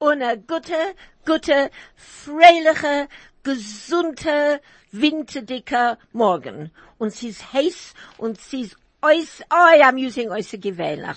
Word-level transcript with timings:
und 0.00 0.22
a 0.22 0.34
gute, 0.34 0.94
gute, 1.26 1.70
freiliche, 1.94 3.08
gesunde, 3.42 4.60
winterdicker 4.92 5.98
Morgen. 6.12 6.70
Und 6.98 7.12
sie 7.12 7.28
ist 7.28 7.52
heiß 7.52 7.94
und 8.16 8.40
sie 8.40 8.62
ist 8.62 8.76
Eus, 9.02 9.40
oh, 9.50 9.54
I'm 9.54 9.96
using 9.96 10.30
euch 10.30 10.50
gewöhnlich. 10.60 11.16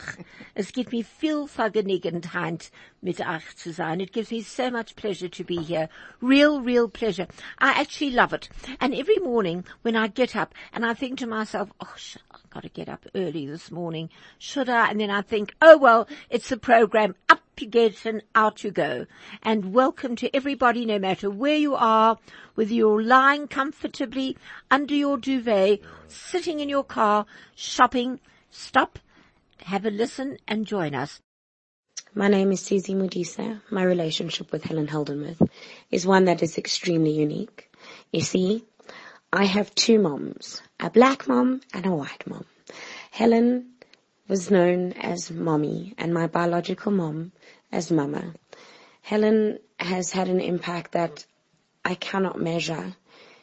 Es 0.56 0.72
gibt 0.72 0.94
mir 0.94 1.04
viel 1.04 1.48
Vergnügenheit, 1.48 2.72
mit 3.02 3.20
euch 3.20 3.56
zu 3.58 3.74
sein. 3.74 4.00
It 4.00 4.14
gives 4.14 4.32
me 4.32 4.42
so 4.42 4.72
much 4.72 4.96
pleasure 4.96 5.30
to 5.30 5.44
be 5.44 5.62
here. 5.62 5.90
Real, 6.22 6.62
real 6.62 6.88
pleasure. 6.88 7.28
I 7.60 7.82
actually 7.82 8.12
love 8.12 8.32
it. 8.32 8.48
And 8.80 8.94
every 8.96 9.20
morning 9.20 9.66
when 9.82 9.98
I 9.98 10.08
get 10.08 10.34
up 10.34 10.54
and 10.72 10.86
I 10.86 10.94
think 10.94 11.20
to 11.20 11.28
myself, 11.28 11.72
oh, 11.82 11.94
I've 12.32 12.50
got 12.50 12.64
to 12.64 12.70
get 12.70 12.88
up 12.88 13.06
early 13.16 13.48
this 13.48 13.70
morning. 13.70 14.10
Should 14.40 14.70
I? 14.70 14.90
And 14.90 15.02
then 15.02 15.10
I 15.10 15.22
think, 15.22 15.54
oh 15.62 15.78
well, 15.78 16.08
it's 16.30 16.48
the 16.48 16.58
program. 16.58 17.16
Up 17.28 17.43
you 17.62 17.68
get 17.68 18.06
and 18.06 18.24
out 18.36 18.64
you 18.64 18.72
go. 18.72 19.06
And 19.42 19.74
welcome 19.74 20.16
to 20.18 20.36
everybody, 20.36 20.86
no 20.86 21.00
matter 21.00 21.30
where 21.30 21.56
you 21.56 21.76
are, 21.76 22.18
whether 22.56 22.74
you're 22.74 23.02
lying 23.02 23.48
comfortably 23.48 24.38
under 24.72 24.94
your 24.94 25.18
duvet, 25.18 25.82
sitting 26.08 26.60
in 26.60 26.70
your 26.70 26.84
car, 26.84 27.26
shopping, 27.56 28.20
stop, 28.50 29.00
have 29.60 29.86
a 29.86 29.92
listen 29.92 30.38
and 30.48 30.66
join 30.66 30.96
us. 30.96 31.22
My 32.16 32.28
name 32.28 32.52
is 32.52 32.62
Susie 32.62 32.94
Mudisa. 32.94 33.62
My 33.72 33.84
relationship 33.84 34.52
with 34.52 34.64
Helen 34.64 34.88
Heldenmuth 34.88 35.42
is 35.90 36.06
one 36.06 36.26
that 36.26 36.44
is 36.44 36.58
extremely 36.58 37.12
unique. 37.12 37.72
You 38.12 38.22
see, 38.22 38.66
I 39.32 39.46
have 39.46 39.74
two 39.74 40.00
moms, 40.00 40.62
a 40.80 40.90
black 40.90 41.28
mom 41.28 41.62
and 41.74 41.86
a 41.86 41.92
white 41.92 42.28
mom. 42.28 42.46
Helen 43.12 43.73
was 44.28 44.50
known 44.50 44.94
as 44.94 45.32
mommy 45.32 45.94
and 45.98 46.14
my 46.14 46.28
biological 46.28 46.92
mom 46.92 47.32
as 47.72 47.92
mama. 47.92 48.34
Helen 49.02 49.60
has 49.80 50.12
had 50.12 50.30
an 50.30 50.40
impact 50.40 50.94
that 50.94 51.26
I 51.84 51.96
cannot 51.96 52.40
measure. 52.40 52.96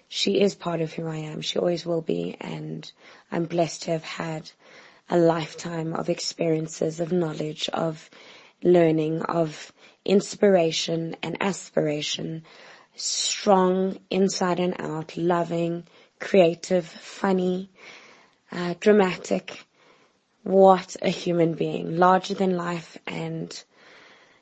She 0.08 0.40
is 0.40 0.54
part 0.54 0.80
of 0.80 0.92
who 0.92 1.06
I 1.06 1.16
am. 1.16 1.42
She 1.42 1.58
always 1.58 1.84
will 1.84 2.00
be. 2.00 2.36
And 2.40 2.90
I'm 3.30 3.44
blessed 3.44 3.82
to 3.82 3.90
have 3.92 4.04
had 4.04 4.50
a 5.10 5.18
lifetime 5.18 5.92
of 5.92 6.08
experiences, 6.08 7.00
of 7.00 7.12
knowledge, 7.12 7.68
of 7.72 8.08
learning, 8.62 9.22
of 9.22 9.72
inspiration 10.04 11.16
and 11.22 11.36
aspiration, 11.40 12.44
strong 12.94 13.98
inside 14.08 14.60
and 14.60 14.80
out, 14.80 15.16
loving, 15.16 15.84
creative, 16.18 16.86
funny, 16.86 17.70
uh, 18.50 18.74
dramatic. 18.80 19.64
What 20.42 20.96
a 21.02 21.10
human 21.10 21.52
being, 21.54 21.98
larger 21.98 22.32
than 22.34 22.56
life 22.56 22.96
and 23.06 23.62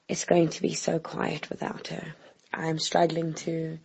it's 0.08 0.24
going 0.24 0.48
to 0.50 0.62
be 0.62 0.74
so 0.74 1.00
quiet 1.00 1.50
without 1.50 1.88
her. 1.88 2.14
I'm 2.54 2.78
struggling 2.78 3.34
to, 3.34 3.78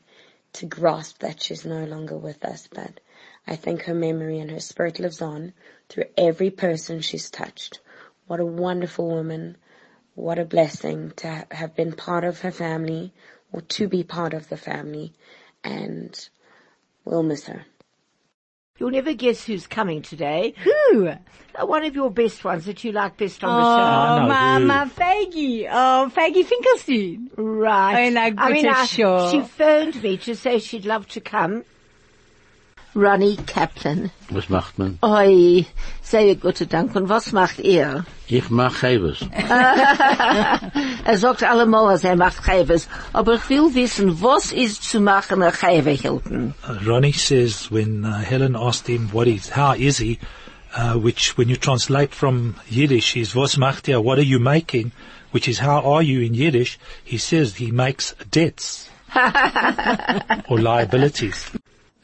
to 0.53 0.65
grasp 0.67 1.19
that 1.19 1.41
she's 1.41 1.65
no 1.65 1.83
longer 1.85 2.15
with 2.15 2.45
us, 2.45 2.67
but 2.71 2.99
I 3.47 3.55
think 3.55 3.83
her 3.83 3.95
memory 3.95 4.39
and 4.39 4.51
her 4.51 4.59
spirit 4.59 4.99
lives 4.99 5.21
on 5.23 5.53
through 5.89 6.05
every 6.15 6.51
person 6.51 7.01
she's 7.01 7.31
touched. 7.31 7.79
What 8.27 8.39
a 8.39 8.45
wonderful 8.45 9.09
woman. 9.09 9.57
What 10.13 10.37
a 10.37 10.45
blessing 10.45 11.11
to 11.17 11.47
have 11.49 11.75
been 11.75 11.93
part 11.93 12.23
of 12.23 12.41
her 12.41 12.51
family 12.51 13.11
or 13.51 13.61
to 13.61 13.87
be 13.87 14.03
part 14.03 14.35
of 14.35 14.49
the 14.49 14.57
family 14.57 15.13
and 15.63 16.29
we'll 17.05 17.23
miss 17.23 17.45
her. 17.47 17.65
You'll 18.79 18.89
never 18.89 19.13
guess 19.13 19.43
who's 19.45 19.67
coming 19.67 20.01
today. 20.01 20.55
Who? 20.63 21.07
Uh, 21.07 21.17
One 21.67 21.83
of 21.85 21.93
your 21.93 22.09
best 22.09 22.43
ones 22.43 22.65
that 22.65 22.83
you 22.83 22.91
like 22.91 23.17
best 23.17 23.43
on 23.43 23.51
Oh, 23.51 23.57
the 23.59 23.77
show. 23.77 24.21
no, 24.23 24.65
my, 24.65 24.85
who? 24.85 24.89
Faggy. 24.89 25.67
Oh, 25.71 26.11
Faggy 26.11 26.43
Finkelstein. 26.43 27.29
Right. 27.37 28.07
Oh, 28.07 28.09
na, 28.09 28.21
I 28.35 28.51
mean, 28.51 28.63
gute 28.65 28.73
I- 28.75 28.85
Show. 28.87 29.29
she 29.31 29.41
phoned 29.41 30.01
me 30.01 30.17
to 30.17 30.35
say 30.35 30.57
she'd 30.57 30.85
love 30.85 31.07
to 31.09 31.21
come. 31.21 31.65
Ronnie 32.95 33.37
Kaplan. 33.37 34.11
Was 34.29 34.49
macht 34.49 34.77
man? 34.77 34.99
Oi, 35.01 35.65
sehr 36.01 36.35
gute 36.35 36.67
Dank. 36.67 36.95
Und 36.95 37.09
was 37.09 37.31
macht 37.31 37.59
er? 37.59 38.05
Ich 38.27 38.49
mach 38.49 38.75
Chavis. 38.81 39.19
Er 41.05 41.17
sagt 41.17 41.43
allemal, 41.43 41.91
dass 41.91 42.03
er 42.05 42.15
macht 42.15 42.43
Chäves. 42.43 42.87
Aber 43.11 43.33
ich 43.35 43.49
will 43.49 43.75
wissen, 43.75 44.21
was 44.21 44.51
ist 44.51 44.83
zu 44.89 45.01
machen, 45.01 45.43
ein 45.43 45.51
Chäve 45.51 45.91
Hilton? 45.91 46.53
Uh, 46.67 46.89
Ronnie 46.89 47.11
says 47.11 47.69
when 47.69 48.05
uh, 48.05 48.19
Helen 48.19 48.55
asked 48.55 48.87
him 48.87 49.09
what 49.11 49.27
is, 49.27 49.49
how 49.49 49.73
is 49.73 49.97
he, 49.97 50.17
uh, 50.77 50.93
which 50.93 51.37
when 51.37 51.49
you 51.49 51.57
translate 51.57 52.15
from 52.15 52.55
Yiddish 52.69 53.17
is 53.17 53.35
was 53.35 53.57
macht 53.57 53.89
er, 53.89 54.01
what 54.01 54.17
are 54.17 54.25
you 54.25 54.39
making, 54.39 54.91
which 55.31 55.49
is 55.49 55.59
how 55.59 55.81
are 55.81 56.01
you 56.01 56.21
in 56.21 56.33
Yiddish, 56.33 56.79
he 57.03 57.17
says 57.17 57.55
he 57.55 57.71
makes 57.71 58.15
debts 58.31 58.89
or 60.47 60.59
liabilities. 60.59 61.51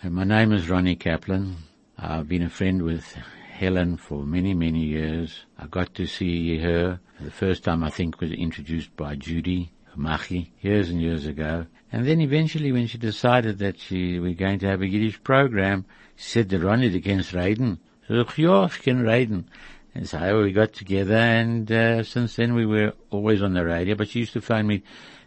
And 0.01 0.13
my 0.13 0.23
name 0.23 0.53
is 0.53 0.69
Ronnie 0.69 0.95
Kaplan. 0.95 1.57
I've 1.97 2.29
been 2.29 2.43
a 2.43 2.49
friend 2.49 2.83
with 2.83 3.17
Helen 3.51 3.97
for 3.97 4.23
many, 4.23 4.53
many 4.53 4.85
years. 4.85 5.43
I 5.57 5.67
got 5.67 5.93
to 5.95 6.05
see 6.05 6.57
her 6.59 7.01
the 7.19 7.31
first 7.31 7.65
time 7.65 7.83
I 7.83 7.89
think 7.89 8.21
was 8.21 8.31
introduced 8.31 8.95
by 8.95 9.15
Judy 9.15 9.73
Machi 9.97 10.53
years 10.61 10.89
and 10.89 11.01
years 11.01 11.25
ago. 11.25 11.65
And 11.91 12.07
then 12.07 12.21
eventually 12.21 12.71
when 12.71 12.87
she 12.87 12.97
decided 12.97 13.57
that 13.57 13.77
she, 13.77 14.21
we're 14.21 14.35
going 14.35 14.59
to 14.59 14.67
have 14.67 14.81
a 14.81 14.87
Yiddish 14.87 15.21
program, 15.21 15.83
she 16.15 16.29
said 16.29 16.49
to 16.51 16.59
Ronnie, 16.59 16.89
du 16.89 17.01
kannst 17.01 17.33
reden. 17.33 17.79
Reden. 19.05 19.49
And 19.93 20.07
so 20.07 20.43
we 20.43 20.53
got 20.53 20.71
together 20.71 21.17
and, 21.17 21.69
uh, 21.69 22.03
since 22.03 22.37
then 22.37 22.53
we 22.53 22.65
were 22.65 22.93
always 23.09 23.41
on 23.41 23.53
the 23.53 23.65
radio, 23.65 23.95
but 23.95 24.07
she 24.07 24.19
used 24.19 24.31
to 24.31 24.41
phone 24.41 24.67
me 24.67 24.81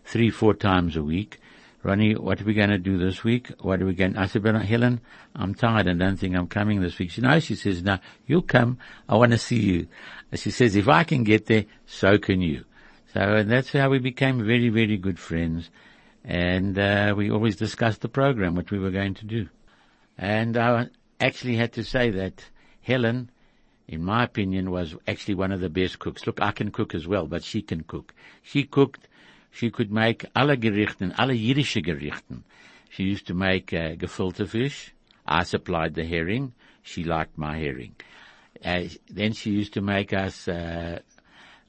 three, 0.06 0.30
four 0.30 0.54
times 0.54 0.96
a 0.96 1.02
week. 1.02 1.41
Ronnie, 1.82 2.14
what 2.14 2.40
are 2.40 2.44
we 2.44 2.54
going 2.54 2.70
to 2.70 2.78
do 2.78 2.96
this 2.96 3.24
week? 3.24 3.50
What 3.60 3.82
are 3.82 3.86
we 3.86 3.94
going? 3.94 4.16
I 4.16 4.26
said, 4.26 4.44
but 4.44 4.54
Helen, 4.54 5.00
I'm 5.34 5.54
tired. 5.54 5.88
and 5.88 5.98
don't 5.98 6.16
think 6.16 6.36
I'm 6.36 6.46
coming 6.46 6.80
this 6.80 6.98
week. 6.98 7.10
She 7.10 7.20
no, 7.20 7.40
she 7.40 7.56
says, 7.56 7.82
no, 7.82 7.98
you'll 8.26 8.42
come. 8.42 8.78
I 9.08 9.16
want 9.16 9.32
to 9.32 9.38
see 9.38 9.60
you. 9.60 9.88
And 10.30 10.38
she 10.38 10.52
says, 10.52 10.76
if 10.76 10.88
I 10.88 11.02
can 11.02 11.24
get 11.24 11.46
there, 11.46 11.64
so 11.86 12.18
can 12.18 12.40
you. 12.40 12.64
So 13.12 13.20
and 13.20 13.50
that's 13.50 13.72
how 13.72 13.90
we 13.90 13.98
became 13.98 14.46
very, 14.46 14.68
very 14.68 14.96
good 14.96 15.18
friends. 15.18 15.70
And 16.24 16.78
uh, 16.78 17.14
we 17.16 17.30
always 17.30 17.56
discussed 17.56 18.00
the 18.00 18.08
program, 18.08 18.54
what 18.54 18.70
we 18.70 18.78
were 18.78 18.92
going 18.92 19.14
to 19.14 19.24
do. 19.24 19.48
And 20.16 20.56
I 20.56 20.86
actually 21.20 21.56
had 21.56 21.72
to 21.72 21.84
say 21.84 22.10
that 22.10 22.44
Helen, 22.80 23.30
in 23.88 24.04
my 24.04 24.22
opinion, 24.22 24.70
was 24.70 24.94
actually 25.08 25.34
one 25.34 25.50
of 25.50 25.60
the 25.60 25.68
best 25.68 25.98
cooks. 25.98 26.26
Look, 26.26 26.40
I 26.40 26.52
can 26.52 26.70
cook 26.70 26.94
as 26.94 27.08
well, 27.08 27.26
but 27.26 27.42
she 27.42 27.60
can 27.60 27.82
cook. 27.82 28.14
She 28.40 28.62
cooked, 28.64 29.08
she 29.52 29.70
could 29.70 29.92
make 29.92 30.24
alle 30.34 30.56
Gerichten, 30.56 31.14
alle 31.16 31.34
Yiddische 31.34 31.82
Gerichten. 31.84 32.42
She 32.88 33.04
used 33.04 33.26
to 33.26 33.34
make 33.34 33.72
uh, 33.72 33.94
gefilte 33.94 34.48
fish. 34.48 34.92
I 35.26 35.44
supplied 35.44 35.94
the 35.94 36.04
herring. 36.04 36.52
She 36.82 37.04
liked 37.04 37.38
my 37.38 37.58
herring. 37.58 37.94
Uh, 38.64 38.84
then 39.08 39.32
she 39.32 39.50
used 39.50 39.74
to 39.74 39.80
make 39.80 40.12
us 40.12 40.48
uh, 40.48 40.98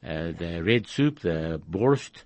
uh, 0.06 0.32
the 0.32 0.62
red 0.64 0.88
soup, 0.88 1.20
the 1.20 1.62
borscht, 1.70 2.24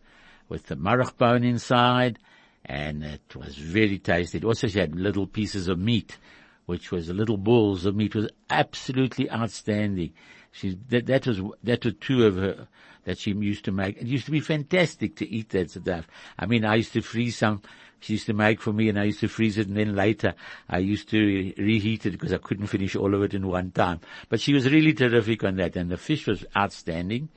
with 0.48 0.68
the 0.68 0.76
marach 0.76 1.18
bone 1.18 1.44
inside, 1.44 2.20
and 2.66 3.04
it 3.04 3.36
was 3.36 3.56
very 3.58 3.98
tasty. 3.98 4.42
Also 4.44 4.68
she 4.68 4.80
had 4.80 4.96
little 4.96 5.28
pieces 5.28 5.68
of 5.68 5.80
meat, 5.80 6.18
which 6.66 6.92
was 6.92 7.10
little 7.10 7.38
balls 7.38 7.86
of 7.86 7.96
meat. 7.96 8.16
It 8.16 8.20
was 8.20 8.30
absolutely 8.50 9.30
outstanding. 9.32 10.14
She 10.52 10.78
that, 10.90 11.08
that 11.08 11.28
was 11.28 11.42
that 11.64 11.86
were 11.86 11.92
two 11.92 12.26
of 12.26 12.36
her 12.36 12.68
that 13.08 13.18
she 13.18 13.32
used 13.32 13.64
to 13.64 13.72
make. 13.72 13.96
It 13.98 14.06
used 14.06 14.26
to 14.26 14.32
be 14.32 14.42
fantastic 14.42 15.16
to 15.16 15.28
eat 15.28 15.50
that 15.52 15.72
stuff. 15.72 16.06
I 16.38 16.46
mean, 16.46 16.66
I 16.66 16.76
used 16.76 16.92
to 16.92 17.02
freeze 17.02 17.38
some. 17.38 17.62
She 18.02 18.14
used 18.14 18.26
to 18.26 18.34
make 18.34 18.60
for 18.60 18.74
me, 18.74 18.90
and 18.90 19.00
I 19.00 19.06
used 19.06 19.22
to 19.22 19.30
freeze 19.30 19.58
it, 19.58 19.70
and 19.70 19.78
then 19.78 19.96
later 19.96 20.36
I 20.70 20.80
used 20.80 21.10
to 21.12 21.54
reheat 21.58 22.06
it 22.06 22.12
because 22.12 22.34
I 22.34 22.38
couldn't 22.38 22.68
finish 22.68 22.98
all 22.98 23.16
of 23.16 23.24
it 23.24 23.34
in 23.34 23.48
one 23.48 23.72
time. 23.72 24.02
But 24.28 24.42
she 24.42 24.54
was 24.54 24.70
really 24.70 24.94
terrific 24.94 25.46
on 25.46 25.56
that, 25.56 25.78
and 25.78 25.90
the 25.90 25.96
fish 25.96 26.28
was 26.28 26.44
outstanding. 26.56 27.30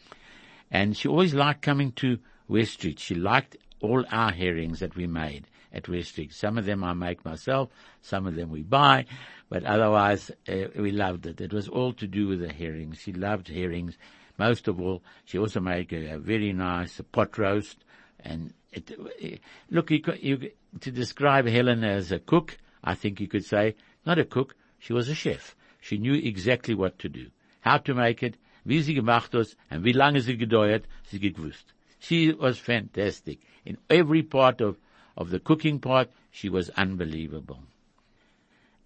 And 0.72 0.96
she 0.96 1.06
always 1.06 1.34
liked 1.34 1.62
coming 1.62 1.92
to 1.92 2.18
West 2.48 2.72
Street. 2.72 2.98
She 2.98 3.14
liked 3.14 3.56
all 3.80 4.04
our 4.10 4.32
herrings 4.32 4.80
that 4.80 4.96
we 4.96 5.06
made 5.06 5.46
at 5.72 5.88
West 5.88 6.10
Street. 6.10 6.32
Some 6.32 6.58
of 6.58 6.66
them 6.66 6.82
I 6.82 6.94
make 6.94 7.24
myself, 7.24 7.70
some 8.02 8.26
of 8.26 8.34
them 8.34 8.50
we 8.50 8.62
buy, 8.62 9.06
but 9.48 9.62
otherwise 9.62 10.32
uh, 10.48 10.66
we 10.76 10.90
loved 10.90 11.26
it. 11.26 11.40
It 11.40 11.52
was 11.52 11.68
all 11.68 11.92
to 11.92 12.08
do 12.08 12.26
with 12.26 12.40
the 12.40 12.52
herrings. 12.52 12.98
She 12.98 13.12
loved 13.12 13.46
herrings. 13.46 13.96
Most 14.40 14.68
of 14.68 14.80
all, 14.80 15.02
she 15.26 15.36
also 15.36 15.60
made 15.60 15.92
a, 15.92 16.14
a 16.14 16.18
very 16.18 16.54
nice 16.54 16.98
pot 17.12 17.36
roast. 17.36 17.84
And 18.20 18.54
it, 18.72 19.38
look, 19.68 19.90
you, 19.90 20.02
you, 20.18 20.50
to 20.80 20.90
describe 20.90 21.46
Helen 21.46 21.84
as 21.84 22.10
a 22.10 22.18
cook, 22.18 22.56
I 22.82 22.94
think 22.94 23.20
you 23.20 23.28
could 23.28 23.44
say, 23.44 23.74
not 24.06 24.18
a 24.18 24.24
cook, 24.24 24.56
she 24.78 24.94
was 24.94 25.10
a 25.10 25.14
chef. 25.14 25.54
She 25.82 25.98
knew 25.98 26.14
exactly 26.14 26.74
what 26.74 26.98
to 27.00 27.10
do, 27.10 27.26
how 27.60 27.76
to 27.78 27.92
make 27.92 28.22
it, 28.22 28.38
wie 28.64 28.80
sie 28.80 28.94
gemacht 28.94 29.34
hat, 29.34 29.54
and 29.70 29.84
wie 29.84 29.92
lange 29.92 30.20
sie 30.22 30.38
gedauert, 30.38 30.84
sie 31.10 31.18
gewusst. 31.18 31.74
She 31.98 32.32
was 32.32 32.58
fantastic. 32.58 33.40
In 33.66 33.76
every 33.90 34.22
part 34.22 34.62
of, 34.62 34.78
of 35.18 35.28
the 35.28 35.40
cooking 35.40 35.80
part, 35.80 36.08
she 36.30 36.48
was 36.48 36.70
unbelievable. 36.70 37.60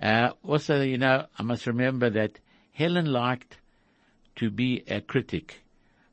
Uh, 0.02 0.30
also, 0.42 0.80
you 0.82 0.98
know, 0.98 1.26
I 1.38 1.44
must 1.44 1.68
remember 1.68 2.10
that 2.10 2.40
Helen 2.72 3.06
liked 3.06 3.58
to 4.36 4.50
be 4.50 4.84
a 4.88 5.00
critic 5.00 5.62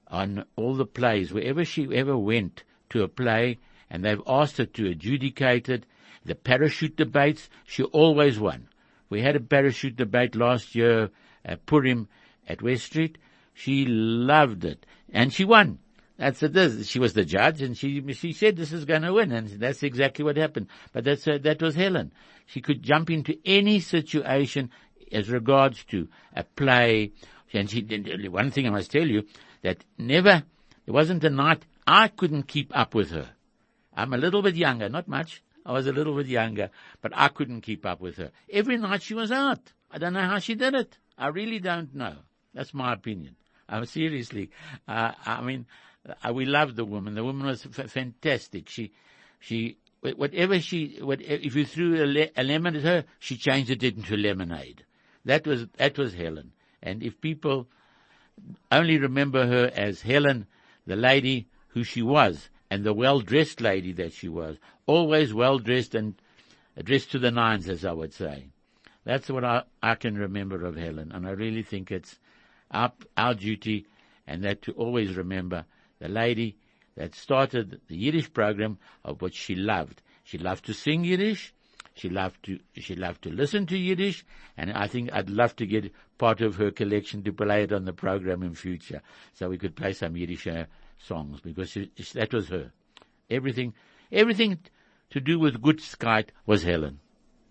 on 0.08 0.46
all 0.56 0.76
the 0.76 0.86
plays. 0.86 1.34
Wherever 1.34 1.64
she 1.66 1.88
ever 1.96 2.18
went 2.18 2.64
to 2.90 3.04
a 3.04 3.08
play 3.08 3.60
and 3.90 4.04
they've 4.04 4.22
asked 4.28 4.58
her 4.58 4.66
to 4.66 4.90
adjudicate 4.90 5.70
it. 5.70 5.86
The 6.24 6.36
parachute 6.36 6.96
debates, 6.96 7.50
she 7.66 7.84
always 7.84 8.40
won. 8.40 8.68
We 9.10 9.22
had 9.22 9.36
a 9.36 9.40
parachute 9.40 9.96
debate 9.96 10.36
last 10.36 10.76
year 10.76 11.10
at 11.44 11.66
Purim 11.66 12.08
at 12.48 12.62
West 12.62 12.86
Street. 12.86 13.18
She 13.54 13.86
loved 13.86 14.64
it 14.64 14.86
and 15.12 15.34
she 15.34 15.46
won. 15.46 15.80
That's 16.18 16.44
it. 16.44 16.86
She 16.86 17.00
was 17.00 17.14
the 17.14 17.26
judge, 17.26 17.64
and 17.64 17.76
she 17.76 18.14
she 18.14 18.32
said 18.32 18.56
this 18.56 18.72
is 18.72 18.86
going 18.86 19.02
to 19.02 19.14
win, 19.14 19.32
and 19.32 19.48
that's 19.48 19.82
exactly 19.82 20.24
what 20.24 20.38
happened. 20.38 20.68
But 20.94 21.04
that's 21.04 21.28
uh, 21.28 21.40
that 21.42 21.64
was 21.64 21.74
Helen. 21.74 22.14
She 22.46 22.62
could 22.62 22.84
jump 22.84 23.10
into 23.10 23.40
any 23.44 23.80
situation 23.80 24.70
as 25.12 25.32
regards 25.32 25.84
to 25.86 26.08
a 26.36 26.44
play, 26.44 27.14
and 27.53 27.69
she. 27.69 27.81
did, 27.81 28.31
One 28.31 28.51
thing 28.51 28.68
I 28.68 28.71
must 28.71 28.92
tell 28.92 29.07
you 29.07 29.25
that 29.62 29.83
never 29.98 30.44
there 30.86 30.94
wasn't 30.94 31.24
a 31.24 31.30
night 31.30 31.65
I 31.86 32.07
couldn't 32.07 32.44
keep 32.44 32.75
up 32.75 32.95
with 32.95 33.12
her. 33.12 33.30
I'm 33.94 34.13
a 34.13 34.18
little 34.18 34.42
bit 34.42 34.56
younger, 34.56 34.89
not 34.89 35.07
much. 35.07 35.44
I 35.65 35.74
was 35.74 35.86
a 35.86 35.92
little 35.92 36.15
bit 36.15 36.27
younger, 36.27 36.69
but 37.01 37.12
I 37.15 37.27
couldn't 37.27 37.62
keep 37.62 37.86
up 37.86 38.01
with 38.01 38.18
her. 38.18 38.31
Every 38.51 38.77
night 38.77 39.03
she 39.03 39.13
was 39.13 39.31
out. 39.31 39.74
I 39.92 39.98
don't 39.98 40.13
know 40.13 40.21
how 40.21 40.39
she 40.39 40.56
did 40.56 40.74
it. 40.74 40.98
I 41.18 41.27
really 41.27 41.59
don't 41.59 41.94
know. 41.94 42.15
That's 42.53 42.74
my 42.74 42.94
opinion. 42.94 43.36
I'm 43.69 43.86
seriously. 43.86 44.50
Uh, 44.88 45.12
I 45.25 45.42
mean, 45.42 45.65
uh, 46.07 46.33
we 46.33 46.45
loved 46.45 46.75
the 46.75 46.86
woman. 46.86 47.13
The 47.13 47.24
woman 47.24 47.45
was 47.45 47.63
fantastic. 47.63 48.69
She, 48.69 48.92
she, 49.39 49.77
whatever 50.01 50.59
she, 50.59 50.98
what, 51.01 51.21
if 51.21 51.56
you 51.56 51.65
threw 51.65 52.03
a, 52.03 52.07
le- 52.07 52.30
a 52.36 52.44
lemon 52.44 52.75
at 52.75 52.83
her, 52.83 53.06
she 53.19 53.38
changed 53.38 53.69
it 53.69 53.83
into 53.83 54.18
lemonade. 54.18 54.83
That 55.25 55.45
was, 55.45 55.68
that 55.77 55.98
was 55.98 56.13
Helen. 56.13 56.53
And 56.81 57.04
if 57.04 57.22
people 57.22 57.68
only 58.72 58.98
remember 58.98 59.45
her 59.45 59.72
as 59.75 60.01
Helen, 60.01 60.48
the 60.86 60.95
lady 60.95 61.48
who 61.69 61.83
she 61.83 62.01
was, 62.01 62.50
and 62.69 62.83
the 62.83 62.94
well-dressed 62.94 63.60
lady 63.62 63.92
that 63.94 64.13
she 64.13 64.30
was, 64.30 64.57
always 64.86 65.33
well-dressed 65.33 65.94
and 65.94 66.16
dressed 66.83 67.12
to 67.12 67.19
the 67.19 67.31
nines, 67.31 67.68
as 67.68 67.83
I 67.83 67.92
would 67.92 68.13
say. 68.13 68.48
That's 69.04 69.30
what 69.30 69.44
I, 69.44 69.63
I 69.81 69.95
can 69.95 70.18
remember 70.18 70.66
of 70.66 70.75
Helen, 70.75 71.12
and 71.12 71.28
I 71.28 71.31
really 71.31 71.63
think 71.63 71.92
it's 71.92 72.18
our, 72.72 72.92
our 73.18 73.34
duty 73.34 73.88
and 74.27 74.44
that 74.44 74.62
to 74.63 74.72
always 74.74 75.16
remember 75.16 75.66
the 76.00 76.07
lady 76.07 76.57
that 76.95 77.16
started 77.16 77.81
the 77.88 77.98
Yiddish 77.98 78.31
program 78.31 78.77
of 79.04 79.22
what 79.22 79.34
she 79.34 79.56
loved. 79.56 80.01
She 80.24 80.38
loved 80.38 80.66
to 80.66 80.74
sing 80.74 81.04
Yiddish. 81.04 81.54
She 81.94 82.10
loved 82.10 82.44
to, 82.44 82.60
she 82.75 82.95
loved 82.95 83.24
to 83.24 83.30
listen 83.30 83.66
to 83.68 83.77
Yiddish. 83.77 84.24
And 84.57 84.72
I 84.72 84.88
think 84.88 85.10
I'd 85.12 85.30
love 85.30 85.56
to 85.57 85.66
get 85.66 85.92
part 86.22 86.40
of 86.42 86.56
her 86.56 86.70
collection 86.70 87.24
to 87.24 87.34
play 87.34 87.64
it 87.64 87.74
on 87.74 87.84
the 87.84 87.94
program 87.94 88.44
in 88.44 88.54
future. 88.54 89.02
So 89.34 89.50
we 89.50 89.58
could 89.58 89.76
play 89.76 89.92
some 89.94 90.16
Yiddish 90.16 90.46
uh, 90.46 90.66
songs 91.00 91.42
because 91.42 91.72
she, 91.72 91.90
that 92.14 92.32
was 92.32 92.48
her. 92.50 92.72
Everything, 93.32 93.74
everything 94.12 94.60
to 95.10 95.20
do 95.20 95.40
with 95.40 95.64
good 95.64 95.80
Skype 95.80 96.28
was 96.46 96.62
Helen. 96.62 97.00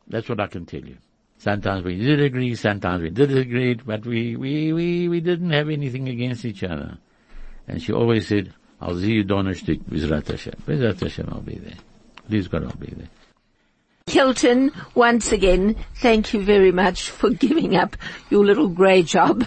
That's 0.07 0.29
what 0.29 0.39
I 0.39 0.47
can 0.47 0.67
tell 0.67 0.85
you. 0.85 0.99
Sometimes 1.39 1.85
we 1.85 1.97
did 1.97 2.21
agree, 2.21 2.55
sometimes 2.55 3.03
we 3.03 3.11
did 3.11 3.37
agree, 3.37 3.75
but 3.75 4.07
we, 4.07 4.37
we, 4.37 4.73
we, 4.73 5.09
we 5.09 5.21
didn't 5.21 5.51
have 5.51 5.69
anything 5.69 6.09
against 6.09 6.45
each 6.45 6.63
other. 6.63 6.97
And 7.67 7.83
she 7.83 7.93
always 7.93 8.29
said, 8.29 8.55
I'll 8.81 8.97
see 8.97 9.15
you 9.15 9.25
Donnerstag, 9.25 9.85
Bezrat 9.85 10.29
Hashem. 10.29 10.55
Bezrat 10.65 11.01
Hashem, 11.01 11.29
I'll 11.33 11.41
be 11.41 11.57
there. 11.57 11.79
Please 12.29 12.47
God, 12.47 12.67
I'll 12.67 12.77
be 12.77 12.95
there. 12.97 13.09
Hilton, 14.07 14.73
once 14.95 15.33
again, 15.33 15.77
thank 15.97 16.33
you 16.33 16.43
very 16.43 16.73
much 16.73 17.11
for 17.11 17.31
giving 17.45 17.77
up 17.77 17.97
your 18.31 18.45
little 18.45 18.69
grey 18.69 19.03
job. 19.03 19.47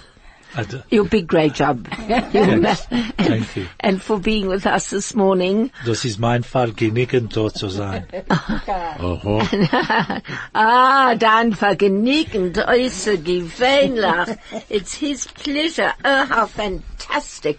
Your 0.91 1.05
big 1.05 1.25
grey 1.27 1.49
job. 1.49 1.87
Thank 1.97 3.55
you. 3.55 3.67
And 3.79 3.99
for 3.99 4.19
being 4.19 4.47
with 4.47 4.67
us 4.67 4.91
this 4.91 5.15
morning. 5.15 5.71
Das 5.83 6.05
ist 6.05 6.19
mein 6.19 6.43
Fall, 6.43 6.73
genügend 6.73 7.35
dort 7.35 7.57
zu 7.57 7.69
sein. 7.69 8.05
Oho. 8.99 9.41
ah, 10.53 11.15
dann 11.15 11.53
vergnügend 11.53 12.59
äußer 12.59 13.17
gewöhnlich. 13.17 14.37
It's 14.69 14.93
his 14.93 15.27
pleasure. 15.27 15.93
Oh, 16.05 16.25
how 16.29 16.45
fantastic. 16.45 17.57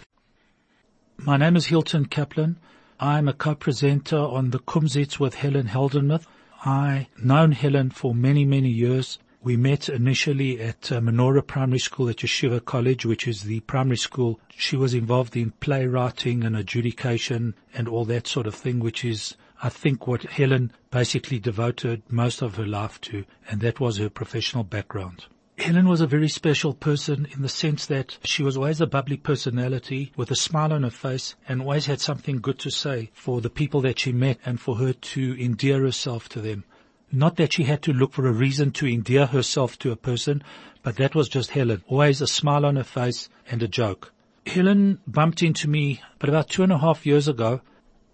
My 1.17 1.35
name 1.35 1.57
is 1.57 1.65
Hilton 1.65 2.05
Kaplan. 2.05 2.55
I'm 2.97 3.27
a 3.27 3.33
co-presenter 3.33 4.17
on 4.17 4.51
the 4.51 4.59
Kumzits 4.59 5.19
with 5.19 5.35
Helen 5.35 5.67
Heldenmuth. 5.67 6.27
I 6.67 7.09
known 7.21 7.51
Helen 7.51 7.91
for 7.91 8.15
many, 8.15 8.43
many 8.43 8.69
years. 8.69 9.19
We 9.39 9.55
met 9.55 9.87
initially 9.87 10.59
at 10.59 10.91
uh, 10.91 10.99
Menorah 10.99 11.45
Primary 11.45 11.77
School 11.77 12.09
at 12.09 12.17
Yeshiva 12.17 12.65
College, 12.65 13.05
which 13.05 13.27
is 13.27 13.43
the 13.43 13.59
primary 13.59 13.97
school. 13.97 14.39
She 14.49 14.75
was 14.75 14.95
involved 14.95 15.37
in 15.37 15.51
playwriting 15.59 16.43
and 16.43 16.57
adjudication 16.57 17.53
and 17.75 17.87
all 17.87 18.03
that 18.05 18.25
sort 18.25 18.47
of 18.47 18.55
thing, 18.55 18.79
which 18.79 19.05
is, 19.05 19.35
I 19.61 19.69
think, 19.69 20.07
what 20.07 20.23
Helen 20.23 20.71
basically 20.89 21.37
devoted 21.37 22.01
most 22.09 22.41
of 22.41 22.55
her 22.55 22.65
life 22.65 22.99
to, 23.01 23.25
and 23.47 23.61
that 23.61 23.79
was 23.79 23.97
her 23.97 24.09
professional 24.09 24.63
background. 24.63 25.27
Helen 25.57 25.87
was 25.87 26.01
a 26.01 26.07
very 26.07 26.27
special 26.27 26.73
person 26.73 27.27
in 27.31 27.41
the 27.41 27.49
sense 27.49 27.85
that 27.85 28.17
she 28.23 28.43
was 28.43 28.57
always 28.57 28.81
a 28.81 28.85
bubbly 28.85 29.15
personality 29.15 30.11
with 30.17 30.29
a 30.29 30.35
smile 30.35 30.73
on 30.73 30.83
her 30.83 30.89
face 30.89 31.35
and 31.47 31.61
always 31.61 31.85
had 31.85 32.01
something 32.01 32.41
good 32.41 32.59
to 32.59 32.69
say 32.69 33.09
for 33.13 33.39
the 33.39 33.49
people 33.49 33.79
that 33.81 33.97
she 33.99 34.11
met 34.11 34.37
and 34.45 34.59
for 34.59 34.75
her 34.75 34.91
to 34.91 35.41
endear 35.41 35.81
herself 35.81 36.27
to 36.29 36.41
them. 36.41 36.65
Not 37.11 37.37
that 37.37 37.53
she 37.53 37.63
had 37.63 37.81
to 37.83 37.93
look 37.93 38.11
for 38.11 38.27
a 38.27 38.33
reason 38.33 38.71
to 38.73 38.87
endear 38.87 39.27
herself 39.27 39.79
to 39.79 39.91
a 39.91 39.95
person, 39.95 40.43
but 40.83 40.97
that 40.97 41.15
was 41.15 41.29
just 41.29 41.51
Helen. 41.51 41.83
Always 41.87 42.19
a 42.19 42.27
smile 42.27 42.65
on 42.65 42.75
her 42.75 42.83
face 42.83 43.29
and 43.49 43.63
a 43.63 43.67
joke. 43.67 44.11
Helen 44.45 44.99
bumped 45.07 45.41
into 45.41 45.69
me, 45.69 46.01
but 46.19 46.29
about 46.29 46.49
two 46.49 46.63
and 46.63 46.71
a 46.71 46.79
half 46.79 47.05
years 47.05 47.27
ago, 47.27 47.61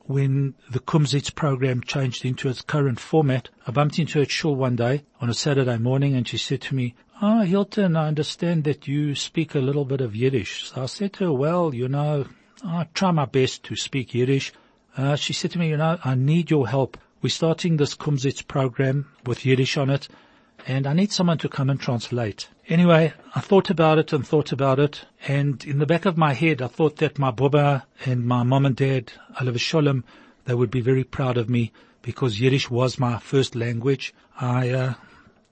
when 0.06 0.56
the 0.69 0.80
Kumzits 0.80 1.33
program 1.33 1.81
changed 1.81 2.25
into 2.25 2.50
its 2.50 2.62
current 2.62 3.00
format, 3.00 3.50
I 3.68 3.71
bumped 3.71 4.00
into 4.00 4.19
her 4.19 4.24
at 4.24 4.31
Shul 4.31 4.56
one 4.56 4.75
day 4.75 5.03
on 5.19 5.30
a 5.30 5.33
Saturday 5.33 5.77
morning 5.77 6.15
and 6.15 6.27
she 6.27 6.38
said 6.38 6.62
to 6.62 6.75
me, 6.75 6.95
Ah, 7.21 7.42
Hilton, 7.42 7.95
I 7.95 8.07
understand 8.07 8.63
that 8.63 8.88
you 8.88 9.13
speak 9.13 9.53
a 9.53 9.59
little 9.59 9.86
bit 9.86 10.01
of 10.01 10.15
Yiddish. 10.15 10.69
So 10.69 10.83
I 10.83 10.86
said 10.88 11.13
to 11.13 11.25
her, 11.25 11.31
well, 11.33 11.74
you 11.74 11.88
know, 11.88 12.25
I 12.63 12.88
try 12.94 13.12
my 13.12 13.25
best 13.25 13.63
to 13.65 13.75
speak 13.75 14.13
Yiddish. 14.13 14.51
Uh, 14.98 15.15
she 15.15 15.33
said 15.33 15.51
to 15.51 15.59
me, 15.59 15.69
you 15.69 15.77
know, 15.77 16.00
I 16.03 16.15
need 16.15 16.50
your 16.50 16.68
help. 16.68 16.98
We're 17.21 17.30
starting 17.30 17.77
this 17.77 17.95
Kumzits 17.95 18.45
program 18.45 19.12
with 19.25 19.45
Yiddish 19.45 19.77
on 19.77 19.92
it, 19.92 20.07
and 20.67 20.87
I 20.87 20.93
need 20.93 21.11
someone 21.11 21.37
to 21.39 21.49
come 21.49 21.69
and 21.69 21.79
translate. 21.79 22.49
Anyway, 22.67 23.13
I 23.35 23.39
thought 23.39 23.69
about 23.69 23.97
it 23.97 24.13
and 24.13 24.25
thought 24.25 24.51
about 24.51 24.79
it, 24.79 25.05
and 25.27 25.63
in 25.65 25.79
the 25.79 25.85
back 25.85 26.05
of 26.05 26.17
my 26.17 26.33
head, 26.33 26.61
I 26.61 26.67
thought 26.67 26.97
that 26.97 27.19
my 27.19 27.31
Baba 27.31 27.85
and 28.05 28.25
my 28.25 28.43
mom 28.43 28.65
and 28.65 28.75
dad, 28.75 29.11
Alav 29.39 29.55
Sholem, 29.55 30.03
they 30.45 30.53
would 30.53 30.71
be 30.71 30.81
very 30.81 31.03
proud 31.03 31.37
of 31.37 31.49
me 31.49 31.71
because 32.01 32.39
Yiddish 32.39 32.69
was 32.69 33.00
my 33.00 33.19
first 33.19 33.55
language. 33.55 34.13
I 34.39 34.69
uh, 34.69 34.93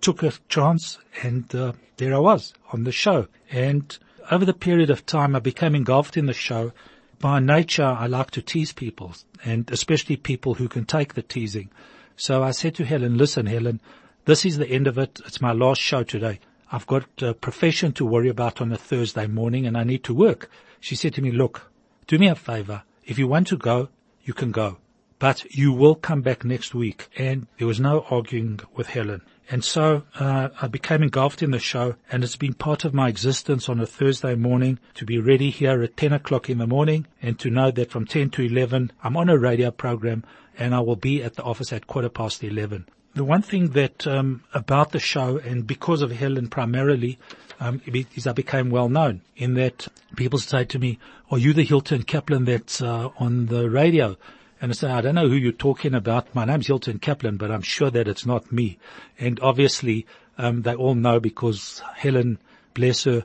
took 0.02 0.24
a 0.24 0.34
chance 0.48 0.98
and 1.22 1.54
uh, 1.54 1.74
there 1.98 2.14
I 2.14 2.20
was 2.20 2.54
on 2.72 2.84
the 2.84 2.92
show. 2.92 3.28
And 3.52 3.98
over 4.32 4.46
the 4.46 4.54
period 4.54 4.90
of 4.90 5.06
time, 5.06 5.36
I 5.36 5.40
became 5.40 5.76
engulfed 5.76 6.18
in 6.18 6.26
the 6.26 6.34
show. 6.34 6.72
By 7.20 7.40
nature, 7.40 7.84
I 7.84 8.08
like 8.08 8.32
to 8.32 8.42
tease 8.42 8.72
people 8.72 9.14
and 9.44 9.70
especially 9.72 10.16
people 10.16 10.56
who 10.56 10.68
can 10.68 10.86
take 10.86 11.14
the 11.14 11.22
teasing. 11.22 11.70
So 12.16 12.44
I 12.44 12.52
said 12.52 12.76
to 12.76 12.86
Helen, 12.86 13.18
listen, 13.18 13.46
Helen, 13.46 13.80
this 14.26 14.46
is 14.46 14.58
the 14.58 14.68
end 14.68 14.88
of 14.88 14.98
it. 14.98 15.20
It's 15.26 15.42
my 15.42 15.52
last 15.52 15.82
show 15.82 16.04
today. 16.04 16.40
I've 16.72 16.88
got 16.88 17.06
a 17.22 17.34
profession 17.34 17.94
to 17.94 18.06
worry 18.06 18.30
about 18.30 18.62
on 18.62 18.72
a 18.72 18.78
Thursday 18.78 19.28
morning 19.28 19.66
and 19.66 19.78
I 19.78 19.84
need 19.84 20.04
to 20.04 20.14
work. 20.14 20.50
She 20.80 20.96
said 20.96 21.14
to 21.16 21.22
me, 21.22 21.32
look, 21.32 21.72
do 22.08 22.20
me 22.20 22.28
a 22.28 22.36
favor. 22.36 22.84
If 23.06 23.18
you 23.18 23.28
want 23.28 23.48
to 23.48 23.58
go, 23.58 23.90
you 24.24 24.34
can 24.34 24.52
go, 24.52 24.78
but 25.18 25.46
you 25.46 25.74
will 25.74 25.96
come 25.96 26.22
back 26.22 26.46
next 26.46 26.76
week. 26.76 27.10
And 27.18 27.48
there 27.58 27.68
was 27.68 27.80
no 27.80 28.06
arguing 28.10 28.60
with 28.76 28.88
Helen. 28.88 29.24
And 29.52 29.64
so 29.64 30.04
uh, 30.20 30.50
I 30.62 30.68
became 30.68 31.02
engulfed 31.02 31.42
in 31.42 31.50
the 31.50 31.58
show, 31.58 31.96
and 32.12 32.24
it's 32.24 32.36
been 32.36 32.54
part 32.54 32.86
of 32.86 32.94
my 32.94 33.10
existence 33.10 33.68
on 33.68 33.80
a 33.80 33.88
Thursday 33.88 34.36
morning 34.36 34.78
to 34.94 35.06
be 35.06 35.18
ready 35.18 35.50
here 35.50 35.82
at 35.82 35.98
10 35.98 36.14
o'clock 36.14 36.52
in 36.52 36.60
the 36.60 36.68
morning 36.68 37.08
and 37.20 37.40
to 37.40 37.50
know 37.50 37.72
that 37.72 37.90
from 37.90 38.06
10 38.06 38.30
to 38.32 38.44
11 38.44 38.92
I'm 39.04 39.18
on 39.18 39.28
a 39.28 39.40
radio 39.40 39.72
program 39.72 40.24
and 40.56 40.76
I 40.76 40.82
will 40.82 40.96
be 40.96 41.24
at 41.24 41.34
the 41.34 41.44
office 41.44 41.74
at 41.74 41.88
quarter 41.88 42.10
past 42.10 42.44
11. 42.44 42.86
The 43.16 43.24
one 43.24 43.42
thing 43.42 43.70
that 43.70 44.06
um, 44.06 44.44
about 44.54 44.92
the 44.92 45.00
show, 45.00 45.38
and 45.38 45.66
because 45.66 46.02
of 46.02 46.12
Helen 46.12 46.48
primarily, 46.48 47.18
um, 47.60 47.82
is 48.16 48.28
I 48.28 48.34
became 48.34 48.70
well 48.70 48.88
known 48.88 49.22
in 49.36 49.56
that 49.56 49.88
people 50.16 50.40
say 50.40 50.64
to 50.66 50.80
me, 50.80 51.00
"Are 51.32 51.38
you 51.38 51.54
the 51.54 51.64
Hilton 51.64 52.04
Kaplan 52.04 52.46
that's 52.46 52.82
uh, 52.82 53.10
on 53.18 53.48
the 53.48 53.70
radio?" 53.70 54.16
And 54.62 54.72
I 54.72 54.76
say, 54.76 54.90
I 54.92 55.00
don't 55.00 55.16
know 55.16 55.30
who 55.30 55.36
you're 55.36 55.54
talking 55.54 55.94
about. 55.94 56.36
My 56.36 56.44
name's 56.44 56.68
Hilton 56.68 57.00
Kaplan, 57.00 57.38
but 57.38 57.50
I'm 57.50 57.62
sure 57.62 57.90
that 57.92 58.10
it's 58.10 58.26
not 58.26 58.52
me. 58.52 58.78
And 59.18 59.40
obviously, 59.40 60.06
um, 60.38 60.64
they 60.64 60.76
all 60.76 60.96
know 60.96 61.22
because 61.22 61.82
Helen, 61.96 62.40
bless 62.74 63.06
her, 63.06 63.24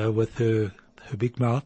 uh, 0.00 0.12
with 0.12 0.38
her, 0.38 0.72
her 1.06 1.16
big 1.16 1.40
mouth, 1.40 1.64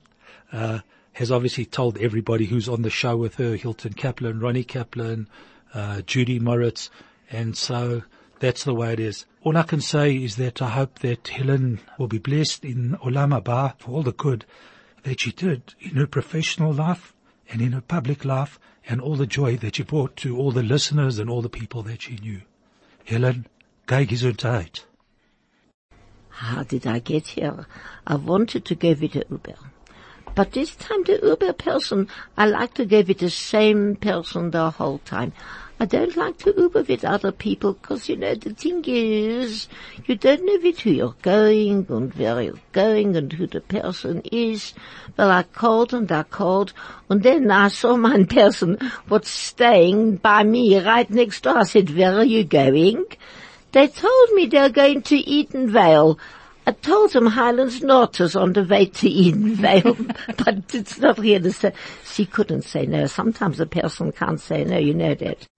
uh, 0.50 0.78
has 1.12 1.30
obviously 1.30 1.66
told 1.66 1.98
everybody 1.98 2.46
who's 2.46 2.70
on 2.70 2.80
the 2.80 2.90
show 2.90 3.14
with 3.16 3.34
her, 3.34 3.54
Hilton 3.54 3.92
Kaplan, 3.92 4.40
Ronnie 4.40 4.64
Kaplan, 4.64 5.28
uh, 5.74 6.00
Judy 6.02 6.38
Moritz. 6.38 6.90
And 7.30 7.56
so 7.56 8.02
that's 8.40 8.64
the 8.64 8.74
way 8.74 8.92
it 8.92 9.00
is. 9.00 9.24
All 9.42 9.56
I 9.56 9.62
can 9.62 9.80
say 9.80 10.14
is 10.16 10.36
that 10.36 10.60
I 10.60 10.70
hope 10.70 10.98
that 11.00 11.28
Helen 11.28 11.80
will 11.98 12.08
be 12.08 12.18
blessed 12.18 12.64
in 12.64 12.96
Olam 13.02 13.78
for 13.78 13.90
all 13.90 14.02
the 14.02 14.12
good 14.12 14.44
that 15.02 15.20
she 15.20 15.32
did 15.32 15.74
in 15.80 15.96
her 15.96 16.06
professional 16.06 16.72
life 16.72 17.14
and 17.48 17.60
in 17.60 17.72
her 17.72 17.80
public 17.80 18.24
life 18.24 18.58
and 18.88 19.00
all 19.00 19.16
the 19.16 19.26
joy 19.26 19.56
that 19.58 19.76
she 19.76 19.82
brought 19.82 20.16
to 20.16 20.36
all 20.36 20.52
the 20.52 20.62
listeners 20.62 21.18
and 21.18 21.30
all 21.30 21.42
the 21.42 21.48
people 21.48 21.82
that 21.82 22.02
she 22.02 22.16
knew. 22.16 22.40
Helen, 23.04 23.46
kijk 23.86 24.08
Gesundheit. 24.08 24.84
How 26.28 26.62
did 26.62 26.86
I 26.86 26.98
get 26.98 27.26
here? 27.26 27.66
I 28.06 28.14
wanted 28.14 28.64
to 28.64 28.74
give 28.74 29.00
with 29.00 29.12
the 29.12 29.24
Uber. 29.30 29.54
But 30.34 30.52
this 30.52 30.74
time 30.74 31.04
the 31.04 31.20
Uber 31.22 31.52
person, 31.52 32.08
I 32.36 32.46
like 32.46 32.74
to 32.74 32.86
give 32.86 33.08
with 33.08 33.18
the 33.18 33.30
same 33.30 33.96
person 33.96 34.50
the 34.50 34.70
whole 34.70 34.98
time. 34.98 35.32
I 35.82 35.84
don't 35.84 36.16
like 36.16 36.38
to 36.38 36.54
Uber 36.56 36.84
with 36.84 37.04
other 37.04 37.32
people 37.32 37.72
because, 37.72 38.08
you 38.08 38.14
know, 38.14 38.36
the 38.36 38.54
thing 38.54 38.84
is, 38.86 39.66
you 40.06 40.14
don't 40.14 40.46
know 40.46 40.58
with 40.62 40.78
who 40.78 40.90
you're 40.90 41.16
going 41.22 41.86
and 41.88 42.14
where 42.14 42.40
you're 42.40 42.60
going 42.70 43.16
and 43.16 43.32
who 43.32 43.48
the 43.48 43.62
person 43.62 44.22
is. 44.30 44.74
Well, 45.16 45.32
I 45.32 45.42
called 45.42 45.92
and 45.92 46.12
I 46.12 46.22
called 46.22 46.72
and 47.10 47.24
then 47.24 47.50
I 47.50 47.66
saw 47.66 47.96
my 47.96 48.22
person 48.30 48.78
was 49.08 49.26
staying 49.26 50.18
by 50.18 50.44
me 50.44 50.78
right 50.78 51.10
next 51.10 51.42
door. 51.42 51.58
I 51.58 51.64
said, 51.64 51.90
where 51.90 52.14
are 52.14 52.24
you 52.24 52.44
going? 52.44 53.04
They 53.72 53.88
told 53.88 54.30
me 54.34 54.46
they're 54.46 54.68
going 54.68 55.02
to 55.02 55.20
Edenvale. 55.20 56.16
I 56.64 56.70
told 56.70 57.10
them 57.12 57.26
Highlands 57.26 57.82
North 57.82 58.20
is 58.20 58.36
on 58.36 58.52
the 58.52 58.62
way 58.62 58.86
to 58.86 59.08
Edenvale, 59.10 60.16
but 60.44 60.72
it's 60.72 61.00
not 61.00 61.18
really 61.18 61.50
so. 61.50 61.72
She 62.04 62.24
couldn't 62.24 62.62
say 62.62 62.86
no. 62.86 63.06
Sometimes 63.06 63.58
a 63.58 63.66
person 63.66 64.12
can't 64.12 64.40
say 64.40 64.62
no, 64.62 64.78
you 64.78 64.94
know 64.94 65.16
that. 65.16 65.48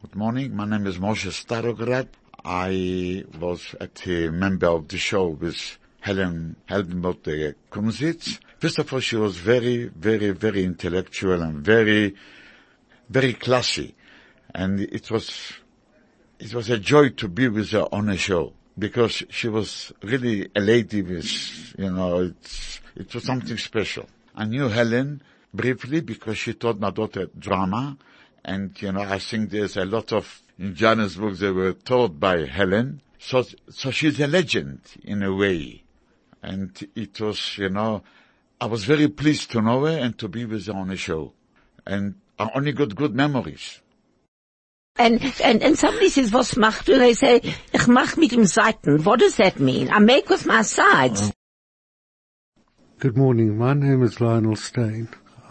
Good 0.00 0.14
morning. 0.14 0.54
My 0.54 0.64
name 0.64 0.86
is 0.86 0.96
Moshe 0.98 1.26
Starograd. 1.32 2.06
I 2.44 3.24
was 3.40 3.74
a 3.80 4.28
member 4.28 4.68
of 4.68 4.86
the 4.86 4.96
show 4.96 5.26
with 5.26 5.76
Helen 5.98 6.54
Heldenberg 6.68 7.24
the 7.24 7.56
Kumzits. 7.68 8.38
First 8.60 8.78
of 8.78 8.92
all, 8.92 9.00
she 9.00 9.16
was 9.16 9.36
very, 9.38 9.86
very, 9.86 10.30
very 10.30 10.62
intellectual 10.62 11.42
and 11.42 11.64
very, 11.64 12.14
very 13.10 13.32
classy. 13.32 13.96
And 14.54 14.78
it 14.78 15.10
was, 15.10 15.54
it 16.38 16.54
was 16.54 16.70
a 16.70 16.78
joy 16.78 17.08
to 17.08 17.26
be 17.26 17.48
with 17.48 17.70
her 17.70 17.88
on 17.90 18.08
a 18.08 18.16
show 18.16 18.52
because 18.78 19.24
she 19.30 19.48
was 19.48 19.92
really 20.04 20.48
a 20.54 20.60
lady 20.60 21.02
with, 21.02 21.74
you 21.76 21.90
know, 21.90 22.20
it's, 22.20 22.80
it 22.94 23.12
was 23.12 23.24
something 23.24 23.58
special. 23.58 24.08
I 24.36 24.44
knew 24.44 24.68
Helen 24.68 25.22
briefly 25.52 26.02
because 26.02 26.38
she 26.38 26.54
taught 26.54 26.78
my 26.78 26.90
daughter 26.90 27.28
drama 27.36 27.98
and, 28.44 28.80
you 28.80 28.92
know, 28.92 29.02
I 29.02 29.18
think 29.18 29.50
there's 29.50 29.76
a 29.76 29.84
lot 29.84 30.12
of, 30.12 30.42
in 30.58 30.74
Johannesburg, 30.74 31.36
they 31.36 31.50
were 31.50 31.72
taught 31.72 32.18
by 32.18 32.46
Helen. 32.46 33.02
So, 33.18 33.44
so 33.68 33.90
she's 33.90 34.20
a 34.20 34.26
legend 34.26 34.80
in 35.02 35.22
a 35.22 35.34
way. 35.34 35.82
And 36.42 36.88
it 36.94 37.20
was, 37.20 37.58
you 37.58 37.68
know, 37.68 38.02
I 38.60 38.66
was 38.66 38.84
very 38.84 39.08
pleased 39.08 39.50
to 39.52 39.60
know 39.60 39.84
her 39.84 39.98
and 39.98 40.16
to 40.18 40.28
be 40.28 40.44
with 40.44 40.66
her 40.66 40.72
on 40.72 40.90
a 40.90 40.96
show. 40.96 41.32
And 41.86 42.14
I 42.38 42.50
only 42.54 42.72
got 42.72 42.94
good 42.94 43.14
memories. 43.14 43.80
And, 44.96 45.22
and, 45.44 45.62
and 45.62 45.78
somebody 45.78 46.08
says, 46.08 46.32
was 46.32 46.56
macht 46.56 46.86
du? 46.86 46.98
They 46.98 47.14
say, 47.14 47.40
ich 47.72 47.86
mach 47.86 48.16
mit 48.16 48.30
dem 48.30 48.44
Seiten. 48.44 49.04
What 49.04 49.20
does 49.20 49.36
that 49.36 49.60
mean? 49.60 49.90
I 49.90 50.00
make 50.00 50.28
with 50.28 50.44
my 50.46 50.62
sides. 50.62 51.32
Good 52.98 53.16
morning. 53.16 53.56
My 53.56 53.74
name 53.74 54.02
is 54.02 54.20
Lionel 54.20 54.56
Stain. 54.56 55.08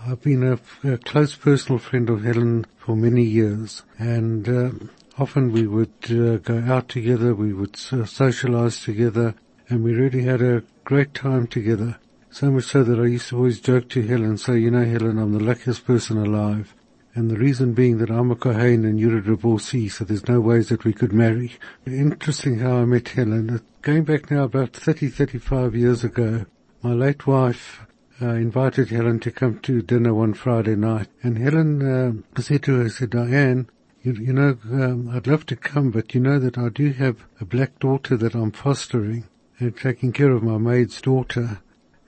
I've 0.10 0.22
been 0.22 0.44
a, 0.44 0.58
a 0.90 0.98
close 1.00 1.36
personal 1.36 1.80
friend 1.80 2.10
of 2.10 2.24
Helen 2.24 2.66
for 2.78 2.96
many 2.96 3.24
years, 3.24 3.84
and 4.00 4.48
uh, 4.48 4.70
often 5.18 5.52
we 5.52 5.68
would 5.68 5.92
uh, 6.10 6.38
go 6.38 6.64
out 6.66 6.88
together, 6.88 7.36
we 7.36 7.52
would 7.52 7.78
uh, 7.92 8.06
socialize 8.06 8.82
together, 8.82 9.36
and 9.68 9.84
we 9.84 9.94
really 9.94 10.24
had 10.24 10.42
a 10.42 10.64
great 10.86 11.14
time 11.14 11.46
together. 11.46 11.98
So 12.30 12.50
much 12.52 12.64
so 12.64 12.86
that 12.86 12.98
I 12.98 13.08
used 13.08 13.28
to 13.30 13.36
always 13.36 13.60
joke 13.60 13.90
to 13.90 14.08
Helen, 14.08 14.38
say, 14.38 14.60
you 14.60 14.72
know, 14.72 14.86
Helen, 14.86 15.18
I'm 15.18 15.34
the 15.34 15.44
luckiest 15.44 15.84
person 15.84 16.18
alive. 16.18 16.74
And 17.14 17.30
the 17.30 17.38
reason 17.38 17.74
being 17.74 17.98
that 17.98 18.10
I'm 18.10 18.32
a 18.32 18.38
Kohen 18.38 18.86
and 18.86 18.98
you're 18.98 19.18
a 19.18 19.22
divorcee, 19.22 19.90
so 19.90 20.06
there's 20.06 20.30
no 20.30 20.40
ways 20.40 20.70
that 20.70 20.86
we 20.86 20.94
could 20.94 21.12
marry. 21.12 21.58
Interesting 21.86 22.60
how 22.60 22.78
I 22.78 22.86
met 22.86 23.10
Helen. 23.10 23.62
Going 23.82 24.06
back 24.06 24.32
now 24.32 24.44
about 24.44 24.72
30, 24.72 25.10
35 25.10 25.76
years 25.76 26.06
ago, 26.06 26.46
my 26.82 26.94
late 26.94 27.28
wife 27.28 27.87
uh, 28.22 28.30
invited 28.30 28.90
Helen 28.90 29.20
to 29.22 29.32
come 29.32 29.60
to 29.60 29.82
dinner 29.82 30.14
one 30.14 30.34
Friday 30.34 30.76
night. 30.76 31.08
And 31.22 31.38
Helen 31.38 32.24
uh, 32.36 32.42
said 32.42 32.64
to 32.64 32.80
her, 32.80 32.90
said, 32.90 33.12
Diane, 33.12 33.70
you, 34.02 34.14
you 34.14 34.34
know, 34.34 34.58
um, 34.72 35.10
I'd 35.14 35.28
love 35.28 35.46
to 35.48 35.56
come, 35.56 35.92
but 35.92 36.14
you 36.14 36.22
know 36.22 36.40
that 36.40 36.58
I 36.58 36.70
do 36.70 36.94
have 36.94 37.26
a 37.42 37.46
black 37.46 37.80
daughter 37.80 38.18
that 38.18 38.36
I'm 38.36 38.52
fostering 38.52 39.28
and 39.60 39.76
taking 39.76 40.14
care 40.14 40.32
of 40.32 40.44
my 40.44 40.58
maid's 40.58 41.02
daughter. 41.02 41.62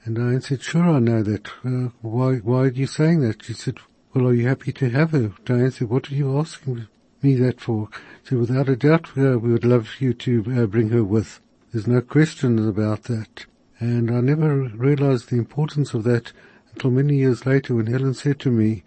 And 0.06 0.16
Diane 0.16 0.42
said, 0.42 0.64
sure, 0.64 0.90
I 0.90 1.00
know 1.00 1.24
that. 1.24 1.48
Uh, 1.64 1.90
why, 2.02 2.38
why 2.38 2.60
are 2.62 2.72
you 2.72 2.88
saying 2.88 3.22
that? 3.22 3.44
She 3.44 3.54
said, 3.54 3.78
well, 4.14 4.28
are 4.28 4.34
you 4.34 4.48
happy 4.48 4.72
to 4.74 4.90
have 4.90 5.12
her? 5.12 5.34
Diane 5.46 5.72
said, 5.72 5.90
what 5.90 6.12
are 6.12 6.16
you 6.16 6.40
asking 6.40 6.88
me 7.22 7.36
that 7.36 7.60
for? 7.60 7.90
She 8.24 8.30
said, 8.30 8.40
without 8.40 8.70
a 8.70 8.76
doubt, 8.76 9.10
uh, 9.18 9.38
we 9.38 9.52
would 9.52 9.66
love 9.66 9.90
you 10.00 10.14
to 10.14 10.46
uh, 10.58 10.66
bring 10.66 10.90
her 10.90 11.04
with. 11.04 11.40
There's 11.72 11.88
no 11.88 12.02
question 12.02 12.68
about 12.68 13.04
that. 13.04 13.46
And 13.80 14.12
I 14.12 14.20
never 14.20 14.56
realized 14.56 15.30
the 15.30 15.38
importance 15.38 15.94
of 15.94 16.04
that 16.04 16.34
until 16.74 16.92
many 16.92 17.16
years 17.16 17.46
later 17.46 17.76
when 17.76 17.88
Helen 17.88 18.14
said 18.14 18.40
to 18.42 18.52
me 18.52 18.84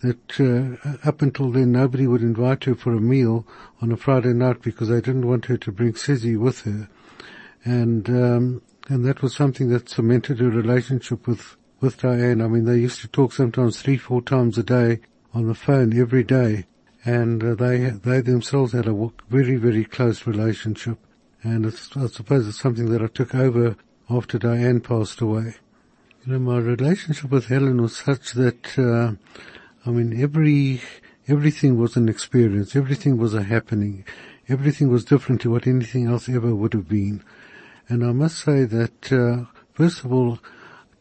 that 0.00 0.40
uh, 0.40 1.08
up 1.08 1.22
until 1.22 1.50
then 1.50 1.72
nobody 1.72 2.06
would 2.06 2.20
invite 2.20 2.64
her 2.64 2.74
for 2.74 2.92
a 2.92 3.00
meal 3.00 3.46
on 3.80 3.92
a 3.92 3.96
Friday 3.96 4.32
night 4.32 4.60
because 4.60 4.88
they 4.88 5.00
didn't 5.00 5.26
want 5.26 5.46
her 5.46 5.56
to 5.56 5.72
bring 5.72 5.94
Sizzy 5.94 6.36
with 6.36 6.62
her. 6.62 6.88
And, 7.64 8.08
um, 8.10 8.62
and 8.88 9.04
that 9.04 9.22
was 9.22 9.34
something 9.34 9.68
that 9.70 9.88
cemented 9.88 10.40
her 10.40 10.50
relationship 10.50 11.26
with, 11.26 11.56
with 11.80 12.02
Diane. 12.02 12.42
I 12.42 12.48
mean, 12.48 12.64
they 12.64 12.78
used 12.78 13.00
to 13.00 13.08
talk 13.08 13.32
sometimes 13.32 13.80
three, 13.80 13.96
four 13.96 14.20
times 14.20 14.58
a 14.58 14.62
day 14.62 15.00
on 15.32 15.46
the 15.46 15.54
phone 15.54 15.98
every 15.98 16.24
day. 16.24 16.66
And 17.04 17.42
uh, 17.42 17.54
they, 17.54 17.90
they 17.90 18.20
themselves 18.20 18.72
had 18.72 18.86
a 18.86 19.10
very, 19.30 19.56
very 19.56 19.84
close 19.84 20.26
relationship. 20.26 20.98
And 21.42 21.66
I 21.66 21.70
suppose 21.70 22.48
it's 22.48 22.60
something 22.60 22.90
that 22.90 23.02
I 23.02 23.06
took 23.06 23.34
over 23.34 23.76
after 24.10 24.38
Diane 24.38 24.80
passed 24.80 25.20
away. 25.20 25.54
You 26.24 26.32
know, 26.32 26.38
my 26.38 26.58
relationship 26.58 27.30
with 27.30 27.46
Helen 27.46 27.80
was 27.80 27.96
such 27.96 28.32
that, 28.32 28.78
uh, 28.78 29.12
I 29.86 29.92
mean, 29.92 30.20
every, 30.20 30.80
everything 31.28 31.78
was 31.78 31.96
an 31.96 32.08
experience. 32.08 32.74
Everything 32.76 33.18
was 33.18 33.34
a 33.34 33.42
happening. 33.42 34.04
Everything 34.48 34.90
was 34.90 35.04
different 35.04 35.40
to 35.42 35.50
what 35.50 35.66
anything 35.66 36.06
else 36.06 36.28
ever 36.28 36.54
would 36.54 36.74
have 36.74 36.88
been. 36.88 37.22
And 37.88 38.04
I 38.04 38.12
must 38.12 38.38
say 38.38 38.64
that, 38.64 39.12
uh, 39.12 39.44
first 39.74 40.04
of 40.04 40.12
all, 40.12 40.38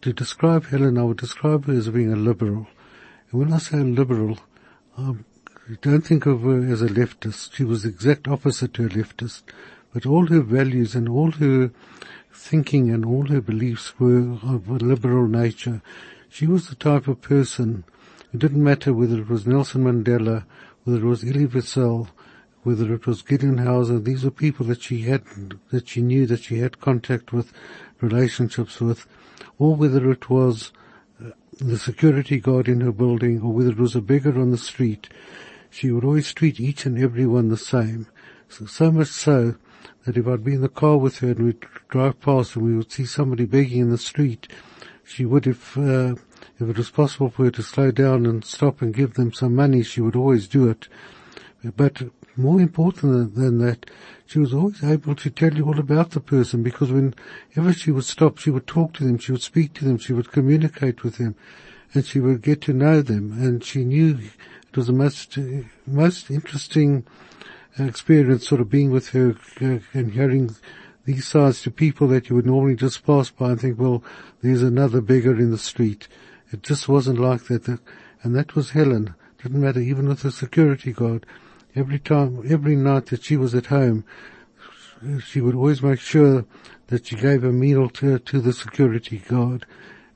to 0.02 0.12
describe 0.12 0.66
Helen, 0.66 0.98
I 0.98 1.04
would 1.04 1.18
describe 1.18 1.66
her 1.66 1.74
as 1.74 1.90
being 1.90 2.12
a 2.12 2.18
liberal. 2.18 2.68
And 3.32 3.40
when 3.40 3.54
I 3.54 3.58
say 3.58 3.80
a 3.80 3.84
liberal, 3.84 4.38
I 4.98 5.14
don't 5.82 6.02
think 6.02 6.26
of 6.26 6.42
her 6.42 6.66
as 6.66 6.82
a 6.82 6.88
leftist. 6.88 7.54
She 7.54 7.64
was 7.64 7.84
the 7.84 7.90
exact 7.90 8.28
opposite 8.28 8.74
to 8.74 8.86
a 8.86 8.90
leftist. 8.90 9.44
But 9.94 10.06
all 10.06 10.28
her 10.28 10.42
values 10.42 10.96
and 10.96 11.08
all 11.08 11.32
her 11.32 11.72
thinking 12.34 12.92
and 12.92 13.06
all 13.06 13.28
her 13.28 13.42
beliefs 13.42 14.00
were 14.00 14.38
of 14.44 14.68
a 14.68 14.74
liberal 14.74 15.28
nature. 15.28 15.82
She 16.30 16.48
was 16.48 16.68
the 16.68 16.76
type 16.76 17.08
of 17.08 17.22
person, 17.22 17.84
it 18.34 18.40
didn't 18.40 18.64
matter 18.64 18.94
whether 18.94 19.20
it 19.20 19.30
was 19.30 19.46
Nelson 19.46 19.84
Mandela, 19.84 20.46
whether 20.84 21.00
it 21.00 21.06
was 21.06 21.24
Elie 21.24 21.46
Wiesel, 21.46 22.10
whether 22.64 22.92
it 22.94 23.06
was 23.06 23.22
Gideon 23.22 23.58
Hausner, 23.58 24.04
these 24.04 24.24
were 24.24 24.32
people 24.32 24.66
that 24.68 24.82
she 24.82 25.02
had, 25.02 25.24
that 25.70 25.88
she 25.88 26.02
knew 26.02 26.26
that 26.26 26.42
she 26.42 26.60
had 26.60 26.82
contact 26.82 27.32
with, 27.32 27.54
relationships 28.02 28.80
with, 28.80 29.06
or 29.60 29.76
whether 29.76 30.10
it 30.10 30.30
was 30.30 30.72
uh, 31.24 31.30
the 31.60 31.78
security 31.78 32.40
guard 32.40 32.68
in 32.68 32.82
her 32.82 32.92
building, 32.92 33.42
or 33.42 33.54
whether 33.54 33.72
it 33.72 33.78
was 33.78 33.96
a 33.96 34.02
beggar 34.02 34.40
on 34.40 34.52
the 34.52 34.58
street, 34.58 35.10
she 35.70 35.92
would 35.92 36.04
always 36.04 36.34
treat 36.34 36.60
each 36.60 36.86
and 36.86 36.98
every 36.98 37.26
one 37.26 37.50
the 37.50 37.58
same. 37.58 38.08
So, 38.50 38.66
so 38.66 38.92
much 38.92 39.10
so 39.10 39.56
that 40.06 40.18
if 40.18 40.28
I'd 40.28 40.44
be 40.44 40.54
in 40.54 40.62
the 40.62 40.70
car 40.70 40.98
with 40.98 41.20
her 41.20 41.32
and 41.32 41.46
we'd 41.46 41.66
drive 41.90 42.20
past 42.20 42.56
and 42.56 42.66
we 42.66 42.76
would 42.76 42.92
see 42.92 43.06
somebody 43.06 43.46
begging 43.46 43.82
in 43.82 43.90
the 43.90 43.98
street, 43.98 44.48
she 45.04 45.26
would, 45.26 45.48
if, 45.48 45.78
uh, 45.78 46.16
if 46.60 46.70
it 46.70 46.78
was 46.78 46.90
possible 46.90 47.30
for 47.30 47.46
her 47.46 47.52
to 47.52 47.64
slow 47.64 47.92
down 47.92 48.26
and 48.26 48.46
stop 48.46 48.82
and 48.82 48.94
give 48.94 49.16
them 49.16 49.34
some 49.34 49.56
money, 49.56 49.84
she 49.84 50.02
would 50.02 50.16
always 50.16 50.48
do 50.48 50.70
it. 50.70 50.88
But 51.76 52.04
more 52.36 52.60
important 52.60 53.36
than 53.36 53.60
that, 53.60 53.90
she 54.26 54.40
was 54.40 54.54
always 54.54 54.84
able 54.84 55.16
to 55.16 55.30
tell 55.30 55.54
you 55.54 55.66
all 55.66 55.80
about 55.80 56.12
the 56.12 56.20
person 56.20 56.64
because 56.64 56.92
whenever 56.92 57.74
she 57.74 57.92
would 57.92 58.06
stop, 58.06 58.38
she 58.38 58.50
would 58.50 58.68
talk 58.68 58.94
to 58.94 59.04
them, 59.04 59.18
she 59.18 59.32
would 59.32 59.42
speak 59.42 59.74
to 59.76 59.86
them, 59.86 59.98
she 59.98 60.14
would 60.14 60.32
communicate 60.32 61.04
with 61.04 61.18
them, 61.18 61.36
and 61.94 62.06
she 62.06 62.20
would 62.20 62.42
get 62.42 62.62
to 62.62 62.74
know 62.74 63.02
them. 63.02 63.34
And 63.34 63.64
she 63.64 63.84
knew 63.84 64.18
it 64.18 64.76
was 64.76 64.88
the 64.88 64.94
most, 64.94 65.38
most 65.86 66.32
interesting 66.32 67.06
experience 67.78 68.48
sort 68.48 68.62
of 68.62 68.70
being 68.70 68.92
with 68.92 69.10
her 69.10 69.36
uh, 69.62 69.80
and 69.94 70.14
hearing 70.14 70.56
these 71.06 71.28
sides 71.28 71.62
to 71.62 71.72
people 71.72 72.08
that 72.08 72.30
you 72.30 72.36
would 72.36 72.46
normally 72.46 72.76
just 72.76 73.06
pass 73.06 73.30
by 73.30 73.52
and 73.52 73.62
think, 73.62 73.80
well, 73.80 74.04
there's 74.42 74.64
another 74.64 75.02
beggar 75.02 75.38
in 75.38 75.52
the 75.52 75.58
street. 75.58 76.08
It 76.52 76.64
just 76.64 76.88
wasn't 76.88 77.20
like 77.20 77.46
that. 77.46 77.80
And 78.22 78.36
that 78.36 78.56
was 78.56 78.72
Helen. 78.72 79.16
Didn't 79.42 79.60
matter, 79.60 79.82
even 79.82 80.08
with 80.08 80.22
the 80.22 80.32
security 80.32 80.94
guard. 80.94 81.26
Every 81.76 82.00
time, 82.00 82.44
every 82.48 82.76
night 82.76 83.08
that 83.08 83.24
she 83.24 83.36
was 83.36 83.54
at 83.54 83.66
home, 83.66 84.06
she 85.26 85.42
would 85.42 85.56
always 85.56 85.82
make 85.82 86.00
sure 86.00 86.46
that 86.88 87.08
she 87.08 87.16
gave 87.16 87.44
a 87.44 87.52
meal 87.52 87.90
to, 87.90 88.20
to 88.20 88.40
the 88.40 88.54
security 88.54 89.18
guard. 89.18 89.66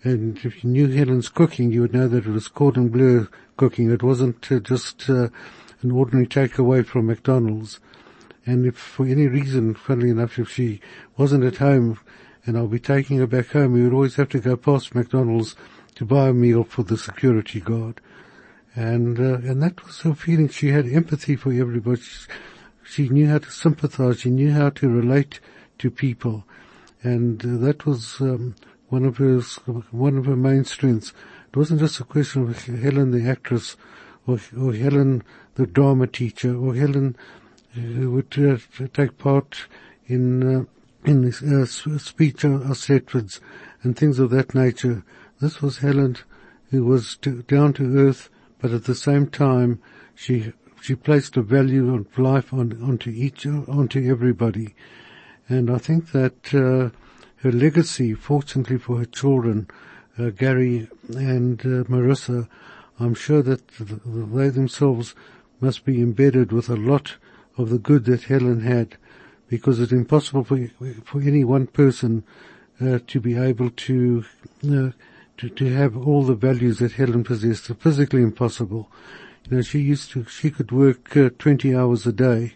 and 0.03 0.37
if 0.45 0.63
you 0.63 0.69
knew 0.69 0.87
Helen's 0.87 1.27
cooking, 1.27 1.71
you 1.71 1.81
would 1.81 1.93
know 1.93 2.07
that 2.07 2.25
it 2.25 2.31
was 2.31 2.47
cordon 2.47 2.89
bleu 2.89 3.27
cooking. 3.57 3.91
It 3.91 4.03
wasn't 4.03 4.49
uh, 4.51 4.59
just 4.59 5.09
uh, 5.09 5.29
an 5.81 5.91
ordinary 5.91 6.27
takeaway 6.27 6.85
from 6.85 7.07
McDonald's. 7.07 7.79
And 8.45 8.65
if 8.65 8.77
for 8.77 9.05
any 9.05 9.27
reason, 9.27 9.73
funnily 9.73 10.09
enough, 10.09 10.39
if 10.39 10.49
she 10.49 10.79
wasn't 11.17 11.43
at 11.43 11.57
home 11.57 11.99
and 12.45 12.57
I'll 12.57 12.67
be 12.67 12.79
taking 12.79 13.17
her 13.17 13.27
back 13.27 13.47
home, 13.47 13.73
we 13.73 13.83
would 13.83 13.93
always 13.93 14.15
have 14.15 14.29
to 14.29 14.39
go 14.39 14.55
past 14.55 14.95
McDonald's 14.95 15.55
to 15.95 16.05
buy 16.05 16.29
a 16.29 16.33
meal 16.33 16.63
for 16.63 16.83
the 16.83 16.97
security 16.97 17.59
guard. 17.59 17.99
And, 18.75 19.19
uh, 19.19 19.39
and 19.49 19.61
that 19.63 19.85
was 19.85 20.01
her 20.01 20.13
feeling. 20.13 20.49
She 20.49 20.69
had 20.69 20.87
empathy 20.87 21.35
for 21.35 21.51
everybody. 21.51 22.01
She, 22.01 22.27
she 22.83 23.09
knew 23.09 23.27
how 23.27 23.39
to 23.39 23.51
sympathize. 23.51 24.21
She 24.21 24.29
knew 24.29 24.51
how 24.51 24.69
to 24.69 24.87
relate 24.87 25.39
to 25.79 25.91
people. 25.91 26.45
And 27.03 27.43
uh, 27.43 27.65
that 27.65 27.85
was, 27.85 28.21
um, 28.21 28.55
one 28.89 29.05
of 29.05 29.17
her, 29.17 29.41
one 29.91 30.17
of 30.17 30.25
her 30.25 30.35
main 30.35 30.63
strengths. 30.63 31.13
It 31.49 31.57
wasn't 31.57 31.79
just 31.79 31.99
a 31.99 32.03
question 32.03 32.43
of 32.43 32.65
Helen 32.65 33.11
the 33.11 33.29
actress 33.29 33.75
or, 34.25 34.39
or 34.57 34.73
Helen 34.73 35.23
the 35.57 35.65
drama 35.65 36.05
teacher 36.05 36.55
or 36.55 36.75
Helen 36.75 37.17
who 37.73 38.11
would 38.11 38.37
uh, 38.37 38.57
take 38.93 39.17
part 39.17 39.65
in 40.05 40.57
uh, 40.57 40.63
in 41.03 41.21
this, 41.21 41.41
uh, 41.41 41.65
speech 41.97 42.45
Setwards 42.73 43.39
and 43.81 43.97
things 43.97 44.19
of 44.19 44.29
that 44.31 44.53
nature. 44.53 45.03
This 45.39 45.61
was 45.61 45.79
Helen 45.79 46.17
who 46.69 46.83
was 46.85 47.17
to, 47.17 47.43
down 47.43 47.73
to 47.73 47.97
earth, 47.97 48.29
but 48.59 48.71
at 48.71 48.85
the 48.85 48.95
same 48.95 49.27
time 49.27 49.81
she 50.15 50.53
she 50.79 50.95
placed 50.95 51.37
a 51.37 51.41
value 51.41 51.93
of 51.93 52.17
life 52.19 52.53
on, 52.53 52.79
onto 52.83 53.09
each 53.09 53.45
onto 53.45 54.09
everybody, 54.09 54.75
and 55.49 55.71
I 55.71 55.79
think 55.79 56.11
that 56.11 56.53
uh, 56.53 56.95
her 57.41 57.51
legacy, 57.51 58.13
fortunately 58.13 58.77
for 58.77 58.97
her 58.97 59.05
children, 59.05 59.67
uh, 60.19 60.29
Gary 60.29 60.87
and 61.09 61.59
uh, 61.61 61.83
Marissa, 61.85 62.47
I'm 62.99 63.13
sure 63.13 63.41
that 63.41 63.67
they 63.77 64.49
themselves 64.49 65.15
must 65.59 65.85
be 65.85 66.01
embedded 66.01 66.51
with 66.51 66.69
a 66.69 66.75
lot 66.75 67.15
of 67.57 67.69
the 67.69 67.79
good 67.79 68.05
that 68.05 68.23
Helen 68.23 68.61
had, 68.61 68.97
because 69.47 69.79
it's 69.79 69.91
impossible 69.91 70.43
for 70.43 70.67
for 71.05 71.21
any 71.21 71.43
one 71.43 71.67
person 71.67 72.23
uh, 72.81 72.99
to 73.07 73.19
be 73.19 73.37
able 73.37 73.71
to, 73.71 74.23
uh, 74.65 74.91
to 75.37 75.49
to 75.49 75.65
have 75.73 75.97
all 75.97 76.23
the 76.23 76.35
values 76.35 76.79
that 76.79 76.93
Helen 76.93 77.23
possessed. 77.23 77.69
It's 77.69 77.81
physically 77.81 78.21
impossible. 78.21 78.89
You 79.49 79.57
know, 79.57 79.61
she 79.63 79.79
used 79.79 80.11
to 80.11 80.25
she 80.25 80.51
could 80.51 80.71
work 80.71 81.15
uh, 81.15 81.29
20 81.39 81.75
hours 81.75 82.05
a 82.05 82.11
day, 82.11 82.53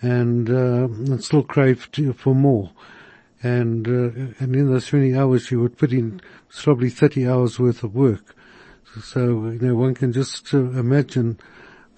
and, 0.00 0.48
uh, 0.48 0.84
and 0.84 1.22
still 1.24 1.42
crave 1.42 1.90
to, 1.92 2.12
for 2.12 2.34
more. 2.34 2.70
And 3.42 3.86
uh, 3.86 4.34
and 4.40 4.54
in 4.54 4.70
those 4.70 4.86
20 4.88 5.16
hours, 5.16 5.46
she 5.46 5.56
would 5.56 5.78
put 5.78 5.92
in 5.92 6.20
probably 6.50 6.90
30 6.90 7.28
hours 7.28 7.58
worth 7.58 7.82
of 7.82 7.94
work. 7.94 8.34
So 9.02 9.48
you 9.50 9.58
know, 9.60 9.74
one 9.76 9.94
can 9.94 10.12
just 10.12 10.52
uh, 10.52 10.58
imagine 10.58 11.38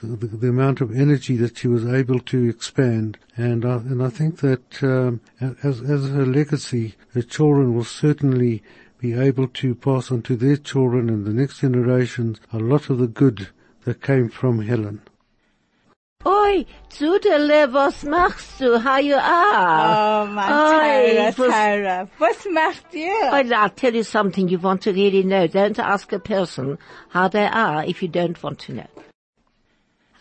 the, 0.02 0.26
the, 0.26 0.48
amount 0.48 0.80
of 0.80 0.94
energy 0.94 1.36
that 1.36 1.58
she 1.58 1.68
was 1.68 1.86
able 1.86 2.20
to 2.20 2.48
expand. 2.48 3.18
And 3.36 3.64
I, 3.64 3.76
and 3.76 4.02
I 4.02 4.08
think 4.08 4.40
that 4.40 4.82
um, 4.82 5.20
as, 5.40 5.80
as 5.80 6.08
her 6.10 6.26
legacy, 6.26 6.94
her 7.14 7.22
children 7.22 7.74
will 7.74 7.84
certainly 7.84 8.62
be 8.98 9.14
able 9.14 9.48
to 9.48 9.74
pass 9.74 10.10
on 10.10 10.22
to 10.22 10.36
their 10.36 10.56
children 10.56 11.08
and 11.08 11.24
the 11.24 11.32
next 11.32 11.60
generations 11.60 12.40
a 12.52 12.58
lot 12.58 12.90
of 12.90 12.98
the 12.98 13.06
good 13.06 13.48
that 13.84 14.02
came 14.02 14.28
from 14.28 14.60
Helen. 14.62 15.00
Oi, 16.26 16.66
Zudele, 16.90 17.72
was 17.72 18.04
machst 18.04 18.58
du? 18.58 18.78
How 18.78 18.98
you 18.98 19.14
are? 19.14 20.24
Oh, 20.24 20.26
mein 20.26 20.50
Tyra, 20.50 21.32
Tyra. 21.34 22.08
Was 22.18 22.46
macht 22.50 22.94
ihr? 22.94 23.30
I'll 23.32 23.70
tell 23.70 23.94
you 23.94 24.02
something 24.02 24.46
you 24.46 24.58
want 24.58 24.82
to 24.82 24.92
really 24.92 25.22
know. 25.22 25.46
Don't 25.46 25.78
ask 25.78 26.12
a 26.12 26.18
person 26.18 26.76
how 27.08 27.28
they 27.28 27.46
are 27.46 27.84
if 27.84 28.02
you 28.02 28.08
don't 28.08 28.40
want 28.42 28.58
to 28.60 28.74
know. 28.74 29.09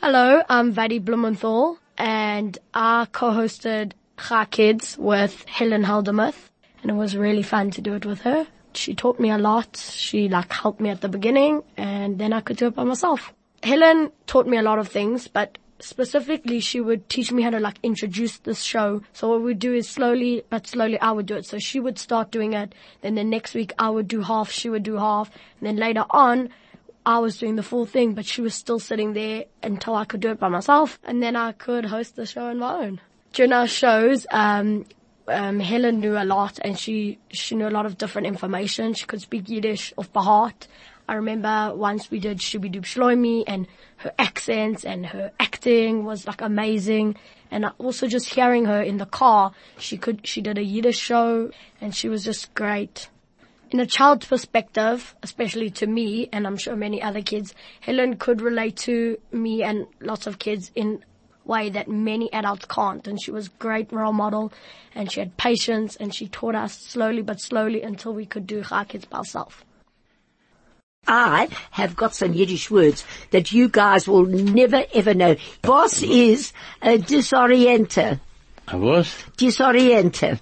Hello, 0.02 0.42
I'm 0.48 0.72
Vadi 0.72 1.00
Blumenthal, 1.00 1.78
and 1.98 2.58
I 2.74 3.06
co-hosted 3.12 3.92
Chai 4.18 4.46
Kids 4.46 4.98
with 4.98 5.44
Helen 5.44 5.84
Heldenmuth, 5.84 6.52
and 6.82 6.90
it 6.90 6.94
was 6.94 7.18
really 7.18 7.44
fun 7.44 7.70
to 7.72 7.82
do 7.82 7.96
it 7.96 8.06
with 8.06 8.22
her. 8.22 8.48
She 8.74 8.96
taught 8.96 9.20
me 9.20 9.30
a 9.30 9.38
lot. 9.38 9.76
She 9.76 10.30
like 10.30 10.54
helped 10.54 10.80
me 10.80 10.90
at 10.90 11.02
the 11.02 11.10
beginning, 11.10 11.64
and 11.76 12.18
then 12.18 12.32
I 12.32 12.40
could 12.40 12.56
do 12.56 12.68
it 12.68 12.76
by 12.76 12.86
myself. 12.86 13.34
Helen 13.62 14.14
taught 14.26 14.48
me 14.48 14.56
a 14.56 14.62
lot 14.62 14.80
of 14.80 14.88
things, 14.88 15.28
but 15.28 15.58
specifically 15.80 16.62
she 16.62 16.80
would 16.80 17.10
teach 17.10 17.34
me 17.34 17.44
how 17.44 17.50
to 17.50 17.60
like 17.60 17.80
introduce 17.84 18.38
this 18.38 18.62
show. 18.62 19.02
So 19.12 19.28
what 19.28 19.42
we'd 19.42 19.60
do 19.60 19.74
is 19.74 19.90
slowly 19.90 20.44
but 20.50 20.66
slowly 20.66 20.98
I 21.02 21.12
would 21.12 21.26
do 21.26 21.36
it. 21.36 21.46
So 21.46 21.60
she 21.60 21.82
would 21.82 22.00
start 22.00 22.32
doing 22.32 22.54
it, 22.54 22.74
then 23.02 23.16
the 23.16 23.26
next 23.26 23.54
week 23.54 23.74
I 23.78 23.90
would 23.90 24.08
do 24.08 24.22
half, 24.22 24.50
she 24.50 24.70
would 24.70 24.84
do 24.84 24.96
half, 24.96 25.30
and 25.60 25.68
then 25.68 25.76
later 25.76 26.06
on 26.10 26.52
I 27.10 27.18
was 27.18 27.40
doing 27.40 27.56
the 27.56 27.64
full 27.64 27.88
thing, 27.88 28.14
but 28.14 28.28
she 28.28 28.40
was 28.40 28.54
still 28.54 28.78
sitting 28.78 29.14
there 29.14 29.46
until 29.64 29.96
I 29.96 30.06
could 30.06 30.20
do 30.20 30.30
it 30.30 30.40
by 30.40 30.48
myself, 30.48 31.00
and 31.04 31.24
then 31.24 31.36
I 31.36 31.54
could 31.54 31.86
host 31.86 32.16
the 32.16 32.28
show 32.28 32.46
on 32.46 32.60
my 32.60 32.84
own. 32.84 33.02
During 33.34 33.52
our 33.52 33.66
shows, 33.66 34.28
um, 34.30 34.86
um, 35.28 35.60
Helen 35.60 36.02
knew 36.02 36.16
a 36.16 36.24
lot, 36.24 36.60
and 36.62 36.78
she 36.78 37.18
she 37.32 37.56
knew 37.56 37.68
a 37.68 37.76
lot 37.78 37.88
of 37.88 37.98
different 37.98 38.28
information. 38.28 38.94
She 38.94 39.08
could 39.08 39.22
speak 39.22 39.50
Yiddish 39.50 39.92
off 39.98 40.14
by 40.14 40.22
heart. 40.22 40.68
I 41.08 41.16
remember 41.16 41.74
once 41.74 42.12
we 42.12 42.20
did 42.20 42.38
Shibidub 42.38 42.84
Shloimi, 42.84 43.44
and 43.48 43.66
her 43.98 44.14
accents 44.20 44.86
and 44.86 45.08
her 45.08 45.32
acting 45.40 46.06
was 46.06 46.28
like 46.28 46.42
amazing. 46.42 47.16
And 47.50 47.66
also 47.80 48.06
just 48.06 48.36
hearing 48.36 48.66
her 48.66 48.84
in 48.84 48.98
the 48.98 49.08
car, 49.08 49.54
she 49.80 49.98
could 49.98 50.28
she 50.28 50.42
did 50.42 50.60
a 50.60 50.64
Yiddish 50.64 51.00
show, 51.00 51.50
and 51.82 51.96
she 51.96 52.08
was 52.08 52.24
just 52.24 52.54
great 52.54 53.10
in 53.72 53.80
a 53.80 53.86
child's 53.86 54.26
perspective, 54.26 55.16
especially 55.22 55.70
to 55.72 55.88
me, 55.88 56.28
and 56.32 56.48
I'm 56.48 56.58
sure 56.58 56.76
many 56.76 57.02
other 57.02 57.22
kids, 57.22 57.54
Helen 57.82 58.18
could 58.18 58.42
relate 58.42 58.78
to 58.78 59.18
me 59.32 59.64
and 59.64 59.86
lots 60.02 60.28
of 60.28 60.40
kids 60.40 60.72
in 60.76 61.04
a 61.46 61.48
way 61.48 61.70
that 61.70 61.88
many 61.88 62.32
adults 62.34 62.66
can't. 62.66 63.08
And 63.08 63.22
she 63.22 63.32
was 63.32 63.48
a 63.48 63.52
great 63.60 63.92
role 63.92 64.14
model, 64.14 64.52
and 64.96 65.12
she 65.12 65.20
had 65.20 65.38
patience, 65.38 65.96
and 65.96 66.14
she 66.14 66.28
taught 66.28 66.56
us 66.56 66.80
slowly 66.80 67.22
but 67.22 67.40
slowly 67.40 67.84
until 67.84 68.14
we 68.14 68.26
could 68.26 68.48
do 68.48 68.64
Chai 68.64 68.86
Kids 68.86 69.06
by 69.06 69.20
ourselves. 69.20 69.56
I 71.08 71.50
have 71.72 71.96
got 71.96 72.14
some 72.14 72.34
Yiddish 72.34 72.70
words 72.70 73.06
that 73.32 73.52
you 73.52 73.70
guys 73.70 74.08
will 74.08 74.26
never 74.26 74.84
ever 74.94 75.14
know. 75.14 75.38
Boss 75.62 76.04
is 76.04 76.54
uh, 76.82 76.92
a 76.92 76.98
disorienter. 76.98 78.20
A 78.68 78.78
what? 78.78 79.06
Disorienter. 79.38 80.40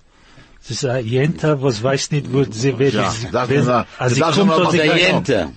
Das 0.67 0.84
ist 0.84 0.86
ein 0.86 1.06
Jenta, 1.06 1.62
was 1.62 1.82
weiß 1.82 2.12
nicht, 2.12 2.34
wo 2.34 2.43
sie 2.43 2.77
wird. 2.77 2.93
Ja, 2.95 3.03
das 3.32 3.49
ist 3.49 3.67
also 3.69 4.19
das 4.19 4.36
kommt 4.36 4.51
ist 4.51 4.58
ein- 4.58 4.65
aus 4.65 4.71
der 4.73 4.86
der 4.86 4.97
Jente. 4.97 5.49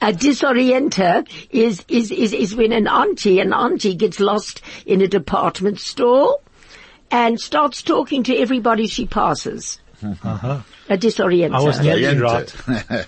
A 0.00 0.12
disorienter 0.12 1.24
is, 1.50 1.80
is, 1.88 2.10
is, 2.10 2.34
is 2.34 2.54
when 2.54 2.70
an 2.72 2.86
auntie, 2.86 3.40
an 3.40 3.54
auntie 3.54 3.96
gets 3.96 4.18
lost 4.18 4.60
in 4.84 5.00
a 5.00 5.06
department 5.08 5.80
store 5.80 6.36
and 7.10 7.40
starts 7.40 7.82
talking 7.82 8.22
to 8.24 8.34
everybody 8.36 8.86
she 8.86 9.06
passes. 9.06 9.80
Aha. 10.22 10.64
A 10.90 10.98
disorienter. 10.98 11.54
I 11.58 11.62
was 11.64 11.80
nearly 11.80 12.18
right. 12.18 12.54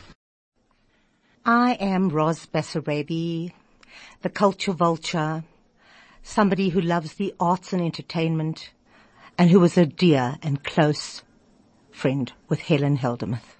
I 1.44 1.72
am 1.78 2.08
Roz 2.08 2.46
Bessarabi, 2.46 3.52
the 4.22 4.30
culture 4.30 4.72
vulture, 4.72 5.44
somebody 6.22 6.70
who 6.70 6.80
loves 6.80 7.14
the 7.14 7.34
arts 7.38 7.74
and 7.74 7.82
entertainment, 7.82 8.70
and 9.38 9.48
who 9.48 9.60
was 9.60 9.78
a 9.78 9.86
dear 9.86 10.36
and 10.42 10.64
close 10.64 11.22
friend 11.92 12.32
with 12.48 12.60
Helen 12.60 12.98
Heldenmuth. 12.98 13.56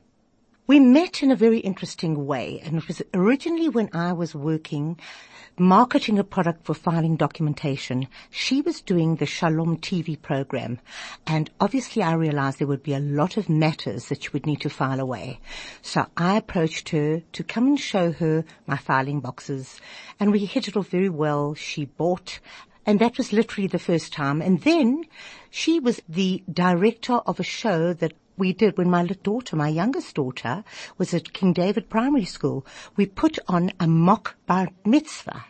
We 0.67 0.81
met 0.81 1.23
in 1.23 1.31
a 1.31 1.37
very 1.37 1.61
interesting 1.61 2.27
way, 2.27 2.61
and 2.63 2.77
it 2.77 2.89
was 2.89 3.01
originally 3.15 3.69
when 3.69 3.89
I 3.95 4.13
was 4.13 4.35
working 4.35 4.99
marketing 5.59 6.19
a 6.19 6.25
product 6.25 6.65
for 6.65 6.75
filing 6.75 7.17
documentation. 7.17 8.07
She 8.31 8.61
was 8.61 8.81
doing 8.81 9.17
the 9.17 9.27
Shalom 9.27 9.79
TV 9.79 10.21
program, 10.21 10.79
and 11.27 11.51
obviously 11.61 12.03
I 12.03 12.13
realized 12.15 12.59
there 12.59 12.67
would 12.67 12.83
be 12.83 12.95
a 12.95 13.01
lot 13.01 13.37
of 13.37 13.49
matters 13.49 14.07
that 14.07 14.23
she 14.23 14.31
would 14.31 14.47
need 14.47 14.61
to 14.61 14.71
file 14.71 15.01
away. 15.01 15.41
So 15.83 16.07
I 16.17 16.37
approached 16.37 16.91
her 16.91 17.23
to 17.33 17.45
come 17.45 17.67
and 17.67 17.81
show 17.81 18.13
her 18.13 18.45
my 18.67 18.77
filing 18.77 19.21
boxes, 19.21 19.81
and 20.21 20.33
we 20.33 20.45
hit 20.45 20.69
it 20.69 20.77
off 20.77 20.89
very 20.89 21.09
well. 21.09 21.55
She 21.55 21.87
bought 21.87 22.41
and 22.89 23.01
that 23.01 23.19
was 23.19 23.35
literally 23.35 23.67
the 23.67 23.79
first 23.79 24.15
time. 24.15 24.41
And 24.41 24.63
then 24.63 25.05
she 25.51 25.79
was 25.79 26.01
the 26.09 26.43
director 26.51 27.17
of 27.17 27.39
a 27.39 27.43
show 27.43 27.93
that 27.93 28.15
we 28.39 28.55
did 28.55 28.79
when 28.79 28.89
my 28.89 29.05
daughter, 29.05 29.57
my 29.57 29.69
youngest 29.69 30.15
daughter, 30.15 30.65
was 30.97 31.13
at 31.13 31.35
King 31.35 31.53
David 31.53 31.91
Primary 31.91 32.25
School. 32.25 32.65
We 32.97 33.05
put 33.05 33.39
on 33.47 33.73
a 33.79 33.87
mock 33.87 34.37
bar 34.47 34.71
mitzvah. 34.87 35.45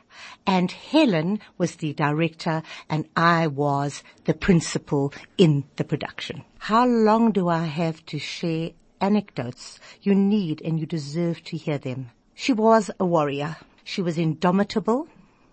And 0.48 0.72
Helen 0.72 1.38
was 1.58 1.76
the 1.76 1.92
director 1.92 2.64
and 2.90 3.08
I 3.16 3.46
was 3.46 4.02
the 4.24 4.34
principal 4.34 5.12
in 5.36 5.62
the 5.76 5.84
production. 5.84 6.42
How 6.58 6.88
long 6.88 7.30
do 7.30 7.48
I 7.48 7.66
have 7.66 8.04
to 8.06 8.18
share 8.18 8.70
anecdotes? 9.00 9.78
You 10.02 10.16
need 10.16 10.60
and 10.64 10.80
you 10.80 10.86
deserve 10.86 11.44
to 11.44 11.56
hear 11.56 11.78
them. 11.78 12.10
She 12.34 12.52
was 12.52 12.90
a 12.98 13.06
warrior. 13.06 13.58
She 13.84 14.02
was 14.02 14.18
indomitable. 14.18 15.06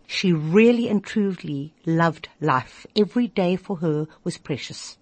She 0.07 0.31
really 0.31 0.87
and 0.87 1.03
truly 1.03 1.73
loved 1.85 2.29
life. 2.39 2.85
Every 2.95 3.27
day 3.27 3.55
for 3.55 3.77
her 3.77 4.07
was 4.23 4.37
precious. 4.37 4.97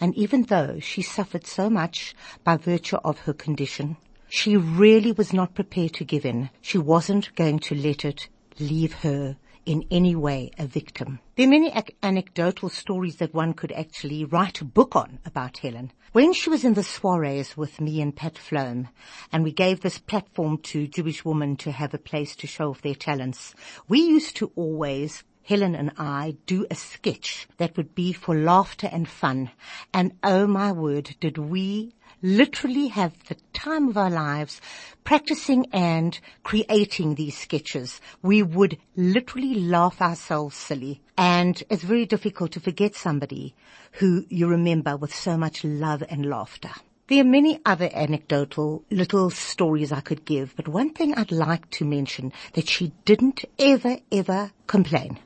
And 0.00 0.14
even 0.14 0.44
though 0.44 0.80
she 0.80 1.02
suffered 1.02 1.46
so 1.46 1.68
much 1.68 2.14
by 2.42 2.56
virtue 2.56 2.96
of 3.04 3.20
her 3.20 3.34
condition, 3.34 3.96
She 4.28 4.56
really 4.56 5.12
was 5.12 5.32
not 5.32 5.54
prepared 5.54 5.92
to 5.94 6.04
give 6.04 6.24
in. 6.24 6.50
She 6.60 6.78
wasn't 6.78 7.34
going 7.36 7.58
to 7.60 7.74
let 7.74 8.04
it 8.04 8.28
leave 8.58 8.92
her 8.94 9.36
in 9.66 9.84
any 9.90 10.14
way 10.14 10.50
a 10.58 10.66
victim. 10.66 11.18
There 11.34 11.46
are 11.46 11.50
many 11.50 11.70
ac- 11.74 11.96
anecdotal 12.02 12.70
stories 12.70 13.16
that 13.16 13.34
one 13.34 13.52
could 13.52 13.72
actually 13.72 14.24
write 14.24 14.60
a 14.60 14.64
book 14.64 14.96
on 14.96 15.18
about 15.26 15.58
Helen. 15.58 15.92
When 16.12 16.32
she 16.32 16.48
was 16.48 16.64
in 16.64 16.74
the 16.74 16.84
soirees 16.84 17.56
with 17.56 17.80
me 17.80 18.00
and 18.00 18.16
Pat 18.16 18.38
Floam, 18.38 18.88
and 19.32 19.44
we 19.44 19.52
gave 19.52 19.80
this 19.80 19.98
platform 19.98 20.58
to 20.58 20.86
Jewish 20.86 21.24
women 21.24 21.56
to 21.56 21.72
have 21.72 21.92
a 21.92 21.98
place 21.98 22.36
to 22.36 22.46
show 22.46 22.70
off 22.70 22.80
their 22.80 22.94
talents, 22.94 23.54
we 23.88 24.00
used 24.00 24.36
to 24.36 24.52
always 24.54 25.24
Helen 25.42 25.76
and 25.76 25.92
I 25.96 26.36
do 26.46 26.66
a 26.70 26.74
sketch 26.74 27.46
that 27.58 27.76
would 27.76 27.94
be 27.94 28.12
for 28.12 28.34
laughter 28.34 28.88
and 28.90 29.08
fun. 29.08 29.50
And 29.94 30.12
oh 30.24 30.46
my 30.48 30.72
word, 30.72 31.14
did 31.20 31.38
we 31.38 31.94
literally 32.22 32.88
have 32.88 33.12
the 33.28 33.36
time 33.52 33.88
of 33.88 33.96
our 33.96 34.10
lives 34.10 34.60
practicing 35.04 35.66
and 35.72 36.18
creating 36.42 37.14
these 37.14 37.38
sketches. 37.38 38.00
We 38.22 38.42
would 38.42 38.78
literally 38.96 39.54
laugh 39.54 40.00
ourselves 40.00 40.56
silly. 40.56 41.00
And 41.16 41.62
it's 41.70 41.82
very 41.82 42.06
difficult 42.06 42.52
to 42.52 42.60
forget 42.60 42.94
somebody 42.94 43.54
who 43.92 44.24
you 44.28 44.48
remember 44.48 44.96
with 44.96 45.14
so 45.14 45.36
much 45.36 45.64
love 45.64 46.02
and 46.08 46.26
laughter. 46.26 46.70
There 47.08 47.20
are 47.20 47.24
many 47.24 47.60
other 47.64 47.88
anecdotal 47.92 48.82
little 48.90 49.30
stories 49.30 49.92
I 49.92 50.00
could 50.00 50.24
give, 50.24 50.56
but 50.56 50.66
one 50.66 50.90
thing 50.90 51.14
I'd 51.14 51.30
like 51.30 51.70
to 51.72 51.84
mention 51.84 52.32
that 52.54 52.68
she 52.68 52.92
didn't 53.04 53.44
ever, 53.60 53.98
ever 54.10 54.50
complain. 54.66 55.20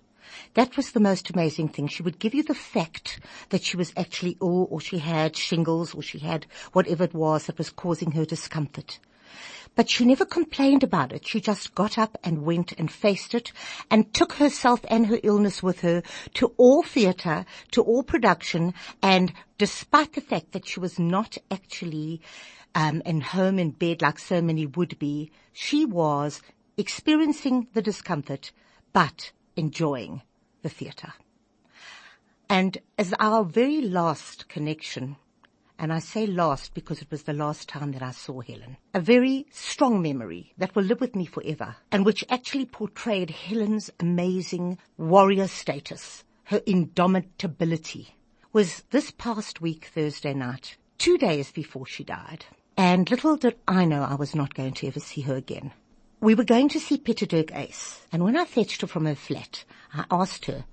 That 0.54 0.76
was 0.76 0.90
the 0.90 1.00
most 1.00 1.30
amazing 1.30 1.68
thing. 1.68 1.88
She 1.88 2.02
would 2.02 2.18
give 2.18 2.34
you 2.34 2.42
the 2.42 2.54
fact 2.54 3.20
that 3.50 3.62
she 3.62 3.76
was 3.76 3.92
actually 3.96 4.36
ill 4.40 4.66
or 4.70 4.80
she 4.80 4.98
had 4.98 5.36
shingles 5.36 5.94
or 5.94 6.02
she 6.02 6.18
had 6.18 6.46
whatever 6.72 7.04
it 7.04 7.14
was 7.14 7.46
that 7.46 7.58
was 7.58 7.70
causing 7.70 8.12
her 8.12 8.24
discomfort. 8.24 8.98
But 9.76 9.88
she 9.88 10.04
never 10.04 10.24
complained 10.24 10.82
about 10.82 11.12
it. 11.12 11.26
She 11.26 11.40
just 11.40 11.74
got 11.76 11.96
up 11.96 12.18
and 12.24 12.44
went 12.44 12.72
and 12.72 12.90
faced 12.90 13.34
it 13.34 13.52
and 13.90 14.12
took 14.12 14.32
herself 14.34 14.80
and 14.88 15.06
her 15.06 15.20
illness 15.22 15.62
with 15.62 15.80
her 15.80 16.02
to 16.34 16.52
all 16.56 16.82
theatre, 16.82 17.46
to 17.70 17.82
all 17.82 18.02
production, 18.02 18.74
and 19.00 19.32
despite 19.58 20.14
the 20.14 20.20
fact 20.20 20.52
that 20.52 20.66
she 20.66 20.80
was 20.80 20.98
not 20.98 21.38
actually 21.50 22.20
um, 22.74 23.02
in 23.06 23.20
home 23.20 23.58
in 23.58 23.70
bed 23.70 24.02
like 24.02 24.18
so 24.18 24.42
many 24.42 24.66
would 24.66 24.98
be, 24.98 25.30
she 25.52 25.84
was 25.84 26.42
experiencing 26.76 27.68
the 27.72 27.82
discomfort, 27.82 28.50
but 28.92 29.30
enjoying 29.56 30.22
the 30.62 30.68
theatre. 30.68 31.12
And 32.48 32.78
as 32.98 33.14
our 33.20 33.44
very 33.44 33.80
last 33.80 34.48
connection, 34.48 35.16
and 35.78 35.92
I 35.92 35.98
say 35.98 36.26
last 36.26 36.74
because 36.74 37.00
it 37.00 37.10
was 37.10 37.22
the 37.22 37.32
last 37.32 37.68
time 37.68 37.92
that 37.92 38.02
I 38.02 38.10
saw 38.10 38.40
Helen, 38.40 38.76
a 38.92 39.00
very 39.00 39.46
strong 39.50 40.02
memory 40.02 40.52
that 40.58 40.74
will 40.74 40.82
live 40.82 41.00
with 41.00 41.16
me 41.16 41.24
forever 41.24 41.76
and 41.90 42.04
which 42.04 42.24
actually 42.28 42.66
portrayed 42.66 43.30
Helen's 43.30 43.90
amazing 43.98 44.78
warrior 44.98 45.48
status, 45.48 46.24
her 46.44 46.60
indomitability, 46.60 48.08
was 48.52 48.82
this 48.90 49.10
past 49.12 49.60
week 49.60 49.86
Thursday 49.94 50.34
night, 50.34 50.76
two 50.98 51.16
days 51.16 51.52
before 51.52 51.86
she 51.86 52.04
died. 52.04 52.44
And 52.76 53.10
little 53.10 53.36
did 53.36 53.56
I 53.68 53.84
know 53.84 54.02
I 54.02 54.16
was 54.16 54.34
not 54.34 54.54
going 54.54 54.72
to 54.74 54.86
ever 54.86 55.00
see 55.00 55.22
her 55.22 55.36
again. 55.36 55.72
We 56.22 56.34
were 56.34 56.44
going 56.44 56.68
to 56.70 56.80
see 56.80 56.98
Pieter-Dirk 56.98 57.46
Uys, 57.46 58.00
and 58.12 58.22
when 58.22 58.36
I 58.36 58.44
fetched 58.44 58.82
her 58.82 58.86
from 58.86 59.06
her 59.06 59.14
flat, 59.14 59.64
I 59.94 60.04
asked 60.10 60.44
her, 60.44 60.66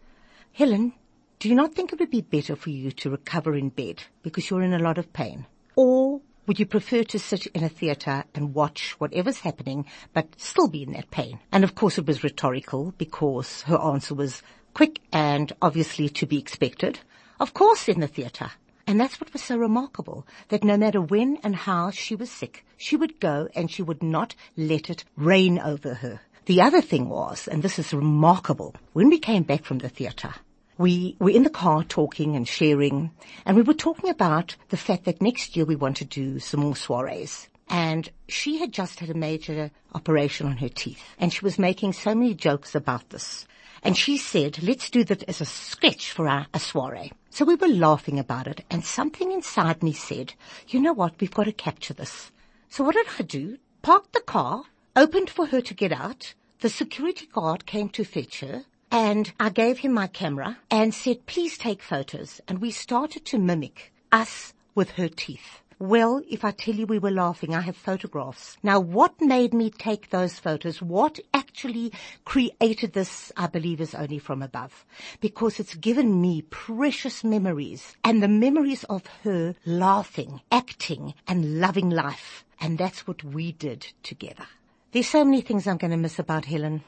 Helen, 0.52 0.92
do 1.40 1.48
you 1.48 1.56
not 1.56 1.74
think 1.74 1.94
it 1.94 2.00
would 2.02 2.12
be 2.12 2.20
better 2.20 2.58
for 2.58 2.70
you 2.70 2.92
to 2.92 3.12
recover 3.12 3.56
in 3.56 3.70
bed 3.70 4.04
because 4.24 4.50
you're 4.50 4.62
in 4.62 4.74
a 4.74 4.80
lot 4.80 4.98
of 4.98 5.14
pain? 5.14 5.46
Or 5.78 6.20
would 6.48 6.60
you 6.60 6.66
prefer 6.66 7.04
to 7.04 7.18
sit 7.18 7.46
in 7.48 7.64
a 7.64 7.70
theatre 7.70 8.26
and 8.36 8.54
watch 8.54 8.96
whatever's 9.00 9.40
happening 9.40 9.86
but 10.12 10.28
still 10.36 10.68
be 10.68 10.84
in 10.84 10.92
that 10.92 11.12
pain? 11.12 11.40
And 11.50 11.64
of 11.64 11.76
course 11.76 11.98
it 11.98 12.08
was 12.08 12.26
rhetorical 12.26 12.94
because 12.98 13.62
her 13.62 13.80
answer 13.80 14.16
was 14.16 14.42
quick 14.74 15.00
and 15.14 15.54
obviously 15.62 16.10
to 16.10 16.26
be 16.26 16.40
expected. 16.40 17.00
Of 17.40 17.54
course 17.54 17.88
in 17.88 18.02
the 18.02 18.08
theatre. 18.08 18.52
And 18.86 19.00
that's 19.00 19.22
what 19.22 19.32
was 19.32 19.44
so 19.44 19.56
remarkable, 19.56 20.28
that 20.50 20.66
no 20.66 20.76
matter 20.76 21.00
when 21.00 21.38
and 21.42 21.56
how 21.56 21.92
she 21.92 22.16
was 22.16 22.30
sick, 22.30 22.66
she 22.78 22.96
would 22.96 23.20
go 23.20 23.50
and 23.56 23.70
she 23.70 23.82
would 23.82 24.02
not 24.02 24.36
let 24.56 24.90
it 24.90 25.04
rain 25.16 25.60
over 25.60 25.96
her. 25.96 26.22
The 26.46 26.62
other 26.62 26.82
thing 26.82 27.10
was, 27.10 27.48
and 27.48 27.62
this 27.62 27.78
is 27.78 27.94
remarkable, 27.94 28.74
when 28.94 29.10
we 29.10 29.20
came 29.20 29.44
back 29.44 29.66
from 29.66 29.80
the 29.80 29.90
theatre, 29.90 30.34
we 30.78 31.18
were 31.20 31.32
in 31.32 31.44
the 31.44 31.50
car 31.50 31.84
talking 31.84 32.36
and 32.36 32.48
sharing, 32.48 33.12
and 33.46 33.58
we 33.58 33.64
were 33.64 33.74
talking 33.74 34.10
about 34.10 34.56
the 34.70 34.78
fact 34.78 35.06
that 35.06 35.22
next 35.22 35.56
year 35.56 35.66
we 35.66 35.76
want 35.76 35.98
to 35.98 36.06
do 36.06 36.40
some 36.40 36.62
more 36.62 36.76
soirees. 36.76 37.48
And 37.68 38.10
she 38.30 38.60
had 38.60 38.72
just 38.72 39.00
had 39.00 39.10
a 39.10 39.14
major 39.14 39.72
operation 39.94 40.48
on 40.48 40.58
her 40.58 40.70
teeth, 40.70 41.04
and 41.20 41.34
she 41.34 41.44
was 41.44 41.60
making 41.60 41.94
so 41.94 42.16
many 42.16 42.34
jokes 42.34 42.76
about 42.76 43.10
this. 43.10 43.46
And 43.84 43.98
she 43.98 44.18
said, 44.18 44.64
let's 44.64 44.90
do 44.90 45.04
that 45.04 45.24
as 45.28 45.42
a 45.42 45.46
sketch 45.46 46.12
for 46.12 46.28
our, 46.28 46.48
a 46.54 46.60
soiree. 46.60 47.12
So 47.30 47.44
we 47.44 47.56
were 47.56 47.68
laughing 47.68 48.20
about 48.20 48.48
it, 48.48 48.64
and 48.70 48.86
something 48.86 49.32
inside 49.32 49.84
me 49.84 49.94
said, 49.94 50.34
you 50.70 50.80
know 50.80 50.94
what, 50.94 51.20
we've 51.20 51.34
got 51.34 51.44
to 51.44 51.52
capture 51.52 51.94
this. 51.94 52.32
So 52.70 52.84
what 52.84 52.96
did 52.96 53.08
I 53.20 53.24
do? 53.24 53.58
Parked 53.82 54.14
the 54.14 54.22
car, 54.22 54.64
opened 54.96 55.30
for 55.30 55.48
her 55.48 55.62
to 55.62 55.74
get 55.74 55.92
out. 55.92 56.34
The 56.60 56.70
security 56.70 57.28
guard 57.28 57.66
came 57.66 57.90
to 57.90 58.04
fetch 58.04 58.40
her, 58.42 58.66
and 58.92 59.32
I 59.40 59.50
gave 59.50 59.80
him 59.80 59.94
my 59.94 60.08
camera 60.08 60.58
and 60.70 60.94
said, 60.94 61.26
please 61.26 61.58
take 61.58 61.82
photos. 61.82 62.42
And 62.48 62.60
we 62.60 62.72
started 62.72 63.26
to 63.26 63.40
mimic 63.40 63.94
us 64.12 64.54
with 64.76 64.92
her 64.92 65.08
teeth. 65.08 65.62
Well, 65.80 66.24
if 66.28 66.44
I 66.44 66.52
tell 66.52 66.74
you 66.74 66.88
we 66.88 66.98
were 66.98 67.12
laughing, 67.12 67.54
I 67.54 67.62
have 67.62 67.78
photographs. 67.78 68.58
Now, 68.64 68.80
what 68.80 69.22
made 69.22 69.54
me 69.54 69.70
take 69.70 70.10
those 70.10 70.40
photos? 70.40 70.82
What 70.82 71.20
actually 71.58 71.92
created 72.24 72.94
this, 72.94 73.32
I 73.36 73.48
believe, 73.48 73.82
is 73.82 73.96
only 73.96 74.20
from 74.20 74.44
above. 74.44 74.86
Because 75.20 75.60
it's 75.60 75.74
given 75.74 76.22
me 76.22 76.44
precious 76.44 77.24
memories 77.24 77.96
and 78.04 78.22
the 78.22 78.28
memories 78.28 78.84
of 78.84 79.08
her 79.24 79.56
laughing, 79.66 80.42
acting, 80.52 81.16
and 81.28 81.60
loving 81.60 81.90
life. 81.90 82.46
And 82.62 82.78
that's 82.78 83.08
what 83.08 83.24
we 83.24 83.54
did 83.54 83.88
together. 84.04 84.46
There's 84.92 85.08
so 85.08 85.26
many 85.26 85.42
things 85.42 85.66
I'm 85.66 85.78
going 85.78 85.90
to 85.90 85.98
miss 85.98 86.20
about 86.20 86.46
Helen. 86.46 86.84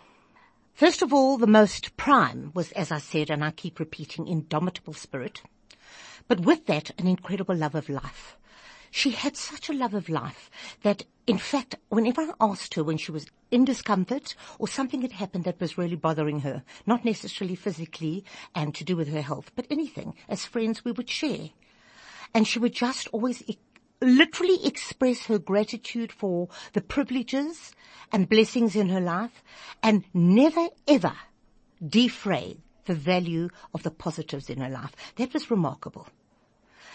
First 0.75 1.01
of 1.01 1.11
all, 1.11 1.39
the 1.39 1.47
most 1.47 1.97
prime 1.97 2.51
was, 2.53 2.71
as 2.73 2.91
I 2.91 2.99
said, 2.99 3.31
and 3.31 3.43
I 3.43 3.49
keep 3.49 3.79
repeating, 3.79 4.27
indomitable 4.27 4.93
spirit. 4.93 5.41
But 6.27 6.41
with 6.41 6.67
that, 6.67 6.91
an 6.99 7.07
incredible 7.07 7.55
love 7.55 7.73
of 7.73 7.89
life. 7.89 8.37
She 8.91 9.11
had 9.11 9.37
such 9.37 9.69
a 9.69 9.73
love 9.73 9.93
of 9.93 10.09
life 10.09 10.49
that, 10.83 11.03
in 11.27 11.37
fact, 11.37 11.75
whenever 11.89 12.21
I 12.21 12.33
asked 12.39 12.73
her 12.73 12.83
when 12.83 12.97
she 12.97 13.11
was 13.11 13.27
in 13.51 13.65
discomfort 13.65 14.35
or 14.57 14.67
something 14.67 15.01
had 15.01 15.13
happened 15.13 15.43
that 15.43 15.59
was 15.59 15.77
really 15.77 15.95
bothering 15.95 16.41
her, 16.41 16.63
not 16.85 17.05
necessarily 17.05 17.55
physically 17.55 18.23
and 18.55 18.73
to 18.75 18.83
do 18.83 18.95
with 18.95 19.09
her 19.09 19.21
health, 19.21 19.51
but 19.55 19.67
anything, 19.69 20.15
as 20.27 20.45
friends 20.45 20.83
we 20.83 20.91
would 20.91 21.09
share. 21.09 21.49
And 22.33 22.47
she 22.47 22.59
would 22.59 22.73
just 22.73 23.07
always 23.11 23.43
literally 24.01 24.65
express 24.65 25.25
her 25.25 25.39
gratitude 25.39 26.11
for 26.11 26.47
the 26.73 26.81
privileges 26.81 27.71
and 28.11 28.29
blessings 28.29 28.75
in 28.75 28.89
her 28.89 29.01
life 29.01 29.43
and 29.83 30.03
never 30.13 30.67
ever 30.87 31.13
defray 31.85 32.57
the 32.85 32.95
value 32.95 33.49
of 33.73 33.83
the 33.83 33.91
positives 33.91 34.49
in 34.49 34.59
her 34.59 34.69
life. 34.69 34.95
That 35.17 35.33
was 35.33 35.51
remarkable. 35.51 36.07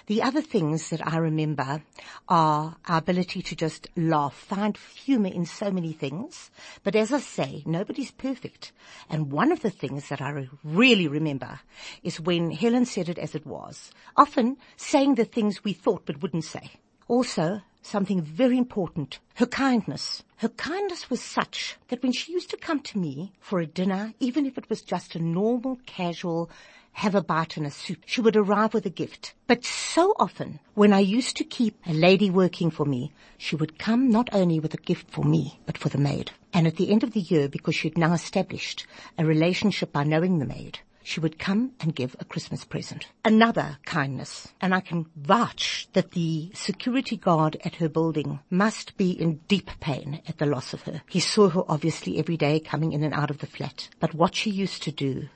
The 0.07 0.23
other 0.23 0.43
things 0.43 0.91
that 0.91 1.07
I 1.07 1.17
remember 1.17 1.83
are 2.29 2.77
our 2.87 2.99
ability 2.99 3.41
to 3.41 3.57
just 3.57 3.89
laugh, 3.97 4.35
find 4.35 4.77
humor 4.77 5.29
in 5.29 5.47
so 5.47 5.71
many 5.71 5.93
things. 5.93 6.51
But 6.83 6.95
as 6.95 7.11
I 7.11 7.21
say, 7.21 7.63
nobody's 7.65 8.11
perfect. 8.11 8.73
And 9.09 9.33
one 9.33 9.51
of 9.51 9.63
the 9.63 9.71
things 9.71 10.11
that 10.11 10.21
I 10.21 10.49
really 10.63 11.09
remember 11.09 11.61
is 12.03 12.21
when 12.21 12.51
Helen 12.51 12.85
said 12.85 13.09
it 13.09 13.19
as 13.19 13.35
it 13.35 13.47
was, 13.47 13.93
often 14.15 14.59
saying 14.77 15.15
the 15.15 15.25
things 15.25 15.65
we 15.65 15.73
thought 15.73 16.05
but 16.05 16.21
wouldn't 16.21 16.45
say. 16.45 16.73
Also, 17.09 17.63
something 17.81 18.21
very 18.21 18.59
important, 18.59 19.21
her 19.37 19.47
kindness. 19.47 20.23
Her 20.37 20.49
kindness 20.49 21.09
was 21.09 21.23
such 21.23 21.77
that 21.89 22.03
when 22.03 22.13
she 22.13 22.33
used 22.33 22.51
to 22.51 22.57
come 22.59 22.81
to 22.81 22.99
me 22.99 23.33
for 23.41 23.61
a 23.61 23.67
dinner, 23.67 24.13
even 24.21 24.45
if 24.45 24.59
it 24.59 24.69
was 24.69 24.83
just 24.83 25.15
a 25.15 25.19
normal, 25.19 25.79
casual, 25.87 26.51
have 26.95 27.15
a 27.15 27.23
bite 27.23 27.57
and 27.57 27.67
a 27.67 27.71
soup, 27.71 27.99
she 28.07 28.21
would 28.21 28.37
arrive 28.37 28.73
with 28.73 28.87
a 28.87 28.91
gift. 28.91 29.35
But 29.47 29.65
so 29.65 30.15
often, 30.19 30.61
when 30.75 30.93
I 30.93 31.01
used 31.01 31.37
to 31.37 31.45
keep 31.45 31.77
a 31.87 31.93
lady 31.93 32.31
working 32.31 32.71
for 32.71 32.87
me, 32.87 33.13
she 33.37 33.57
would 33.57 33.79
come 33.79 34.09
not 34.09 34.29
only 34.33 34.61
with 34.61 34.73
a 34.75 34.79
gift 34.79 35.11
for 35.11 35.25
me, 35.25 35.59
but 35.67 35.77
for 35.77 35.89
the 35.89 35.99
maid. 35.99 36.31
And 36.53 36.67
at 36.67 36.77
the 36.77 36.91
end 36.91 37.03
of 37.03 37.13
the 37.13 37.21
year, 37.21 37.49
because 37.49 37.75
she'd 37.75 37.99
now 37.99 38.13
established 38.13 38.87
a 39.19 39.25
relationship 39.27 39.93
by 39.93 40.05
knowing 40.05 40.39
the 40.39 40.47
maid, 40.47 40.79
she 41.03 41.21
would 41.21 41.39
come 41.39 41.73
and 41.81 41.95
give 41.95 42.17
a 42.19 42.25
Christmas 42.25 42.65
present. 42.65 43.07
Another 43.25 43.79
kindness. 43.85 44.49
And 44.61 44.75
I 44.75 44.81
can 44.81 45.07
vouch 45.17 45.89
that 45.93 46.13
the 46.13 46.51
security 46.55 47.17
guard 47.17 47.59
at 47.65 47.75
her 47.77 47.89
building 47.89 48.41
must 48.51 48.97
be 48.97 49.11
in 49.11 49.41
deep 49.49 49.71
pain 49.81 50.23
at 50.27 50.39
the 50.39 50.47
loss 50.47 50.73
of 50.73 50.83
her. 50.83 51.03
He 51.11 51.21
saw 51.21 51.51
her 51.51 51.63
obviously 51.69 52.19
every 52.19 52.37
day 52.37 52.61
coming 52.61 52.93
in 52.93 53.03
and 53.03 53.13
out 53.13 53.31
of 53.31 53.39
the 53.39 53.47
flat. 53.47 53.89
But 54.01 54.15
what 54.15 54.35
she 54.35 54.51
used 54.51 54.83
to 54.85 54.93
do 54.93 55.29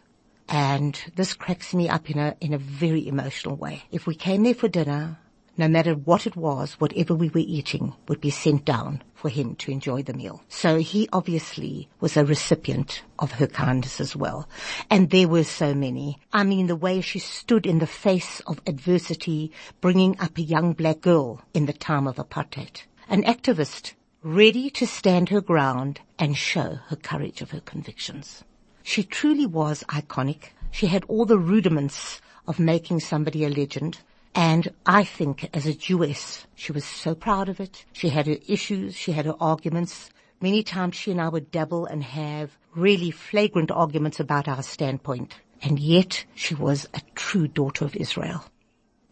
and 0.49 1.01
this 1.15 1.35
cracks 1.35 1.75
me 1.75 1.89
up 1.89 2.11
in 2.11 2.19
a, 2.19 2.37
in 2.41 2.55
a 2.55 2.59
very 2.59 3.07
emotional 3.07 3.57
way. 3.57 3.83
If 3.91 4.07
we 4.07 4.15
came 4.15 4.45
there 4.45 4.55
for 4.55 4.69
dinner, 4.69 5.19
no 5.59 5.69
matter 5.69 5.93
what 5.93 6.27
it 6.27 6.37
was, 6.37 6.75
whatever 6.75 7.15
we 7.15 7.29
were 7.31 7.41
eating 7.41 7.93
would 8.07 8.21
be 8.21 8.31
sent 8.31 8.65
down 8.65 9.03
for 9.15 9.29
him 9.29 9.57
to 9.57 9.73
enjoy 9.73 10.03
the 10.03 10.15
meal. 10.15 10.43
So 10.49 10.79
he 10.79 11.09
obviously 11.13 11.89
was 12.01 12.17
a 12.17 12.25
recipient 12.25 13.03
of 13.19 13.33
her 13.33 13.49
kindness 13.49 14.01
as 14.01 14.15
well. 14.15 14.49
And 14.89 15.11
there 15.11 15.27
were 15.27 15.45
so 15.45 15.75
many. 15.75 16.19
I 16.33 16.45
mean, 16.45 16.69
the 16.69 16.77
way 16.77 17.01
she 17.01 17.19
stood 17.19 17.67
in 17.67 17.81
the 17.81 17.89
face 17.89 18.41
of 18.47 18.61
adversity, 18.67 19.51
bringing 19.81 20.19
up 20.21 20.39
a 20.39 20.43
young 20.43 20.75
black 20.75 21.01
girl 21.01 21.43
in 21.53 21.67
the 21.67 21.73
time 21.73 22.07
of 22.07 22.17
apartheid. 22.17 22.83
An 23.09 23.25
activist 23.25 23.95
ready 24.23 24.71
to 24.71 24.87
stand 24.87 25.29
her 25.31 25.41
ground 25.41 26.01
and 26.19 26.37
show 26.37 26.79
her 26.87 26.97
courage 26.97 27.41
of 27.41 27.51
her 27.51 27.61
convictions. 27.61 28.45
She 28.89 29.03
truly 29.03 29.45
was 29.45 29.85
iconic. 29.91 30.53
She 30.71 30.87
had 30.87 31.05
all 31.09 31.27
the 31.27 31.39
rudiments 31.39 32.23
of 32.47 32.59
making 32.59 33.01
somebody 33.01 33.45
a 33.45 33.51
legend. 33.51 33.99
And 34.35 34.73
I 34.87 35.05
think 35.05 35.51
as 35.55 35.67
a 35.67 35.75
Jewess, 35.75 36.47
she 36.55 36.73
was 36.73 36.87
so 36.87 37.15
proud 37.15 37.51
of 37.51 37.61
it. 37.61 37.85
She 37.93 38.09
had 38.09 38.27
her 38.27 38.39
issues, 38.49 38.97
she 38.97 39.13
had 39.13 39.27
her 39.27 39.37
arguments. 39.39 40.09
Many 40.41 40.63
times 40.63 40.97
she 40.97 41.11
and 41.11 41.21
I 41.21 41.29
would 41.29 41.51
dabble 41.51 41.85
and 41.85 42.03
have 42.03 42.57
really 42.75 43.11
flagrant 43.11 43.71
arguments 43.71 44.21
about 44.21 44.49
our 44.49 44.63
standpoint. 44.63 45.35
And 45.61 45.79
yet 45.79 46.25
she 46.35 46.55
was 46.55 46.89
a 46.95 47.03
true 47.15 47.47
daughter 47.47 47.85
of 47.85 47.95
Israel. 47.95 48.47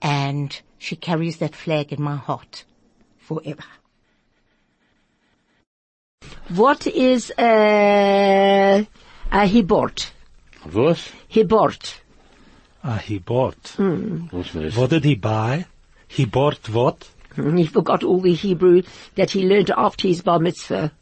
And 0.01 0.59
she 0.79 0.97
carries 0.97 1.37
that 1.37 1.55
flag 1.55 1.93
in 1.93 2.01
my 2.01 2.17
heart 2.17 2.65
forever. 3.19 3.65
What 6.49 6.87
is 6.87 7.31
uh, 7.33 8.85
Uh, 9.33 9.39
a 9.39 9.49
hibort? 9.49 10.11
Was? 10.73 11.11
Hibort. 11.29 12.01
Ah, 12.83 12.99
he 12.99 13.19
bought. 13.19 13.69
Hmm. 13.77 14.27
Was? 14.33 14.77
What 14.77 14.91
did 14.91 15.05
he 15.05 15.15
buy? 15.15 15.67
He 16.09 16.25
bought 16.25 16.69
what? 16.69 17.11
Hmm, 17.35 17.57
he 17.57 17.67
forgot 17.67 18.05
all 18.05 18.21
the 18.21 18.35
Hebrew 18.35 18.83
that 19.17 19.33
he 19.33 19.47
learned 19.47 19.71
after 19.77 20.09
his 20.09 20.23
bar 20.23 20.39
mitzvah. 20.39 20.93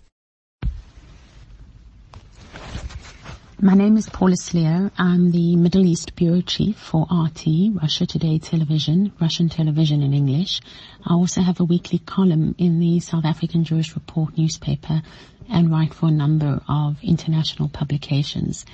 My 3.65 3.73
name 3.73 3.97
is 3.97 4.11
Paula 4.11 4.37
Slier. 4.37 4.91
I'm 4.99 5.31
the 5.31 5.57
Middle 5.57 5.87
East 5.87 6.17
Bureau 6.17 6.43
Chief 6.43 6.77
for 6.77 7.07
RT, 7.11 7.73
Russia 7.81 8.05
Today 8.05 8.39
Television, 8.39 9.11
Russian 9.19 9.49
television 9.49 10.03
in 10.03 10.13
English. 10.13 10.61
I 11.03 11.15
also 11.15 11.41
have 11.41 11.61
a 11.61 11.65
weekly 11.65 11.99
column 12.01 12.55
in 12.59 12.79
the 12.79 13.01
South 13.01 13.25
African 13.25 13.65
Jewish 13.65 13.95
Report 13.95 14.37
newspaper 14.37 15.01
and 15.49 15.71
write 15.71 15.95
for 15.95 16.11
a 16.11 16.13
number 16.13 16.61
of 16.69 16.99
international 17.03 17.71
publications. 17.71 18.67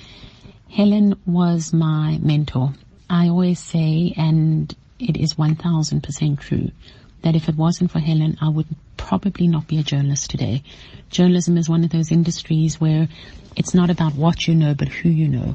Helen 0.69 1.15
was 1.25 1.71
my 1.71 2.19
mentor. 2.21 2.73
I 3.09 3.29
always 3.29 3.61
say, 3.61 4.13
and 4.17 4.75
it 4.99 5.15
is 5.15 5.35
1000% 5.35 6.37
true, 6.37 6.69
that 7.21 7.37
if 7.37 7.47
it 7.47 7.55
wasn't 7.55 7.91
for 7.91 7.99
Helen, 7.99 8.37
I 8.41 8.49
would 8.49 8.67
probably 8.97 9.47
not 9.47 9.67
be 9.67 9.79
a 9.79 9.83
journalist 9.83 10.29
today. 10.29 10.63
Journalism 11.09 11.57
is 11.57 11.69
one 11.69 11.85
of 11.85 11.91
those 11.91 12.11
industries 12.11 12.81
where 12.81 13.07
it's 13.55 13.73
not 13.73 13.89
about 13.89 14.15
what 14.15 14.47
you 14.47 14.55
know, 14.55 14.73
but 14.73 14.87
who 14.87 15.09
you 15.09 15.27
know. 15.27 15.53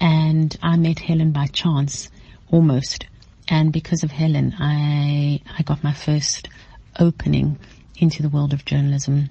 And 0.00 0.56
I 0.62 0.76
met 0.76 0.98
Helen 0.98 1.32
by 1.32 1.46
chance, 1.46 2.10
almost. 2.50 3.06
And 3.48 3.72
because 3.72 4.02
of 4.02 4.10
Helen, 4.10 4.54
I, 4.58 5.40
I 5.58 5.62
got 5.62 5.84
my 5.84 5.92
first 5.92 6.48
opening 6.98 7.58
into 7.98 8.22
the 8.22 8.28
world 8.28 8.52
of 8.52 8.64
journalism. 8.64 9.30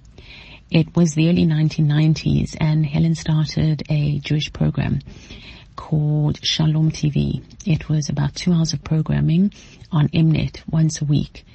It 0.71 0.95
was 0.95 1.13
the 1.13 1.29
early 1.29 1.45
1990s 1.45 2.55
and 2.59 2.85
Helen 2.85 3.15
started 3.15 3.83
a 3.89 4.19
Jewish 4.19 4.51
program 4.51 4.99
called 5.75 6.39
Shalom 6.43 6.91
TV. 6.91 7.43
It 7.65 7.89
was 7.89 8.09
about 8.09 8.35
two 8.35 8.53
hours 8.53 8.73
of 8.73 8.83
programming 8.83 9.53
on 9.91 10.07
Mnet 10.09 10.61
once 10.69 11.01
a 11.01 11.05
week. 11.05 11.45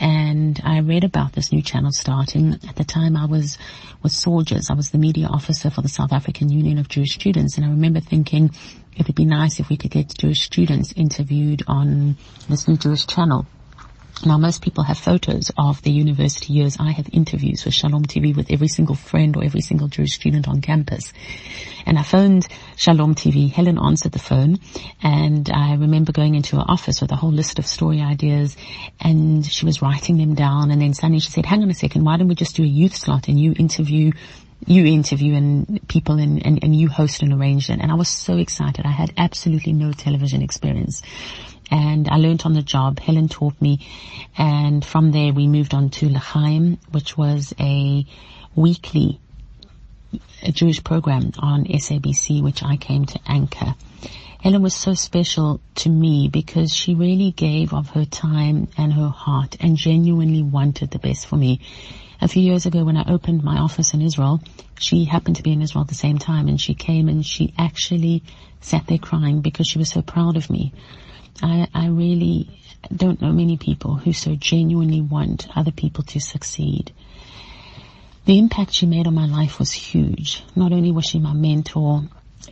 And 0.00 0.60
I 0.64 0.80
read 0.80 1.04
about 1.04 1.32
this 1.32 1.52
new 1.52 1.62
channel 1.62 1.92
starting. 1.92 2.54
At 2.68 2.76
the 2.76 2.84
time 2.84 3.16
I 3.16 3.26
was 3.26 3.58
with 4.02 4.12
Soldiers. 4.12 4.68
I 4.70 4.74
was 4.74 4.90
the 4.90 4.98
media 4.98 5.26
officer 5.26 5.70
for 5.70 5.82
the 5.82 5.88
South 5.88 6.12
African 6.12 6.50
Union 6.50 6.78
of 6.78 6.88
Jewish 6.88 7.12
Students. 7.12 7.56
And 7.56 7.66
I 7.66 7.70
remember 7.70 8.00
thinking 8.00 8.50
it 8.96 9.06
would 9.06 9.16
be 9.16 9.24
nice 9.24 9.60
if 9.60 9.68
we 9.68 9.76
could 9.76 9.90
get 9.90 10.16
Jewish 10.16 10.42
students 10.42 10.92
interviewed 10.96 11.62
on 11.68 12.16
this 12.48 12.66
new 12.66 12.76
Jewish 12.76 13.06
channel. 13.06 13.46
Now 14.24 14.38
most 14.38 14.62
people 14.62 14.84
have 14.84 14.98
photos 14.98 15.50
of 15.58 15.82
the 15.82 15.90
university 15.90 16.52
years. 16.52 16.76
I 16.78 16.92
have 16.92 17.08
interviews 17.12 17.64
with 17.64 17.74
Shalom 17.74 18.04
TV 18.04 18.34
with 18.34 18.52
every 18.52 18.68
single 18.68 18.94
friend 18.94 19.36
or 19.36 19.42
every 19.42 19.60
single 19.60 19.88
Jewish 19.88 20.12
student 20.12 20.46
on 20.46 20.60
campus. 20.60 21.12
And 21.86 21.98
I 21.98 22.04
phoned 22.04 22.46
Shalom 22.76 23.16
TV. 23.16 23.50
Helen 23.50 23.78
answered 23.78 24.12
the 24.12 24.20
phone 24.20 24.58
and 25.02 25.50
I 25.50 25.74
remember 25.74 26.12
going 26.12 26.36
into 26.36 26.56
her 26.56 26.64
office 26.66 27.00
with 27.00 27.10
a 27.10 27.16
whole 27.16 27.32
list 27.32 27.58
of 27.58 27.66
story 27.66 28.00
ideas 28.00 28.56
and 29.00 29.44
she 29.44 29.66
was 29.66 29.82
writing 29.82 30.18
them 30.18 30.34
down 30.34 30.70
and 30.70 30.80
then 30.80 30.94
suddenly 30.94 31.18
she 31.18 31.30
said, 31.30 31.44
hang 31.44 31.62
on 31.62 31.70
a 31.70 31.74
second, 31.74 32.04
why 32.04 32.16
don't 32.16 32.28
we 32.28 32.36
just 32.36 32.54
do 32.54 32.62
a 32.62 32.66
youth 32.66 32.94
slot 32.94 33.26
and 33.26 33.40
you 33.40 33.54
interview 33.58 34.12
you 34.64 34.84
interview 34.84 35.34
and 35.34 35.80
people 35.88 36.20
and, 36.20 36.46
and, 36.46 36.62
and 36.62 36.76
you 36.76 36.88
host 36.88 37.22
and 37.22 37.32
arrange 37.32 37.68
it. 37.68 37.80
And 37.80 37.90
I 37.90 37.96
was 37.96 38.08
so 38.08 38.36
excited. 38.36 38.86
I 38.86 38.92
had 38.92 39.12
absolutely 39.16 39.72
no 39.72 39.90
television 39.90 40.40
experience 40.40 41.02
and 41.70 42.08
I 42.08 42.16
learned 42.16 42.42
on 42.44 42.52
the 42.52 42.62
job. 42.62 43.00
Helen 43.00 43.28
taught 43.28 43.60
me, 43.60 43.80
and 44.36 44.84
from 44.84 45.12
there 45.12 45.32
we 45.32 45.46
moved 45.46 45.74
on 45.74 45.90
to 45.90 46.08
L'chaim, 46.08 46.78
which 46.90 47.16
was 47.16 47.54
a 47.58 48.06
weekly 48.54 49.18
a 50.42 50.52
Jewish 50.52 50.82
program 50.84 51.32
on 51.38 51.64
SABC, 51.64 52.42
which 52.42 52.62
I 52.62 52.76
came 52.76 53.06
to 53.06 53.20
anchor. 53.26 53.74
Helen 54.40 54.62
was 54.62 54.74
so 54.74 54.94
special 54.94 55.60
to 55.76 55.88
me 55.88 56.28
because 56.28 56.74
she 56.74 56.94
really 56.94 57.30
gave 57.30 57.72
of 57.72 57.90
her 57.90 58.04
time 58.04 58.68
and 58.76 58.92
her 58.92 59.08
heart 59.08 59.56
and 59.60 59.76
genuinely 59.76 60.42
wanted 60.42 60.90
the 60.90 60.98
best 60.98 61.26
for 61.26 61.36
me. 61.36 61.60
A 62.20 62.28
few 62.28 62.42
years 62.42 62.66
ago 62.66 62.84
when 62.84 62.96
I 62.96 63.04
opened 63.06 63.44
my 63.44 63.58
office 63.58 63.94
in 63.94 64.02
Israel, 64.02 64.40
she 64.78 65.04
happened 65.04 65.36
to 65.36 65.42
be 65.42 65.52
in 65.52 65.62
Israel 65.62 65.82
at 65.82 65.88
the 65.88 65.94
same 65.94 66.18
time 66.18 66.48
and 66.48 66.60
she 66.60 66.74
came 66.74 67.08
and 67.08 67.24
she 67.24 67.54
actually 67.56 68.24
sat 68.60 68.86
there 68.88 68.98
crying 68.98 69.40
because 69.40 69.68
she 69.68 69.78
was 69.78 69.90
so 69.90 70.02
proud 70.02 70.36
of 70.36 70.50
me. 70.50 70.72
I, 71.40 71.68
I 71.72 71.86
really 71.88 72.48
don't 72.94 73.20
know 73.20 73.32
many 73.32 73.56
people 73.56 73.94
who 73.94 74.12
so 74.12 74.34
genuinely 74.34 75.00
want 75.00 75.46
other 75.54 75.70
people 75.70 76.04
to 76.04 76.20
succeed. 76.20 76.92
The 78.24 78.38
impact 78.38 78.74
she 78.74 78.86
made 78.86 79.06
on 79.06 79.14
my 79.14 79.26
life 79.26 79.58
was 79.58 79.72
huge. 79.72 80.44
Not 80.54 80.72
only 80.72 80.92
was 80.92 81.06
she 81.06 81.18
my 81.18 81.32
mentor, 81.32 82.04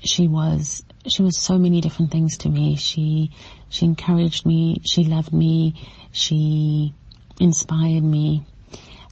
she 0.03 0.27
was, 0.27 0.83
she 1.07 1.23
was 1.23 1.39
so 1.39 1.59
many 1.59 1.81
different 1.81 2.11
things 2.11 2.39
to 2.39 2.49
me. 2.49 2.77
She, 2.77 3.31
she 3.69 3.85
encouraged 3.87 4.47
me, 4.47 4.81
she 4.85 5.05
loved 5.05 5.33
me, 5.33 5.75
she 6.13 6.95
inspired 7.39 8.03
me. 8.03 8.45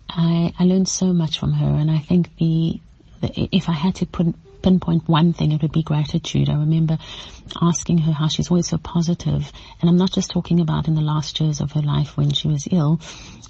I, 0.08 0.52
I 0.58 0.64
learned 0.64 0.88
so 0.88 1.12
much 1.12 1.38
from 1.38 1.52
her 1.52 1.66
and 1.66 1.90
I 1.90 1.98
think 1.98 2.34
the, 2.36 2.80
the 3.20 3.48
if 3.52 3.68
I 3.68 3.72
had 3.72 3.96
to 3.96 4.06
put, 4.06 4.34
pinpoint 4.62 5.08
one 5.08 5.32
thing, 5.32 5.52
it 5.52 5.62
would 5.62 5.72
be 5.72 5.82
gratitude. 5.82 6.48
I 6.48 6.54
remember 6.54 6.98
asking 7.60 7.98
her 7.98 8.12
how 8.12 8.28
she's 8.28 8.50
always 8.50 8.68
so 8.68 8.78
positive, 8.78 9.50
and 9.80 9.88
I'm 9.88 9.96
not 9.96 10.12
just 10.12 10.30
talking 10.30 10.60
about 10.60 10.88
in 10.88 10.94
the 10.94 11.00
last 11.00 11.40
years 11.40 11.60
of 11.60 11.72
her 11.72 11.82
life 11.82 12.16
when 12.16 12.32
she 12.32 12.48
was 12.48 12.68
ill. 12.70 13.00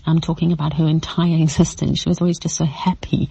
I'm 0.06 0.20
talking 0.20 0.52
about 0.52 0.74
her 0.74 0.86
entire 0.86 1.36
existence. 1.42 2.00
She 2.00 2.08
was 2.08 2.20
always 2.20 2.38
just 2.38 2.56
so 2.56 2.64
happy. 2.64 3.30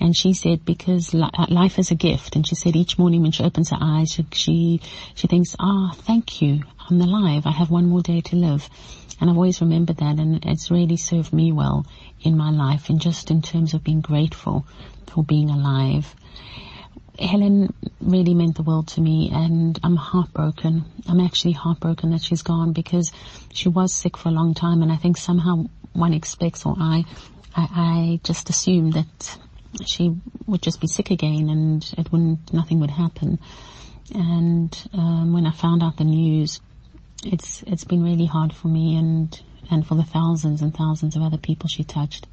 And 0.00 0.16
she 0.16 0.32
said, 0.32 0.64
because 0.64 1.14
uh, 1.14 1.28
life 1.48 1.78
is 1.78 1.90
a 1.90 1.94
gift. 1.94 2.34
And 2.34 2.46
she 2.46 2.56
said 2.56 2.74
each 2.74 2.98
morning 2.98 3.22
when 3.22 3.30
she 3.30 3.44
opens 3.44 3.70
her 3.70 3.78
eyes, 3.80 4.10
she, 4.10 4.26
she, 4.32 4.80
she 5.14 5.28
thinks, 5.28 5.54
ah, 5.60 5.92
thank 5.94 6.42
you. 6.42 6.62
I'm 6.90 7.00
alive. 7.00 7.46
I 7.46 7.52
have 7.52 7.70
one 7.70 7.86
more 7.86 8.02
day 8.02 8.20
to 8.20 8.36
live. 8.36 8.68
And 9.20 9.30
I've 9.30 9.36
always 9.36 9.60
remembered 9.60 9.98
that 9.98 10.18
and 10.18 10.44
it's 10.44 10.70
really 10.70 10.96
served 10.96 11.32
me 11.32 11.52
well 11.52 11.86
in 12.20 12.36
my 12.36 12.50
life 12.50 12.90
and 12.90 13.00
just 13.00 13.30
in 13.30 13.42
terms 13.42 13.72
of 13.72 13.84
being 13.84 14.00
grateful 14.00 14.66
for 15.06 15.22
being 15.22 15.50
alive. 15.50 16.14
Helen 17.18 17.72
really 18.00 18.34
meant 18.34 18.56
the 18.56 18.62
world 18.62 18.88
to 18.88 19.00
me 19.00 19.30
and 19.32 19.78
I'm 19.82 19.96
heartbroken. 19.96 20.84
I'm 21.08 21.20
actually 21.20 21.52
heartbroken 21.52 22.10
that 22.10 22.22
she's 22.22 22.42
gone 22.42 22.72
because 22.72 23.12
she 23.52 23.68
was 23.68 23.92
sick 23.92 24.16
for 24.16 24.30
a 24.30 24.32
long 24.32 24.54
time 24.54 24.82
and 24.82 24.90
I 24.90 24.96
think 24.96 25.16
somehow 25.16 25.66
one 25.92 26.12
expects 26.12 26.66
or 26.66 26.74
I, 26.78 27.04
I, 27.54 27.68
I 27.72 28.20
just 28.24 28.50
assumed 28.50 28.94
that 28.94 29.38
she 29.86 30.16
would 30.46 30.62
just 30.62 30.80
be 30.80 30.86
sick 30.86 31.10
again 31.10 31.48
and 31.48 31.94
it 31.96 32.10
wouldn't, 32.10 32.52
nothing 32.52 32.80
would 32.80 32.90
happen. 32.90 33.38
And, 34.12 34.76
um, 34.92 35.32
when 35.32 35.46
I 35.46 35.52
found 35.52 35.82
out 35.82 35.96
the 35.96 36.04
news, 36.04 36.60
it's, 37.24 37.62
it's 37.66 37.84
been 37.84 38.02
really 38.02 38.26
hard 38.26 38.52
for 38.52 38.68
me 38.68 38.96
and, 38.96 39.40
and 39.70 39.86
for 39.86 39.94
the 39.94 40.02
thousands 40.02 40.62
and 40.62 40.74
thousands 40.74 41.16
of 41.16 41.22
other 41.22 41.38
people 41.38 41.68
she 41.68 41.84
touched. 41.84 42.26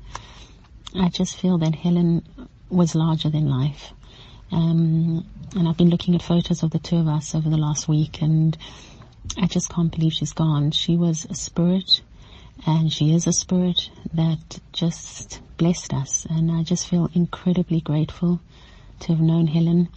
I 0.96 1.10
just 1.10 1.40
feel 1.40 1.60
that 1.60 1.76
Helen 1.76 2.28
was 2.70 2.96
larger 2.96 3.30
than 3.30 3.48
life 3.48 3.94
um, 4.52 5.26
and 5.56 5.68
I've 5.68 5.78
been 5.78 5.90
looking 5.90 6.16
at 6.16 6.22
photos 6.22 6.64
of 6.64 6.72
the 6.72 6.80
two 6.80 6.98
of 6.98 7.08
us 7.08 7.36
over 7.36 7.50
the 7.50 7.58
last 7.58 7.88
week 7.88 8.22
and 8.22 8.58
I 9.38 9.48
just 9.48 9.70
can't 9.70 9.92
believe 9.92 10.14
she's 10.14 10.34
gone. 10.34 10.72
She 10.72 10.96
was 10.98 11.26
a 11.30 11.36
spirit 11.36 12.02
and 12.66 12.92
she 12.92 13.14
is 13.14 13.28
a 13.28 13.34
spirit 13.34 13.90
that 14.14 14.60
just 14.74 15.42
blessed 15.58 15.94
us 15.94 16.26
and 16.30 16.52
I 16.52 16.64
just 16.64 16.88
feel 16.88 17.10
incredibly 17.14 17.82
grateful 17.82 18.40
to 19.02 19.08
have 19.10 19.22
known 19.22 19.48
Helen, 19.48 19.90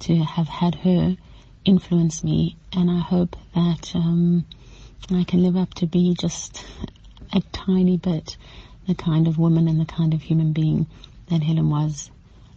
to 0.00 0.16
have 0.16 0.48
had 0.48 0.76
her 0.76 1.16
influence 1.64 2.24
me 2.24 2.56
and 2.72 2.90
I 2.90 3.00
hope 3.00 3.36
that 3.54 3.92
um, 3.94 4.44
I 5.10 5.24
can 5.24 5.42
live 5.42 5.56
up 5.56 5.74
to 5.74 5.86
be 5.86 6.14
just 6.18 6.64
a 7.32 7.40
tiny 7.52 7.96
bit 7.96 8.36
the 8.86 8.94
kind 8.94 9.28
of 9.28 9.38
woman 9.38 9.68
and 9.68 9.80
the 9.80 9.84
kind 9.84 10.14
of 10.14 10.22
human 10.22 10.52
being 10.52 10.86
that 11.28 11.42
Helen 11.42 11.70
was. 11.70 12.10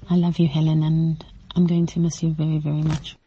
I 0.09 0.15
love 0.15 0.39
you, 0.39 0.47
Helen, 0.47 0.83
and 0.83 1.23
I'm 1.55 1.67
going 1.67 1.85
to 1.87 1.99
miss 1.99 2.23
you 2.23 2.33
very, 2.33 2.57
very 2.57 2.81
much. 2.81 3.17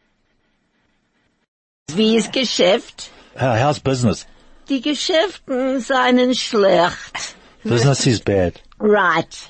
Wie 1.93 2.17
ist 2.17 2.33
Geschäft? 2.33 3.09
Uh, 3.35 3.55
how's 3.55 3.79
business? 3.79 4.25
Die 4.69 4.81
Geschäften 4.81 5.79
seien 5.79 6.35
schlecht. 6.35 7.35
Business 7.63 8.05
is 8.05 8.19
bad. 8.19 8.59
Right. 8.79 9.47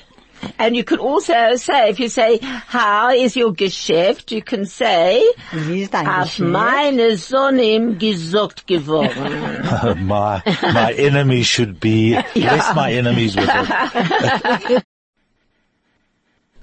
And 0.59 0.75
you 0.75 0.83
could 0.83 0.99
also 0.99 1.55
say, 1.55 1.89
if 1.89 1.99
you 1.99 2.09
say, 2.09 2.37
how 2.41 3.09
is 3.09 3.35
your 3.35 3.53
Geschäft, 3.53 4.31
you 4.31 4.43
can 4.43 4.65
say, 4.65 5.23
Wie 5.51 5.81
ist 5.81 5.93
dein 5.93 6.07
auf 6.07 6.25
Geschäft? 6.25 6.39
meine 6.51 7.17
Sonne 7.17 7.95
gesucht 7.95 8.67
geworden. 8.67 10.05
my, 10.07 10.41
my 10.61 10.93
enemies 10.93 11.47
should 11.47 11.79
be, 11.79 12.21
bless 12.35 12.75
my 12.75 12.93
enemies 12.93 13.35
with 13.35 13.49
it. 13.49 14.83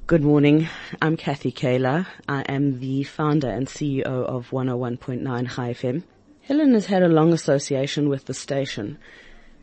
Good 0.06 0.22
morning. 0.22 0.68
I'm 1.00 1.16
Kathy 1.16 1.50
Kaler. 1.50 2.06
I 2.28 2.42
am 2.42 2.78
the 2.78 3.04
founder 3.04 3.48
and 3.48 3.66
CEO 3.66 4.04
of 4.04 4.50
101.9 4.50 5.54
Chai 5.54 5.72
FM. 5.72 6.02
Helen 6.42 6.74
has 6.74 6.84
had 6.84 7.02
a 7.02 7.08
long 7.08 7.32
association 7.32 8.10
with 8.10 8.26
the 8.26 8.34
station 8.34 8.98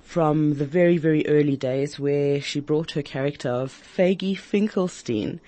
from 0.01 0.55
the 0.55 0.65
very, 0.65 0.97
very 0.97 1.27
early 1.27 1.55
days 1.55 1.99
where 1.99 2.41
she 2.41 2.59
brought 2.59 2.89
her 2.93 3.03
character 3.03 3.49
of 3.49 3.71
Faggy 3.71 4.35
Finkelstein 4.35 5.39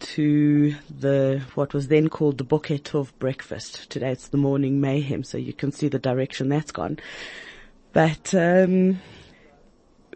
to 0.00 0.74
the, 0.90 1.40
what 1.54 1.72
was 1.72 1.86
then 1.86 2.08
called 2.08 2.38
the 2.38 2.44
Bucket 2.44 2.96
of 2.96 3.16
Breakfast. 3.20 3.88
Today 3.88 4.10
it's 4.10 4.26
the 4.26 4.36
Morning 4.36 4.80
Mayhem, 4.80 5.22
so 5.22 5.38
you 5.38 5.52
can 5.52 5.70
see 5.70 5.86
the 5.86 6.00
direction 6.00 6.48
that's 6.48 6.72
gone. 6.72 6.98
But, 7.92 8.34
um, 8.34 8.98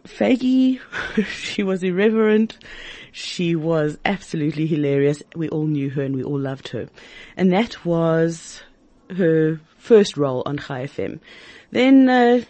Faggy, 0.05 0.79
she 1.27 1.63
was 1.63 1.83
irreverent. 1.83 2.57
She 3.11 3.55
was 3.55 3.97
absolutely 4.05 4.67
hilarious. 4.67 5.23
We 5.35 5.49
all 5.49 5.67
knew 5.67 5.89
her 5.91 6.01
and 6.01 6.15
we 6.15 6.23
all 6.23 6.39
loved 6.39 6.69
her. 6.69 6.89
And 7.37 7.51
that 7.53 7.85
was 7.85 8.61
her 9.15 9.59
first 9.77 10.17
role 10.17 10.43
on 10.45 10.57
Chai 10.57 10.85
FM. 10.85 11.19
Then, 11.71 12.09
uh, 12.09 12.41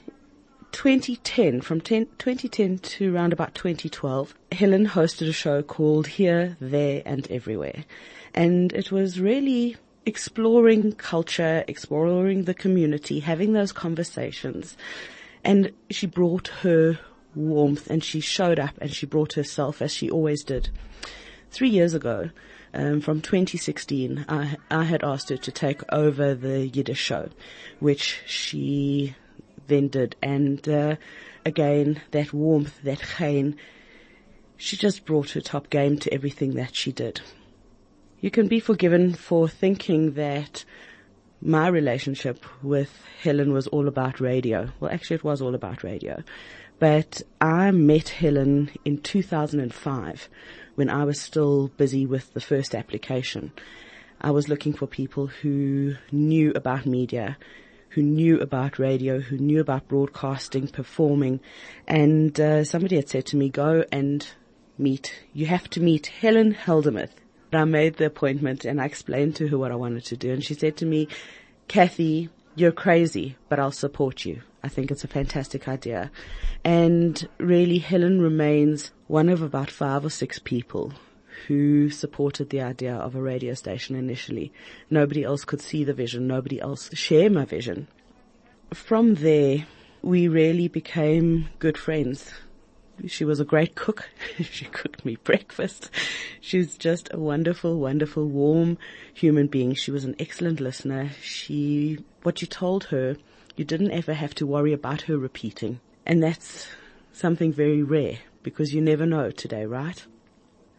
2010, 0.71 1.61
from 1.61 1.79
10, 1.79 2.07
2010 2.17 2.79
to 2.79 3.15
around 3.15 3.33
about 3.33 3.53
2012, 3.53 4.33
Helen 4.51 4.87
hosted 4.87 5.29
a 5.29 5.33
show 5.33 5.61
called 5.61 6.07
Here, 6.07 6.57
There 6.59 7.03
and 7.05 7.29
Everywhere. 7.29 7.85
And 8.33 8.73
it 8.73 8.91
was 8.91 9.19
really 9.19 9.77
exploring 10.05 10.93
culture, 10.93 11.63
exploring 11.67 12.45
the 12.45 12.53
community, 12.53 13.19
having 13.19 13.53
those 13.53 13.71
conversations. 13.71 14.75
And 15.43 15.71
she 15.91 16.07
brought 16.07 16.47
her 16.47 16.99
warmth 17.35 17.89
and 17.89 18.03
she 18.03 18.19
showed 18.19 18.59
up 18.59 18.77
and 18.79 18.91
she 18.91 19.05
brought 19.05 19.33
herself 19.33 19.81
as 19.81 19.93
she 19.93 20.09
always 20.09 20.43
did. 20.43 20.69
Three 21.51 21.69
years 21.69 21.93
ago, 21.93 22.29
um, 22.73 23.01
from 23.01 23.21
2016, 23.21 24.25
I, 24.27 24.57
I 24.71 24.83
had 24.83 25.03
asked 25.03 25.29
her 25.29 25.37
to 25.37 25.51
take 25.51 25.81
over 25.93 26.33
the 26.33 26.67
Yiddish 26.67 26.99
show, 26.99 27.29
which 27.79 28.21
she 28.25 29.15
then 29.67 29.89
did. 29.89 30.15
And 30.21 30.67
uh, 30.67 30.95
again, 31.45 32.01
that 32.11 32.33
warmth, 32.33 32.81
that 32.83 33.01
chain, 33.17 33.57
she 34.57 34.77
just 34.77 35.05
brought 35.05 35.31
her 35.31 35.41
top 35.41 35.69
game 35.69 35.99
to 35.99 36.13
everything 36.13 36.55
that 36.55 36.75
she 36.75 36.91
did. 36.91 37.21
You 38.19 38.31
can 38.31 38.47
be 38.47 38.59
forgiven 38.59 39.13
for 39.13 39.47
thinking 39.47 40.13
that 40.13 40.63
my 41.41 41.67
relationship 41.67 42.45
with 42.63 43.05
Helen 43.21 43.51
was 43.51 43.67
all 43.67 43.87
about 43.87 44.21
radio. 44.21 44.69
Well, 44.79 44.91
actually, 44.91 45.15
it 45.15 45.23
was 45.23 45.41
all 45.41 45.55
about 45.55 45.83
radio. 45.83 46.23
But 46.83 47.21
I 47.39 47.71
met 47.71 48.09
Helen 48.09 48.69
in 48.83 48.97
2005 48.97 50.29
when 50.75 50.89
I 50.89 51.05
was 51.05 51.17
still 51.17 51.69
busy 51.77 52.05
with 52.05 52.33
the 52.33 52.41
first 52.41 52.75
application. 52.75 53.53
I 54.19 54.31
was 54.31 54.49
looking 54.49 54.73
for 54.73 54.85
people 54.85 55.27
who 55.27 55.95
knew 56.11 56.51
about 56.53 56.85
media, 56.85 57.37
who 57.91 58.01
knew 58.01 58.37
about 58.41 58.79
radio, 58.79 59.21
who 59.21 59.37
knew 59.37 59.61
about 59.61 59.87
broadcasting, 59.87 60.67
performing, 60.67 61.39
and 61.87 62.37
uh, 62.37 62.65
somebody 62.65 62.97
had 62.97 63.07
said 63.07 63.27
to 63.27 63.37
me, 63.37 63.47
go 63.47 63.85
and 63.89 64.27
meet, 64.77 65.23
you 65.31 65.45
have 65.45 65.69
to 65.69 65.79
meet 65.79 66.07
Helen 66.07 66.53
Heldenmuth. 66.53 67.15
I 67.53 67.63
made 67.63 67.95
the 67.95 68.07
appointment 68.07 68.65
and 68.65 68.81
I 68.81 68.87
explained 68.87 69.37
to 69.37 69.47
her 69.47 69.57
what 69.57 69.71
I 69.71 69.75
wanted 69.75 70.03
to 70.07 70.17
do 70.17 70.33
and 70.33 70.43
she 70.43 70.53
said 70.53 70.75
to 70.77 70.85
me, 70.85 71.07
Kathy, 71.69 72.27
you're 72.55 72.73
crazy, 72.73 73.37
but 73.47 73.57
I'll 73.57 73.71
support 73.71 74.25
you. 74.25 74.41
I 74.63 74.69
think 74.69 74.91
it's 74.91 75.03
a 75.03 75.09
fantastic 75.09 75.67
idea. 75.67 76.09
And 76.63 77.27
really 77.37 77.79
Helen 77.79 78.21
remains 78.21 78.91
one 79.07 79.27
of 79.27 79.41
about 79.41 79.69
five 79.69 80.05
or 80.05 80.09
six 80.09 80.39
people 80.39 80.93
who 81.47 81.89
supported 81.89 82.49
the 82.49 82.61
idea 82.61 82.95
of 82.95 83.15
a 83.15 83.21
radio 83.21 83.53
station 83.55 83.97
initially. 83.97 84.53
Nobody 84.89 85.23
else 85.23 85.43
could 85.43 85.59
see 85.59 85.83
the 85.83 85.93
vision. 85.93 86.27
Nobody 86.27 86.61
else 86.61 86.89
share 86.93 87.29
my 87.29 87.43
vision. 87.43 87.87
From 88.73 89.15
there, 89.15 89.67
we 90.01 90.29
really 90.29 90.69
became 90.69 91.49
good 91.59 91.77
friends. 91.77 92.31
She 93.07 93.25
was 93.25 93.41
a 93.41 93.45
great 93.45 93.75
cook. 93.75 94.09
she 94.39 94.65
cooked 94.65 95.03
me 95.03 95.17
breakfast. 95.17 95.89
She's 96.39 96.77
just 96.77 97.09
a 97.11 97.19
wonderful, 97.19 97.79
wonderful, 97.79 98.27
warm 98.27 98.77
human 99.13 99.47
being. 99.47 99.73
She 99.73 99.91
was 99.91 100.05
an 100.05 100.15
excellent 100.19 100.61
listener. 100.61 101.09
She, 101.21 101.99
what 102.21 102.41
you 102.41 102.47
told 102.47 102.85
her, 102.85 103.17
you 103.55 103.65
didn't 103.65 103.91
ever 103.91 104.13
have 104.13 104.33
to 104.35 104.47
worry 104.47 104.73
about 104.73 105.01
her 105.03 105.17
repeating. 105.17 105.79
And 106.05 106.21
that's 106.21 106.67
something 107.11 107.53
very 107.53 107.83
rare 107.83 108.19
because 108.41 108.73
you 108.73 108.81
never 108.81 109.05
know 109.05 109.31
today, 109.31 109.65
right? 109.65 110.05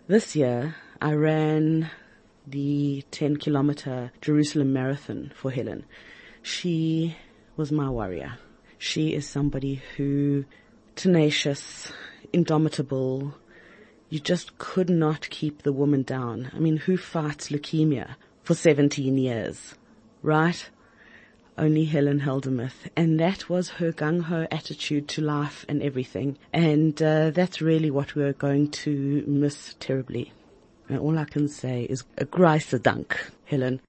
This 0.06 0.36
year, 0.36 0.74
I 1.00 1.12
ran 1.12 1.90
the 2.46 3.04
10 3.10 3.38
kilometer 3.38 4.12
Jerusalem 4.20 4.72
marathon 4.72 5.32
for 5.34 5.50
Helen. 5.50 5.86
She 6.42 7.16
was 7.56 7.72
my 7.72 7.88
warrior. 7.88 8.38
She 8.76 9.14
is 9.14 9.26
somebody 9.26 9.82
who 9.96 10.44
tenacious, 10.94 11.92
indomitable. 12.32 13.34
You 14.10 14.20
just 14.20 14.58
could 14.58 14.90
not 14.90 15.30
keep 15.30 15.62
the 15.62 15.72
woman 15.72 16.02
down. 16.02 16.50
I 16.52 16.58
mean, 16.58 16.76
who 16.76 16.96
fights 16.96 17.48
leukemia 17.48 18.16
for 18.42 18.54
17 18.54 19.16
years, 19.16 19.74
right? 20.22 20.68
Only 21.56 21.84
Helen 21.84 22.20
Heldenmuth. 22.20 22.88
And 22.96 23.20
that 23.20 23.48
was 23.48 23.68
her 23.70 23.92
gung-ho 23.92 24.46
attitude 24.50 25.08
to 25.08 25.22
life 25.22 25.64
and 25.68 25.82
everything. 25.82 26.36
And 26.52 27.00
uh, 27.02 27.30
that's 27.30 27.60
really 27.60 27.90
what 27.90 28.14
we're 28.14 28.32
going 28.32 28.70
to 28.70 29.24
miss 29.26 29.74
terribly. 29.78 30.32
And 30.88 30.98
all 30.98 31.18
I 31.18 31.24
can 31.24 31.48
say 31.48 31.84
is 31.84 32.04
a 32.18 32.24
Dank, 32.78 33.30
Helen. 33.46 33.80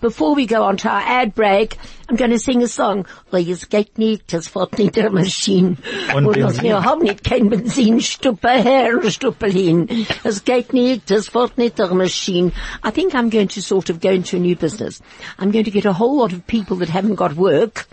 Before 0.00 0.34
we 0.34 0.46
go 0.46 0.62
on 0.62 0.76
to 0.78 0.88
our 0.88 1.00
ad 1.00 1.34
break, 1.34 1.76
I'm 2.08 2.16
going 2.16 2.30
to 2.30 2.38
sing 2.38 2.62
a 2.62 2.68
song. 2.68 3.06
Weil 3.30 3.48
es 3.50 3.68
geht 3.68 3.98
nicht, 3.98 4.32
es 4.32 4.48
fährt 4.48 4.78
nicht 4.78 4.96
der 4.96 5.10
Maschine. 5.10 5.76
Und 6.14 6.26
Und 6.26 6.62
wir 6.62 6.84
haben 6.84 7.02
nicht 7.02 7.24
kein 7.24 7.48
Benzin, 7.50 8.00
Stuppe 8.00 8.50
her, 8.50 9.10
Stuppe 9.10 9.46
hin. 9.46 10.06
Es 10.24 10.44
geht 10.44 10.72
nicht, 10.72 11.10
es 11.10 11.28
fährt 11.28 11.58
nicht 11.58 11.78
der 11.78 11.94
Maschine. 11.94 12.52
I 12.84 12.90
think 12.90 13.14
I'm 13.14 13.30
going 13.30 13.48
to 13.48 13.60
sort 13.60 13.90
of 13.90 14.00
go 14.00 14.10
into 14.10 14.36
a 14.36 14.40
new 14.40 14.56
business. 14.56 15.00
I'm 15.38 15.50
going 15.50 15.64
to 15.64 15.70
get 15.70 15.86
a 15.86 15.92
whole 15.92 16.18
lot 16.18 16.32
of 16.32 16.46
people 16.46 16.76
that 16.78 16.88
haven't 16.88 17.16
got 17.16 17.36
work 17.36 17.86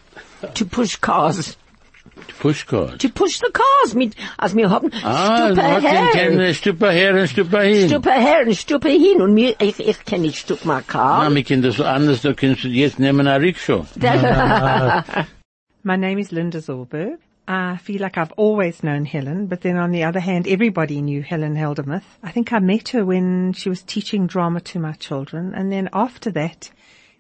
to 0.54 0.66
push 0.66 0.96
cars. 0.98 1.58
Pushcart. 2.40 3.00
To 3.00 3.10
push 3.10 3.40
the 3.40 3.52
cars 3.52 3.94
mit, 3.96 4.16
als 4.38 4.56
wir 4.56 4.70
haben 4.70 4.92
Ah, 5.04 5.48
Stuppe 5.48 5.56
not 5.62 5.82
her. 5.84 6.08
kennen 6.14 6.54
Stuppe 6.54 6.92
her 6.92 7.14
und 7.16 7.28
Stuppe 7.28 7.62
hin. 7.62 7.90
Stuppe 7.90 8.12
her 8.12 8.46
und 8.46 8.56
Stuppe 8.56 8.90
hin. 8.90 9.22
Und 9.22 9.34
mir, 9.34 9.56
ich, 9.60 9.80
ich 9.80 10.06
kenne 10.06 10.24
nicht 10.24 10.38
Stuppe 10.40 10.68
mein 10.68 10.86
Car. 10.88 11.24
Na, 11.30 11.36
wir 11.36 11.44
können 11.44 11.62
das 11.64 11.80
anders, 11.82 12.22
da 12.22 12.34
kannst 12.34 12.64
du 12.64 12.68
jetzt 12.68 13.00
nehmen 13.00 13.28
eine 13.28 13.44
Rikscha. 13.44 13.86
My 15.84 15.96
name 15.98 16.20
is 16.20 16.32
Linda 16.32 16.60
Zorberg. 16.62 17.18
I 17.50 17.78
feel 17.78 18.02
like 18.02 18.18
I've 18.18 18.34
always 18.36 18.82
known 18.82 19.06
Helen, 19.06 19.48
but 19.48 19.62
then 19.62 19.78
on 19.78 19.92
the 19.92 20.04
other 20.04 20.20
hand, 20.20 20.48
everybody 20.48 21.02
knew 21.02 21.22
Helen 21.24 21.56
Heldenmuth. 21.56 22.04
I 22.22 22.32
think 22.32 22.52
I 22.52 22.60
met 22.60 22.90
her 22.90 23.06
when 23.06 23.54
she 23.54 23.70
was 23.70 23.82
teaching 23.84 24.28
drama 24.28 24.60
to 24.62 24.80
my 24.80 24.92
children, 24.94 25.54
and 25.56 25.72
then 25.72 25.88
after 25.94 26.30
that, 26.32 26.70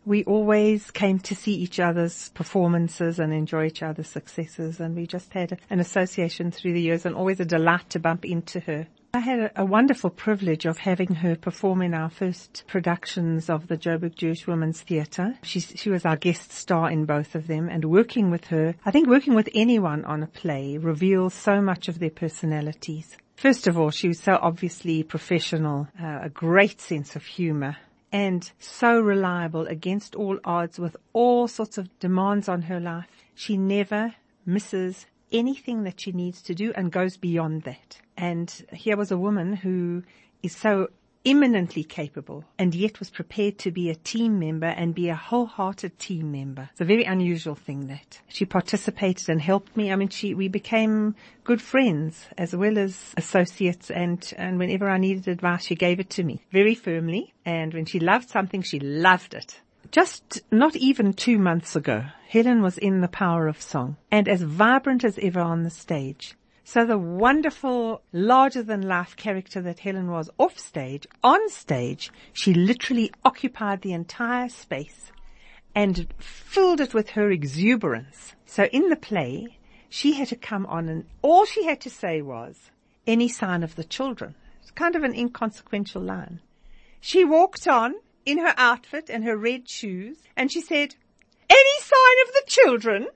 we 0.07 0.23
always 0.23 0.89
came 0.89 1.19
to 1.19 1.35
see 1.35 1.53
each 1.53 1.81
other's 1.81 2.29
performances 2.29 3.19
and 3.19 3.33
enjoy 3.33 3.65
each 3.65 3.83
other's 3.83 4.07
successes, 4.07 4.79
and 4.79 4.95
we 4.95 5.05
just 5.05 5.33
had 5.33 5.59
an 5.69 5.81
association 5.81 6.49
through 6.49 6.71
the 6.71 6.81
years 6.81 7.05
and 7.05 7.13
always 7.13 7.41
a 7.41 7.45
delight 7.45 7.89
to 7.89 7.99
bump 7.99 8.23
into 8.23 8.61
her. 8.61 8.87
I 9.13 9.19
had 9.19 9.51
a, 9.55 9.65
wonderful 9.65 10.09
privilege 10.09 10.65
of 10.65 10.77
having 10.77 11.15
her 11.15 11.35
perform 11.35 11.81
in 11.81 11.93
our 11.93 12.09
first 12.09 12.63
productions 12.67 13.49
of 13.49 13.67
the 13.67 13.75
Joburg 13.75 14.15
Jewish 14.15 14.47
Women's 14.47 14.79
Theatre. 14.79 15.37
She, 15.43 15.59
she 15.59 15.89
was 15.89 16.05
our 16.05 16.15
guest 16.15 16.53
star 16.53 16.89
in 16.89 17.05
both 17.05 17.35
of 17.35 17.47
them 17.47 17.67
and 17.67 17.83
working 17.83 18.31
with 18.31 18.45
her, 18.45 18.75
I 18.85 18.91
think 18.91 19.09
working 19.09 19.33
with 19.33 19.49
anyone 19.53 20.05
on 20.05 20.23
a 20.23 20.27
play 20.27 20.77
reveals 20.77 21.33
so 21.33 21.61
much 21.61 21.89
of 21.89 21.99
their 21.99 22.11
personalities. 22.11 23.17
First 23.35 23.67
of 23.67 23.77
all, 23.77 23.91
she 23.91 24.07
was 24.07 24.19
so 24.19 24.39
obviously 24.41 25.03
professional, 25.03 25.89
uh, 26.01 26.19
a 26.23 26.29
great 26.29 26.79
sense 26.79 27.15
of 27.15 27.25
humor, 27.25 27.77
and 28.11 28.51
so 28.59 28.99
reliable 28.99 29.67
against 29.67 30.15
all 30.15 30.39
odds 30.43 30.79
with 30.79 30.95
all 31.13 31.47
sorts 31.47 31.77
of 31.77 31.99
demands 31.99 32.47
on 32.47 32.63
her 32.63 32.79
life. 32.79 33.07
She 33.35 33.57
never 33.57 34.15
misses 34.45 35.05
anything 35.31 35.83
that 35.83 35.99
she 35.99 36.11
needs 36.11 36.41
to 36.43 36.55
do 36.55 36.71
and 36.75 36.91
goes 36.91 37.17
beyond 37.17 37.63
that. 37.63 37.99
And 38.15 38.49
here 38.71 38.97
was 38.97 39.11
a 39.11 39.17
woman 39.17 39.57
who 39.57 40.03
is 40.41 40.55
so 40.55 40.89
eminently 41.25 41.83
capable 41.83 42.43
and 42.57 42.73
yet 42.73 42.99
was 42.99 43.09
prepared 43.09 43.57
to 43.59 43.71
be 43.71 43.89
a 43.89 43.95
team 43.95 44.39
member 44.39 44.67
and 44.67 44.95
be 44.95 45.09
a 45.09 45.15
wholehearted 45.15 45.97
team 45.99 46.31
member. 46.31 46.69
It's 46.71 46.81
a 46.81 46.85
very 46.85 47.03
unusual 47.03 47.55
thing 47.55 47.87
that 47.87 48.19
she 48.27 48.45
participated 48.45 49.29
and 49.29 49.41
helped 49.41 49.75
me. 49.75 49.91
I 49.91 49.95
mean, 49.95 50.09
she, 50.09 50.33
we 50.33 50.47
became 50.47 51.15
good 51.43 51.61
friends 51.61 52.27
as 52.37 52.55
well 52.55 52.77
as 52.77 53.13
associates 53.17 53.89
and, 53.89 54.33
and 54.37 54.59
whenever 54.59 54.89
I 54.89 54.97
needed 54.97 55.27
advice, 55.27 55.65
she 55.65 55.75
gave 55.75 55.99
it 55.99 56.09
to 56.11 56.23
me 56.23 56.41
very 56.51 56.75
firmly. 56.75 57.33
And 57.45 57.73
when 57.73 57.85
she 57.85 57.99
loved 57.99 58.29
something, 58.29 58.61
she 58.61 58.79
loved 58.79 59.33
it. 59.33 59.59
Just 59.91 60.41
not 60.51 60.75
even 60.75 61.13
two 61.13 61.39
months 61.39 61.75
ago, 61.75 62.03
Helen 62.27 62.61
was 62.61 62.77
in 62.77 62.99
the 63.01 63.07
power 63.07 63.47
of 63.47 63.61
song 63.61 63.95
and 64.11 64.27
as 64.27 64.41
vibrant 64.41 65.03
as 65.03 65.17
ever 65.21 65.39
on 65.39 65.63
the 65.63 65.69
stage. 65.69 66.35
So 66.69 66.85
the 66.85 66.97
wonderful, 66.97 68.01
larger 68.11 68.61
than 68.61 68.89
life 68.89 69.15
character 69.15 69.61
that 69.61 69.79
Helen 69.79 70.11
was 70.11 70.29
off 70.37 70.59
stage, 70.59 71.07
on 71.23 71.49
stage, 71.49 72.11
she 72.33 72.53
literally 72.53 73.09
occupied 73.23 73.83
the 73.83 73.93
entire 73.93 74.49
space 74.49 75.13
and 75.73 76.13
filled 76.19 76.81
it 76.81 76.93
with 76.93 77.11
her 77.11 77.31
exuberance. 77.31 78.35
So 78.45 78.65
in 78.65 78.89
the 78.89 78.97
play, 78.97 79.57
she 79.87 80.15
had 80.15 80.27
to 80.27 80.35
come 80.35 80.65
on 80.65 80.89
and 80.89 81.05
all 81.21 81.45
she 81.45 81.63
had 81.63 81.79
to 81.81 81.89
say 81.89 82.21
was, 82.21 82.69
any 83.07 83.29
sign 83.29 83.63
of 83.63 83.77
the 83.77 83.85
children. 83.85 84.35
It's 84.59 84.71
kind 84.71 84.97
of 84.97 85.03
an 85.03 85.15
inconsequential 85.15 86.01
line. 86.01 86.41
She 86.99 87.23
walked 87.23 87.65
on 87.69 87.95
in 88.25 88.39
her 88.39 88.53
outfit 88.57 89.09
and 89.09 89.23
her 89.23 89.37
red 89.37 89.69
shoes 89.69 90.17
and 90.35 90.51
she 90.51 90.59
said, 90.59 90.95
any 91.49 91.79
sign 91.79 92.27
of 92.27 92.33
the 92.33 92.43
children? 92.45 93.07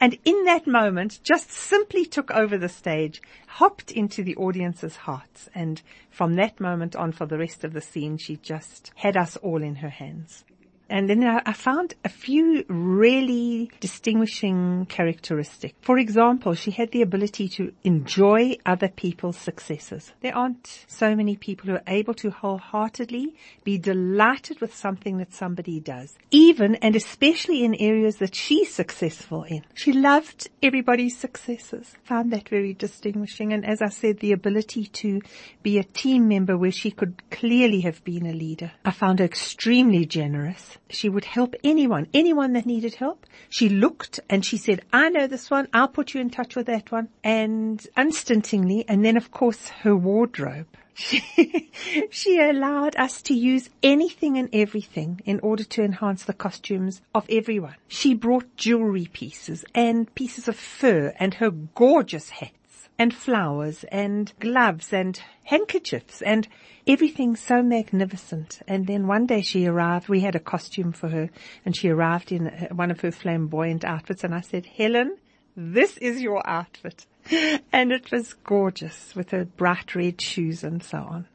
And 0.00 0.16
in 0.24 0.44
that 0.44 0.66
moment, 0.66 1.20
just 1.22 1.50
simply 1.50 2.04
took 2.04 2.30
over 2.30 2.56
the 2.56 2.68
stage, 2.68 3.20
hopped 3.46 3.90
into 3.90 4.22
the 4.22 4.36
audience's 4.36 4.96
hearts. 4.96 5.48
And 5.54 5.82
from 6.10 6.34
that 6.36 6.60
moment 6.60 6.94
on 6.94 7.12
for 7.12 7.26
the 7.26 7.38
rest 7.38 7.64
of 7.64 7.72
the 7.72 7.80
scene, 7.80 8.16
she 8.16 8.36
just 8.36 8.92
had 8.94 9.16
us 9.16 9.36
all 9.38 9.62
in 9.62 9.76
her 9.76 9.88
hands. 9.88 10.44
And 10.90 11.08
then 11.08 11.22
I 11.22 11.52
found 11.52 11.94
a 12.04 12.08
few 12.08 12.64
really 12.68 13.70
distinguishing 13.80 14.86
characteristics. 14.88 15.74
For 15.82 15.98
example, 15.98 16.54
she 16.54 16.70
had 16.70 16.92
the 16.92 17.02
ability 17.02 17.48
to 17.50 17.72
enjoy 17.84 18.56
other 18.64 18.88
people's 18.88 19.36
successes. 19.36 20.12
There 20.22 20.34
aren't 20.34 20.86
so 20.86 21.14
many 21.14 21.36
people 21.36 21.68
who 21.68 21.76
are 21.76 21.82
able 21.86 22.14
to 22.14 22.30
wholeheartedly 22.30 23.34
be 23.64 23.76
delighted 23.76 24.60
with 24.60 24.74
something 24.74 25.18
that 25.18 25.34
somebody 25.34 25.78
does, 25.78 26.16
even 26.30 26.76
and 26.76 26.96
especially 26.96 27.64
in 27.64 27.74
areas 27.74 28.16
that 28.16 28.34
she's 28.34 28.74
successful 28.74 29.42
in. 29.44 29.64
She 29.74 29.92
loved 29.92 30.48
everybody's 30.62 31.18
successes. 31.18 31.94
Found 32.04 32.32
that 32.32 32.48
very 32.48 32.72
distinguishing. 32.72 33.52
And 33.52 33.66
as 33.66 33.82
I 33.82 33.90
said, 33.90 34.20
the 34.20 34.32
ability 34.32 34.86
to 34.86 35.20
be 35.62 35.78
a 35.78 35.84
team 35.84 36.28
member 36.28 36.56
where 36.56 36.70
she 36.70 36.90
could 36.90 37.22
clearly 37.30 37.82
have 37.82 38.02
been 38.04 38.26
a 38.26 38.32
leader. 38.32 38.72
I 38.84 38.90
found 38.90 39.18
her 39.18 39.24
extremely 39.24 40.06
generous 40.06 40.77
she 40.90 41.08
would 41.08 41.24
help 41.24 41.54
anyone, 41.62 42.08
anyone 42.14 42.52
that 42.54 42.66
needed 42.66 42.94
help. 42.94 43.26
She 43.48 43.68
looked 43.68 44.20
and 44.28 44.44
she 44.44 44.56
said, 44.56 44.82
I 44.92 45.08
know 45.08 45.26
this 45.26 45.50
one. 45.50 45.68
I'll 45.72 45.88
put 45.88 46.14
you 46.14 46.20
in 46.20 46.30
touch 46.30 46.56
with 46.56 46.66
that 46.66 46.90
one. 46.90 47.08
And 47.22 47.86
instantly, 47.96 48.84
and 48.88 49.04
then 49.04 49.16
of 49.16 49.30
course 49.30 49.68
her 49.82 49.96
wardrobe. 49.96 50.66
She, 50.98 51.70
she 52.10 52.40
allowed 52.40 52.96
us 52.96 53.22
to 53.22 53.34
use 53.34 53.70
anything 53.84 54.36
and 54.36 54.48
everything 54.52 55.20
in 55.24 55.38
order 55.40 55.62
to 55.62 55.84
enhance 55.84 56.24
the 56.24 56.32
costumes 56.32 57.00
of 57.14 57.24
everyone. 57.30 57.76
She 57.86 58.14
brought 58.14 58.56
jewelry 58.56 59.08
pieces 59.12 59.64
and 59.76 60.12
pieces 60.16 60.48
of 60.48 60.56
fur 60.56 61.14
and 61.20 61.34
her 61.34 61.50
gorgeous 61.50 62.30
hat 62.30 62.50
and 62.98 63.14
flowers 63.14 63.84
and 63.92 64.32
gloves 64.40 64.92
and 64.92 65.20
handkerchiefs 65.44 66.20
and 66.22 66.48
everything 66.86 67.36
so 67.36 67.62
magnificent. 67.62 68.60
And 68.66 68.86
then 68.86 69.06
one 69.06 69.26
day 69.26 69.42
she 69.42 69.66
arrived, 69.66 70.08
we 70.08 70.20
had 70.20 70.34
a 70.34 70.40
costume 70.40 70.92
for 70.92 71.08
her 71.08 71.30
and 71.64 71.76
she 71.76 71.88
arrived 71.88 72.32
in 72.32 72.48
uh, 72.48 72.68
one 72.74 72.90
of 72.90 73.00
her 73.00 73.12
flamboyant 73.12 73.84
outfits 73.84 74.24
and 74.24 74.34
I 74.34 74.40
said, 74.40 74.66
Helen, 74.66 75.16
this 75.56 75.96
is 75.98 76.20
your 76.20 76.46
outfit. 76.48 77.06
And 77.72 77.92
it 77.92 78.10
was 78.10 78.32
gorgeous 78.32 79.14
with 79.14 79.30
her 79.30 79.44
bright 79.44 79.94
red 79.94 80.20
shoes 80.20 80.64
and 80.64 80.82
so 80.82 80.98
on. 80.98 81.26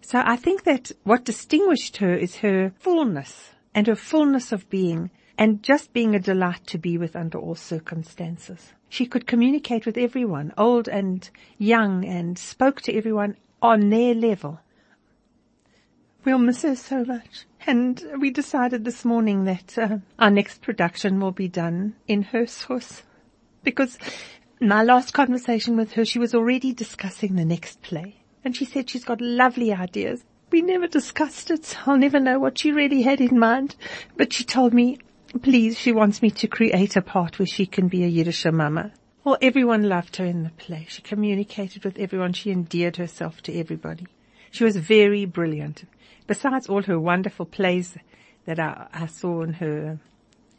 So 0.00 0.20
I 0.24 0.36
think 0.36 0.64
that 0.64 0.90
what 1.04 1.24
distinguished 1.24 1.98
her 1.98 2.14
is 2.14 2.36
her 2.36 2.72
fullness 2.80 3.50
and 3.74 3.86
her 3.86 3.94
fullness 3.94 4.50
of 4.50 4.68
being 4.70 5.10
and 5.38 5.62
just 5.62 5.92
being 5.92 6.14
a 6.14 6.20
delight 6.20 6.66
to 6.68 6.78
be 6.78 6.96
with 6.98 7.14
under 7.14 7.38
all 7.38 7.54
circumstances. 7.54 8.72
She 8.88 9.06
could 9.06 9.26
communicate 9.26 9.84
with 9.84 9.98
everyone, 9.98 10.52
old 10.56 10.88
and 10.88 11.28
young, 11.58 12.04
and 12.04 12.38
spoke 12.38 12.80
to 12.82 12.94
everyone 12.94 13.36
on 13.60 13.90
their 13.90 14.14
level. 14.14 14.60
We'll 16.24 16.38
miss 16.38 16.62
her 16.62 16.76
so 16.76 17.04
much. 17.04 17.46
And 17.66 18.02
we 18.18 18.30
decided 18.30 18.84
this 18.84 19.04
morning 19.04 19.44
that 19.44 19.76
uh, 19.76 19.98
our 20.18 20.30
next 20.30 20.62
production 20.62 21.20
will 21.20 21.32
be 21.32 21.48
done 21.48 21.94
in 22.06 22.22
her 22.22 22.46
source. 22.46 23.02
Because 23.62 23.98
my 24.60 24.82
last 24.82 25.12
conversation 25.12 25.76
with 25.76 25.92
her, 25.92 26.04
she 26.04 26.18
was 26.18 26.34
already 26.34 26.72
discussing 26.72 27.34
the 27.34 27.44
next 27.44 27.82
play. 27.82 28.22
And 28.44 28.56
she 28.56 28.64
said 28.64 28.88
she's 28.88 29.04
got 29.04 29.20
lovely 29.20 29.72
ideas. 29.72 30.24
We 30.50 30.62
never 30.62 30.86
discussed 30.86 31.50
it. 31.50 31.76
I'll 31.86 31.98
never 31.98 32.20
know 32.20 32.38
what 32.38 32.58
she 32.58 32.70
really 32.70 33.02
had 33.02 33.20
in 33.20 33.38
mind. 33.38 33.74
But 34.16 34.32
she 34.32 34.44
told 34.44 34.72
me 34.72 34.98
Please, 35.42 35.78
she 35.78 35.92
wants 35.92 36.22
me 36.22 36.30
to 36.30 36.46
create 36.46 36.96
a 36.96 37.02
part 37.02 37.38
where 37.38 37.46
she 37.46 37.66
can 37.66 37.88
be 37.88 38.04
a 38.04 38.08
Yiddish 38.08 38.46
mama. 38.46 38.92
Well, 39.24 39.36
everyone 39.42 39.88
loved 39.88 40.16
her 40.16 40.24
in 40.24 40.44
the 40.44 40.50
play. 40.50 40.86
She 40.88 41.02
communicated 41.02 41.84
with 41.84 41.98
everyone. 41.98 42.32
She 42.32 42.52
endeared 42.52 42.96
herself 42.96 43.42
to 43.42 43.54
everybody. 43.58 44.06
She 44.50 44.64
was 44.64 44.76
very 44.76 45.24
brilliant. 45.24 45.84
Besides 46.26 46.68
all 46.68 46.82
her 46.84 46.98
wonderful 46.98 47.44
plays 47.44 47.96
that 48.44 48.60
I, 48.60 48.86
I 48.92 49.06
saw 49.06 49.42
in 49.42 49.54
her 49.54 49.98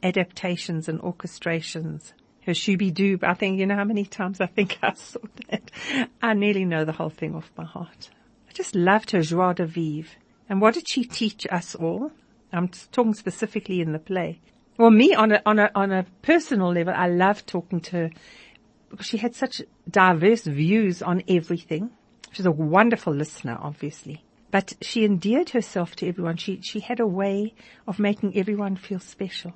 adaptations 0.03 0.87
and 0.87 0.99
orchestrations, 0.99 2.13
her 2.45 2.51
Shooby 2.51 2.93
Doob, 2.93 3.23
I 3.23 3.33
think, 3.33 3.59
you 3.59 3.65
know 3.65 3.75
how 3.75 3.83
many 3.83 4.05
times 4.05 4.41
I 4.41 4.47
think 4.47 4.77
I 4.83 4.93
saw 4.93 5.21
that? 5.49 5.71
I 6.21 6.33
nearly 6.33 6.65
know 6.65 6.85
the 6.85 6.91
whole 6.91 7.09
thing 7.09 7.35
off 7.35 7.51
by 7.55 7.63
heart. 7.63 8.09
I 8.49 8.53
just 8.53 8.75
loved 8.75 9.11
her 9.11 9.21
joie 9.21 9.53
de 9.53 9.65
vivre. 9.65 10.11
And 10.49 10.61
what 10.61 10.73
did 10.75 10.87
she 10.87 11.03
teach 11.03 11.47
us 11.49 11.73
all? 11.73 12.11
I'm 12.53 12.67
talking 12.67 13.13
specifically 13.13 13.81
in 13.81 13.91
the 13.91 13.99
play. 13.99 14.39
Well, 14.77 14.91
me 14.91 15.15
on 15.15 15.31
a, 15.31 15.41
on 15.43 15.57
a, 15.57 15.71
on 15.73 15.91
a 15.91 16.05
personal 16.21 16.71
level, 16.71 16.93
I 16.95 17.07
love 17.07 17.45
talking 17.47 17.81
to 17.81 17.91
her 17.93 18.09
because 18.91 19.07
she 19.07 19.17
had 19.17 19.33
such 19.33 19.63
diverse 19.89 20.43
views 20.43 21.01
on 21.01 21.23
everything. 21.27 21.89
She's 22.31 22.45
a 22.45 22.51
wonderful 22.51 23.13
listener, 23.13 23.57
obviously. 23.59 24.23
But 24.51 24.73
she 24.81 25.03
endeared 25.03 25.49
herself 25.49 25.95
to 25.97 26.07
everyone. 26.07 26.37
She, 26.37 26.61
she 26.61 26.79
had 26.79 26.99
a 26.99 27.07
way 27.07 27.55
of 27.87 27.97
making 27.97 28.37
everyone 28.37 28.75
feel 28.75 28.99
special. 28.99 29.53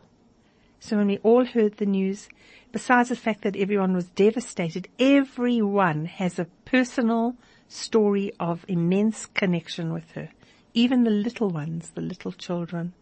So 0.79 0.97
when 0.97 1.07
we 1.07 1.19
all 1.19 1.45
heard 1.45 1.77
the 1.77 1.85
news, 1.85 2.27
besides 2.71 3.09
the 3.09 3.15
fact 3.15 3.43
that 3.43 3.55
everyone 3.55 3.93
was 3.93 4.05
devastated, 4.05 4.87
everyone 4.99 6.05
has 6.05 6.39
a 6.39 6.47
personal 6.65 7.35
story 7.67 8.33
of 8.39 8.65
immense 8.67 9.27
connection 9.27 9.93
with 9.93 10.11
her. 10.11 10.29
Even 10.73 11.03
the 11.03 11.11
little 11.11 11.49
ones, 11.49 11.91
the 11.91 12.01
little 12.01 12.31
children 12.31 12.93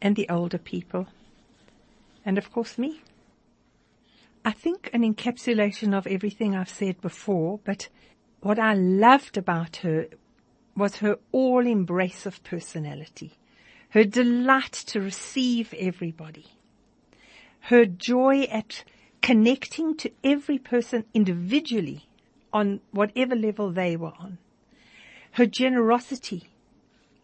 and 0.00 0.16
the 0.16 0.28
older 0.28 0.58
people. 0.58 1.06
And 2.24 2.38
of 2.38 2.52
course 2.52 2.78
me. 2.78 3.02
I 4.44 4.52
think 4.52 4.90
an 4.92 5.02
encapsulation 5.02 5.96
of 5.96 6.06
everything 6.06 6.54
I've 6.54 6.68
said 6.68 7.00
before, 7.00 7.60
but 7.64 7.88
what 8.40 8.58
I 8.58 8.74
loved 8.74 9.36
about 9.36 9.76
her 9.78 10.06
was 10.76 10.96
her 10.96 11.18
all 11.32 11.66
embrace 11.66 12.24
of 12.24 12.42
personality, 12.44 13.32
her 13.90 14.04
delight 14.04 14.72
to 14.72 15.00
receive 15.00 15.74
everybody, 15.74 16.46
her 17.62 17.84
joy 17.84 18.42
at 18.44 18.84
connecting 19.20 19.96
to 19.96 20.12
every 20.22 20.58
person 20.58 21.04
individually 21.12 22.06
on 22.52 22.80
whatever 22.92 23.34
level 23.34 23.72
they 23.72 23.96
were 23.96 24.12
on, 24.18 24.38
her 25.32 25.46
generosity 25.46 26.48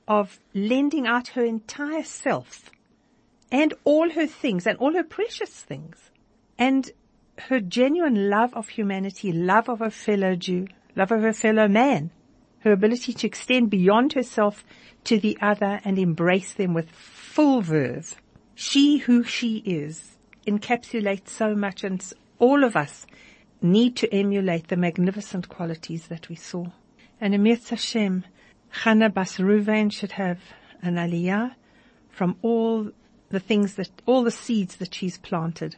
of 0.07 0.39
lending 0.55 1.07
out 1.07 1.29
her 1.29 1.45
entire 1.45 2.05
self 2.05 2.71
and 3.51 3.75
all 3.85 4.11
her 4.11 4.27
things 4.27 4.67
and 4.67 4.77
all 4.79 4.93
her 4.95 5.05
precious 5.05 5.51
things 5.51 6.11
and 6.59 6.91
her 7.39 7.61
genuine 7.61 8.31
love 8.31 8.55
of 8.55 8.69
humanity, 8.69 9.33
love 9.33 9.69
of 9.69 9.81
her 9.81 9.91
fellow 9.91 10.35
Jew, 10.37 10.67
love 10.97 11.11
of 11.11 11.23
her 11.23 11.33
fellow 11.33 11.69
man, 11.69 12.11
her 12.61 12.73
ability 12.73 13.13
to 13.13 13.27
extend 13.27 13.71
beyond 13.71 14.13
herself 14.13 14.65
to 15.05 15.19
the 15.19 15.37
other 15.41 15.81
and 15.85 15.99
embrace 15.99 16.55
them 16.55 16.75
with 16.75 16.91
full 16.91 17.61
verve. 17.61 18.17
She 18.55 18.99
who 18.99 19.25
she 19.25 19.59
is 19.59 20.17
encapsulates 20.47 21.29
so 21.29 21.55
much 21.55 21.85
and 21.85 22.05
all 22.39 22.65
of 22.65 22.77
us 22.77 23.07
need 23.61 23.97
to 23.97 24.13
emulate 24.15 24.69
the 24.69 24.77
magnificent 24.77 25.49
qualities 25.49 26.07
that 26.09 26.29
we 26.29 26.35
saw. 26.35 26.67
And 27.21 27.35
Emir 27.35 27.59
Hashem, 27.69 28.25
Chana 28.75 29.13
Bas 29.13 29.37
should 29.95 30.13
have 30.13 30.39
an 30.83 30.97
aliyah 30.97 31.55
from 32.11 32.37
all 32.43 32.91
the 33.31 33.41
things 33.41 33.75
that, 33.75 33.91
all 34.07 34.23
the 34.23 34.31
seeds 34.31 34.77
that 34.77 34.95
she's 34.95 35.17
planted. 35.19 35.77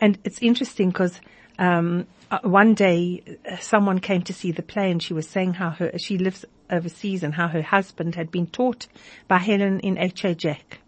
And 0.00 0.18
it's 0.24 0.40
interesting 0.40 0.88
because 0.90 1.20
um, 1.58 2.06
uh, 2.30 2.38
one 2.42 2.74
day 2.74 3.38
uh, 3.50 3.56
someone 3.58 3.98
came 3.98 4.22
to 4.22 4.32
see 4.32 4.52
the 4.52 4.62
play 4.62 4.90
and 4.90 5.02
she 5.02 5.12
was 5.12 5.28
saying 5.28 5.54
how 5.54 5.70
her 5.70 5.92
she 5.98 6.18
lives 6.18 6.44
overseas 6.70 7.22
and 7.22 7.34
how 7.34 7.48
her 7.48 7.62
husband 7.62 8.14
had 8.14 8.30
been 8.30 8.46
taught 8.46 8.86
by 9.26 9.38
Helen 9.38 9.80
in 9.80 9.98
H.A. 9.98 10.34
Jack. 10.34 10.78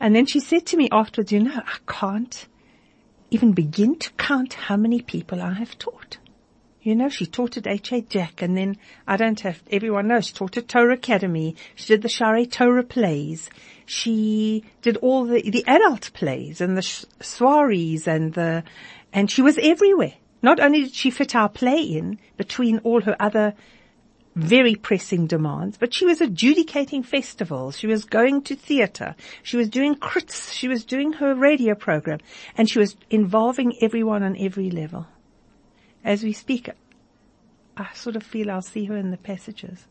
And 0.00 0.14
then 0.14 0.26
she 0.26 0.38
said 0.40 0.66
to 0.66 0.76
me 0.76 0.88
afterwards, 0.92 1.32
you 1.32 1.40
know, 1.40 1.60
I 1.66 1.78
can't 1.86 2.46
even 3.30 3.52
begin 3.52 3.98
to 3.98 4.10
count 4.12 4.54
how 4.54 4.76
many 4.76 5.02
people 5.02 5.42
I 5.42 5.54
have 5.54 5.76
taught. 5.78 6.18
You 6.80 6.94
know, 6.94 7.08
she 7.08 7.26
taught 7.26 7.56
at 7.56 7.66
H.A. 7.66 8.02
Jack 8.02 8.40
and 8.40 8.56
then 8.56 8.76
I 9.06 9.16
don't 9.16 9.40
have, 9.40 9.60
everyone 9.70 10.08
knows, 10.08 10.28
she 10.28 10.34
taught 10.34 10.56
at 10.56 10.68
Torah 10.68 10.94
Academy. 10.94 11.56
She 11.74 11.88
did 11.88 12.02
the 12.02 12.08
Sha'arei 12.08 12.50
Torah 12.50 12.84
plays. 12.84 13.50
She 13.84 14.64
did 14.82 14.96
all 14.98 15.24
the, 15.24 15.42
the 15.42 15.64
adult 15.66 16.12
plays 16.14 16.60
and 16.60 16.76
the 16.76 16.82
soirees 16.82 18.06
and 18.06 18.32
the, 18.32 18.62
and 19.12 19.30
she 19.30 19.42
was 19.42 19.58
everywhere. 19.60 20.14
Not 20.40 20.60
only 20.60 20.84
did 20.84 20.94
she 20.94 21.10
fit 21.10 21.34
our 21.34 21.48
play 21.48 21.80
in 21.80 22.20
between 22.36 22.78
all 22.78 23.00
her 23.00 23.16
other 23.18 23.54
very 24.36 24.76
pressing 24.76 25.26
demands, 25.26 25.76
but 25.78 25.92
she 25.92 26.06
was 26.06 26.20
adjudicating 26.20 27.02
festivals. 27.02 27.76
She 27.76 27.88
was 27.88 28.04
going 28.04 28.42
to 28.42 28.54
theatre. 28.54 29.16
She 29.42 29.56
was 29.56 29.68
doing 29.68 29.96
crits. 29.96 30.52
She 30.52 30.68
was 30.68 30.84
doing 30.84 31.14
her 31.14 31.34
radio 31.34 31.74
program 31.74 32.20
and 32.56 32.70
she 32.70 32.78
was 32.78 32.96
involving 33.10 33.74
everyone 33.82 34.22
on 34.22 34.36
every 34.38 34.70
level. 34.70 35.08
As 36.04 36.22
we 36.22 36.32
speak, 36.32 36.70
I 37.76 37.88
sort 37.94 38.16
of 38.16 38.22
feel 38.22 38.50
I'll 38.50 38.62
see 38.62 38.86
her 38.86 38.96
in 38.96 39.10
the 39.10 39.16
passages. 39.16 39.86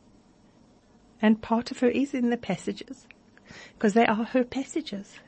And 1.22 1.42
part 1.42 1.72
of 1.72 1.80
her 1.80 1.90
is 1.90 2.14
in 2.14 2.30
the 2.30 2.38
passages 2.38 3.08
because 3.74 3.94
they 3.94 4.06
are 4.06 4.24
her 4.24 4.44
passages 4.44 5.20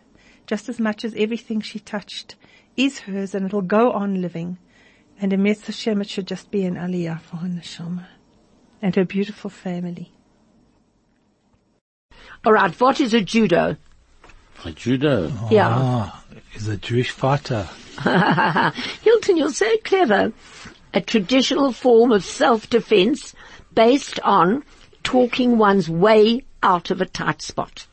just 0.46 0.68
as 0.68 0.80
much 0.80 1.06
as 1.06 1.14
everything 1.16 1.62
she 1.62 1.80
touched 1.80 2.36
is 2.76 3.00
hers 3.00 3.36
and 3.36 3.46
it'll 3.46 3.62
go 3.62 3.92
on 3.92 4.20
living. 4.22 4.58
And 5.22 5.32
in 5.32 5.46
Hashem, 5.46 6.02
it 6.02 6.10
should 6.10 6.28
just 6.28 6.50
be 6.50 6.64
an 6.64 6.76
aliyah 6.76 7.22
for 7.22 7.38
her 7.38 7.48
neshama 7.48 8.08
and 8.82 8.96
her 8.96 9.06
beautiful 9.06 9.50
family. 9.50 10.12
All 12.44 12.54
right, 12.54 12.80
what 12.80 13.00
is 13.00 13.14
a 13.14 13.22
judo? 13.22 13.76
A 14.66 14.72
judo? 14.72 15.32
Yeah. 15.52 15.68
Ah, 15.70 16.24
is 16.56 16.68
a 16.68 16.78
Jewish 16.78 17.12
fighter. 17.12 17.68
Hilton, 19.04 19.38
you're 19.38 19.52
so 19.52 19.70
clever. 19.84 20.32
A 20.94 21.02
traditional 21.02 21.72
form 21.72 22.12
of 22.12 22.24
self-defense 22.24 23.36
based 23.74 24.20
on 24.22 24.64
talking 25.04 25.58
one's 25.58 25.90
way 25.90 26.44
out 26.64 26.90
of 26.90 27.00
a 27.00 27.06
tight 27.06 27.42
spot. 27.42 27.86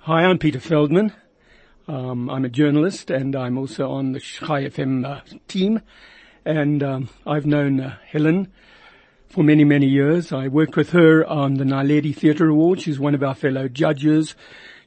Hi, 0.00 0.24
I'm 0.24 0.38
Peter 0.38 0.58
Feldman. 0.58 1.12
Um, 1.86 2.28
I'm 2.28 2.44
a 2.44 2.48
journalist 2.48 3.10
and 3.10 3.36
I'm 3.36 3.56
also 3.56 3.88
on 3.88 4.12
the 4.12 4.20
Chai 4.20 4.64
FM 4.64 5.06
uh, 5.06 5.20
team. 5.46 5.80
And 6.44 6.82
um, 6.82 7.08
I've 7.24 7.46
known 7.46 7.78
uh, 7.78 7.96
Helen 8.08 8.52
for 9.28 9.44
many, 9.44 9.62
many 9.62 9.86
years. 9.86 10.32
I 10.32 10.48
worked 10.48 10.76
with 10.76 10.90
her 10.90 11.24
on 11.24 11.54
the 11.54 11.64
Naledi 11.64 12.14
Theatre 12.14 12.48
Award. 12.48 12.80
She's 12.80 12.98
one 12.98 13.14
of 13.14 13.22
our 13.22 13.34
fellow 13.34 13.68
judges. 13.68 14.34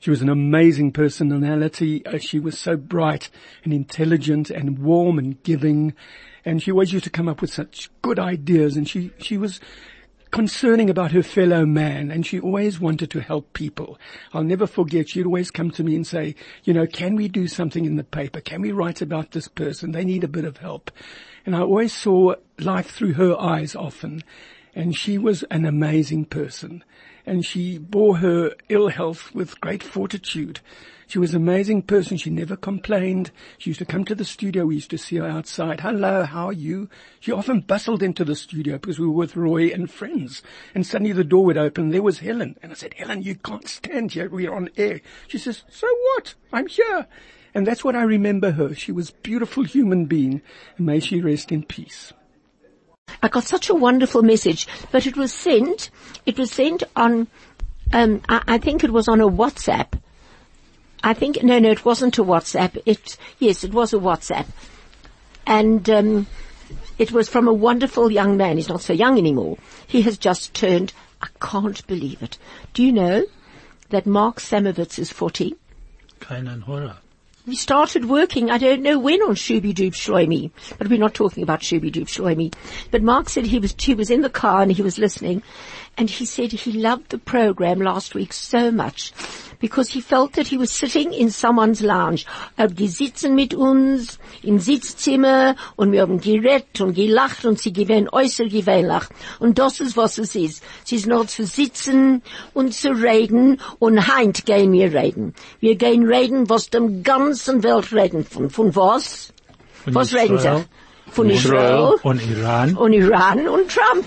She 0.05 0.11
was 0.11 0.21
an 0.21 0.29
amazing 0.29 0.91
personality. 0.91 2.05
Uh, 2.05 2.19
she 2.19 2.37
was 2.37 2.59
so 2.59 2.77
bright 2.77 3.31
and 3.63 3.73
intelligent 3.73 4.51
and 4.51 4.77
warm 4.77 5.17
and 5.17 5.41
giving. 5.41 5.95
And 6.45 6.61
she 6.61 6.69
always 6.69 6.93
used 6.93 7.05
to 7.05 7.09
come 7.09 7.27
up 7.27 7.41
with 7.41 7.51
such 7.51 7.89
good 8.03 8.19
ideas. 8.19 8.77
And 8.77 8.87
she, 8.87 9.09
she 9.17 9.35
was 9.35 9.59
concerning 10.29 10.91
about 10.91 11.11
her 11.13 11.23
fellow 11.23 11.65
man 11.65 12.11
and 12.11 12.23
she 12.23 12.39
always 12.39 12.79
wanted 12.79 13.09
to 13.09 13.19
help 13.19 13.53
people. 13.53 13.97
I'll 14.31 14.43
never 14.43 14.67
forget, 14.67 15.09
she'd 15.09 15.25
always 15.25 15.49
come 15.49 15.71
to 15.71 15.83
me 15.83 15.95
and 15.95 16.05
say, 16.05 16.35
you 16.65 16.73
know, 16.75 16.85
can 16.85 17.15
we 17.15 17.27
do 17.27 17.47
something 17.47 17.83
in 17.83 17.95
the 17.95 18.03
paper? 18.03 18.41
Can 18.41 18.61
we 18.61 18.71
write 18.71 19.01
about 19.01 19.31
this 19.31 19.47
person? 19.47 19.91
They 19.91 20.05
need 20.05 20.23
a 20.23 20.27
bit 20.27 20.45
of 20.45 20.57
help. 20.57 20.91
And 21.47 21.55
I 21.55 21.61
always 21.61 21.93
saw 21.93 22.35
life 22.59 22.91
through 22.91 23.13
her 23.13 23.35
eyes 23.41 23.75
often. 23.75 24.23
And 24.75 24.95
she 24.95 25.17
was 25.17 25.41
an 25.49 25.65
amazing 25.65 26.25
person. 26.25 26.83
And 27.25 27.45
she 27.45 27.77
bore 27.77 28.17
her 28.17 28.53
ill 28.69 28.89
health 28.89 29.33
with 29.33 29.59
great 29.59 29.81
fortitude. 29.81 30.59
She 31.07 31.19
was 31.19 31.33
an 31.33 31.41
amazing 31.41 31.83
person. 31.83 32.17
She 32.17 32.29
never 32.29 32.55
complained. 32.55 33.31
She 33.57 33.69
used 33.69 33.79
to 33.79 33.85
come 33.85 34.05
to 34.05 34.15
the 34.15 34.25
studio. 34.25 34.65
We 34.65 34.75
used 34.75 34.89
to 34.91 34.97
see 34.97 35.17
her 35.17 35.25
outside. 35.25 35.81
Hello, 35.81 36.23
how 36.23 36.47
are 36.47 36.53
you? 36.53 36.89
She 37.19 37.31
often 37.31 37.61
bustled 37.61 38.01
into 38.01 38.25
the 38.25 38.35
studio 38.35 38.77
because 38.77 38.99
we 38.99 39.07
were 39.07 39.13
with 39.13 39.35
Roy 39.35 39.67
and 39.67 39.89
friends. 39.89 40.41
And 40.73 40.85
suddenly 40.85 41.13
the 41.13 41.23
door 41.23 41.45
would 41.45 41.57
open. 41.57 41.89
There 41.89 42.01
was 42.01 42.19
Helen. 42.19 42.57
And 42.63 42.71
I 42.71 42.75
said, 42.75 42.95
Helen, 42.95 43.21
you 43.21 43.35
can't 43.35 43.67
stand 43.67 44.13
here. 44.13 44.29
We're 44.29 44.53
on 44.53 44.69
air. 44.77 45.01
She 45.27 45.37
says, 45.37 45.63
so 45.69 45.87
what? 45.87 46.33
I'm 46.51 46.67
here. 46.67 47.07
And 47.53 47.65
that's 47.65 47.83
what 47.83 47.95
I 47.95 48.03
remember 48.03 48.51
her. 48.51 48.73
She 48.73 48.91
was 48.91 49.09
a 49.11 49.15
beautiful 49.21 49.63
human 49.63 50.05
being. 50.05 50.41
And 50.77 50.85
may 50.85 50.99
she 50.99 51.21
rest 51.21 51.51
in 51.51 51.63
peace. 51.63 52.13
I 53.25 53.27
got 53.27 53.43
such 53.43 53.71
a 53.71 53.73
wonderful 53.73 54.21
message, 54.21 54.67
but 54.91 55.07
it 55.07 55.17
was 55.17 55.33
sent, 55.33 55.89
it 56.27 56.37
was 56.37 56.51
sent 56.51 56.83
on, 56.95 57.27
um, 57.91 58.21
I, 58.29 58.43
I 58.47 58.57
think 58.59 58.83
it 58.83 58.91
was 58.91 59.07
on 59.07 59.19
a 59.19 59.27
WhatsApp. 59.27 59.99
I 61.03 61.15
think, 61.15 61.41
no, 61.41 61.57
no, 61.57 61.71
it 61.71 61.83
wasn't 61.83 62.19
a 62.19 62.23
WhatsApp. 62.23 62.79
It, 62.85 63.17
yes, 63.39 63.63
it 63.63 63.73
was 63.73 63.93
a 63.93 63.97
WhatsApp. 63.97 64.45
And, 65.47 65.89
um, 65.89 66.27
it 66.99 67.11
was 67.11 67.27
from 67.27 67.47
a 67.47 67.53
wonderful 67.53 68.11
young 68.11 68.37
man. 68.37 68.57
He's 68.57 68.69
not 68.69 68.81
so 68.81 68.93
young 68.93 69.17
anymore. 69.17 69.57
He 69.87 70.03
has 70.03 70.19
just 70.19 70.53
turned, 70.53 70.93
I 71.19 71.27
can't 71.41 71.85
believe 71.87 72.21
it. 72.21 72.37
Do 72.73 72.83
you 72.83 72.91
know 72.93 73.25
that 73.89 74.05
Mark 74.05 74.37
Samovitz 74.39 74.99
is 74.99 75.11
40? 75.11 75.55
Keinen 76.19 76.61
Horror. 76.61 76.97
We 77.47 77.55
started 77.55 78.05
working, 78.05 78.49
I 78.49 78.57
don't 78.57 78.81
know 78.81 78.97
when 78.97 79.21
on 79.21 79.35
Shubi 79.35 79.71
Doob 79.71 79.93
Shloimi, 79.93 80.49
but 80.79 80.87
we're 80.87 80.97
not 80.97 81.13
talking 81.13 81.43
about 81.43 81.59
Shubi 81.59 81.91
Doob 81.91 82.07
Shloimi. 82.07 82.51
But 82.89 83.03
Mark 83.03 83.29
said 83.29 83.45
he 83.45 83.59
was, 83.59 83.75
he 83.77 83.93
was 83.93 84.09
in 84.09 84.21
the 84.21 84.31
car 84.31 84.63
and 84.63 84.71
he 84.71 84.81
was 84.81 84.97
listening 84.97 85.43
and 85.97 86.09
he 86.09 86.25
said 86.25 86.51
he 86.51 86.71
loved 86.73 87.09
the 87.09 87.17
program 87.17 87.79
last 87.79 88.15
week 88.15 88.33
so 88.33 88.71
much 88.71 89.13
because 89.59 89.89
he 89.89 90.01
felt 90.01 90.33
that 90.33 90.47
he 90.47 90.57
was 90.57 90.71
sitting 90.71 91.13
in 91.13 91.29
someone's 91.29 91.81
lounge. 91.81 92.25
Er 92.57 92.65
hat 92.65 92.75
gesitzen 92.75 93.35
mit 93.35 93.53
uns 93.53 94.19
im 94.43 94.59
Sitzzimmer 94.59 95.55
und 95.75 95.91
wir 95.91 96.01
haben 96.01 96.19
geredet 96.19 96.81
und 96.81 96.93
gelacht 96.93 97.45
und 97.45 97.59
sie 97.59 97.73
gewähnen 97.73 98.09
äußer 98.09 98.45
gewähnlich. 98.45 99.03
Und 99.39 99.57
das 99.59 99.79
ist 99.79 99.97
was 99.97 100.17
es 100.17 100.35
ist. 100.35 100.63
Sie 100.83 100.97
ist 100.97 101.07
nur 101.07 101.27
zu 101.27 101.45
sitzen 101.45 102.21
und 102.53 102.73
zu 102.73 102.89
reden 102.89 103.61
und 103.79 104.07
heint 104.15 104.45
gehen 104.45 104.71
wir 104.73 104.93
reden. 104.93 105.33
Wir 105.59 105.75
gehen 105.75 106.05
reden, 106.05 106.49
was 106.49 106.69
dem 106.69 107.03
ganzen 107.03 107.63
Welt 107.63 107.93
reden 107.93 108.25
von. 108.25 108.49
Von 108.49 108.75
was? 108.75 109.33
Von 109.83 109.95
was 109.95 110.07
Israel. 110.09 110.23
reden 110.23 110.39
sie? 110.39 111.11
Von 111.11 111.29
Israel 111.29 111.93
Israel 111.93 111.99
und 112.03 112.21
Iran. 112.21 112.75
und 112.75 112.93
Iran 112.93 113.47
und 113.47 113.69
Trump. 113.69 114.05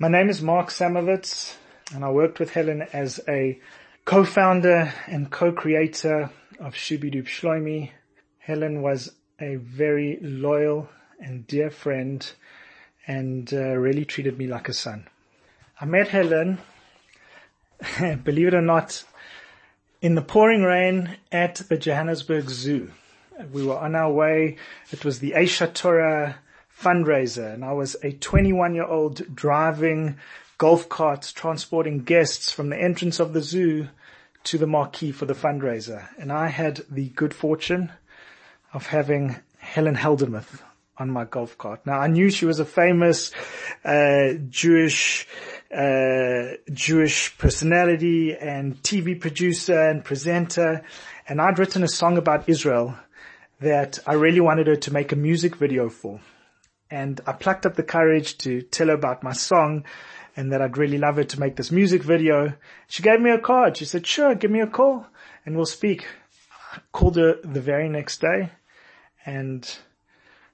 My 0.00 0.06
name 0.06 0.30
is 0.30 0.40
Mark 0.40 0.68
Samovitz, 0.68 1.56
and 1.92 2.04
I 2.04 2.10
worked 2.10 2.38
with 2.38 2.52
Helen 2.52 2.82
as 2.92 3.18
a 3.26 3.58
co-founder 4.04 4.94
and 5.08 5.28
co-creator 5.28 6.30
of 6.60 6.74
Shubidub 6.74 7.26
Shloimi. 7.26 7.90
Helen 8.38 8.80
was 8.80 9.10
a 9.40 9.56
very 9.56 10.20
loyal 10.22 10.88
and 11.18 11.44
dear 11.48 11.68
friend 11.68 12.30
and 13.08 13.52
uh, 13.52 13.74
really 13.74 14.04
treated 14.04 14.38
me 14.38 14.46
like 14.46 14.68
a 14.68 14.72
son. 14.72 15.08
I 15.80 15.84
met 15.84 16.06
Helen, 16.06 16.58
believe 18.22 18.46
it 18.46 18.54
or 18.54 18.62
not, 18.62 19.02
in 20.00 20.14
the 20.14 20.22
pouring 20.22 20.62
rain 20.62 21.16
at 21.32 21.56
the 21.56 21.76
Johannesburg 21.76 22.50
Zoo. 22.50 22.92
We 23.52 23.66
were 23.66 23.78
on 23.78 23.96
our 23.96 24.12
way. 24.12 24.58
It 24.92 25.04
was 25.04 25.18
the 25.18 25.32
Aisha 25.32 25.74
Torah 25.74 26.38
fundraiser 26.80 27.52
and 27.52 27.64
I 27.64 27.72
was 27.72 27.96
a 28.02 28.12
21 28.12 28.74
year 28.74 28.84
old 28.84 29.34
driving 29.34 30.16
golf 30.58 30.88
carts 30.88 31.32
transporting 31.32 32.04
guests 32.04 32.52
from 32.52 32.68
the 32.68 32.80
entrance 32.80 33.20
of 33.20 33.32
the 33.32 33.40
zoo 33.40 33.88
to 34.44 34.58
the 34.58 34.66
marquee 34.66 35.12
for 35.12 35.26
the 35.26 35.34
fundraiser. 35.34 36.08
And 36.18 36.32
I 36.32 36.48
had 36.48 36.82
the 36.90 37.08
good 37.10 37.34
fortune 37.34 37.92
of 38.72 38.86
having 38.86 39.36
Helen 39.58 39.94
Heldenmuth 39.94 40.62
on 40.98 41.10
my 41.10 41.24
golf 41.24 41.56
cart. 41.58 41.84
Now 41.86 42.00
I 42.00 42.08
knew 42.08 42.30
she 42.30 42.44
was 42.44 42.58
a 42.58 42.64
famous, 42.64 43.30
uh, 43.84 44.34
Jewish, 44.48 45.28
uh, 45.72 46.56
Jewish 46.72 47.36
personality 47.38 48.36
and 48.36 48.82
TV 48.82 49.20
producer 49.20 49.80
and 49.90 50.04
presenter. 50.04 50.84
And 51.28 51.40
I'd 51.40 51.58
written 51.58 51.84
a 51.84 51.88
song 51.88 52.18
about 52.18 52.48
Israel 52.48 52.96
that 53.60 53.98
I 54.06 54.14
really 54.14 54.40
wanted 54.40 54.66
her 54.66 54.76
to 54.76 54.92
make 54.92 55.12
a 55.12 55.16
music 55.16 55.56
video 55.56 55.88
for 55.88 56.20
and 56.90 57.20
I 57.26 57.32
plucked 57.32 57.66
up 57.66 57.74
the 57.74 57.82
courage 57.82 58.38
to 58.38 58.62
tell 58.62 58.88
her 58.88 58.94
about 58.94 59.22
my 59.22 59.32
song 59.32 59.84
and 60.36 60.52
that 60.52 60.62
I'd 60.62 60.78
really 60.78 60.98
love 60.98 61.16
her 61.16 61.24
to 61.24 61.40
make 61.40 61.56
this 61.56 61.70
music 61.70 62.02
video. 62.02 62.54
She 62.86 63.02
gave 63.02 63.20
me 63.20 63.30
a 63.30 63.38
card. 63.38 63.76
She 63.76 63.84
said, 63.84 64.06
sure, 64.06 64.34
give 64.34 64.50
me 64.50 64.60
a 64.60 64.66
call 64.66 65.06
and 65.44 65.56
we'll 65.56 65.66
speak. 65.66 66.06
I 66.72 66.80
called 66.92 67.16
her 67.16 67.38
the 67.42 67.60
very 67.60 67.88
next 67.88 68.20
day 68.20 68.50
and 69.26 69.68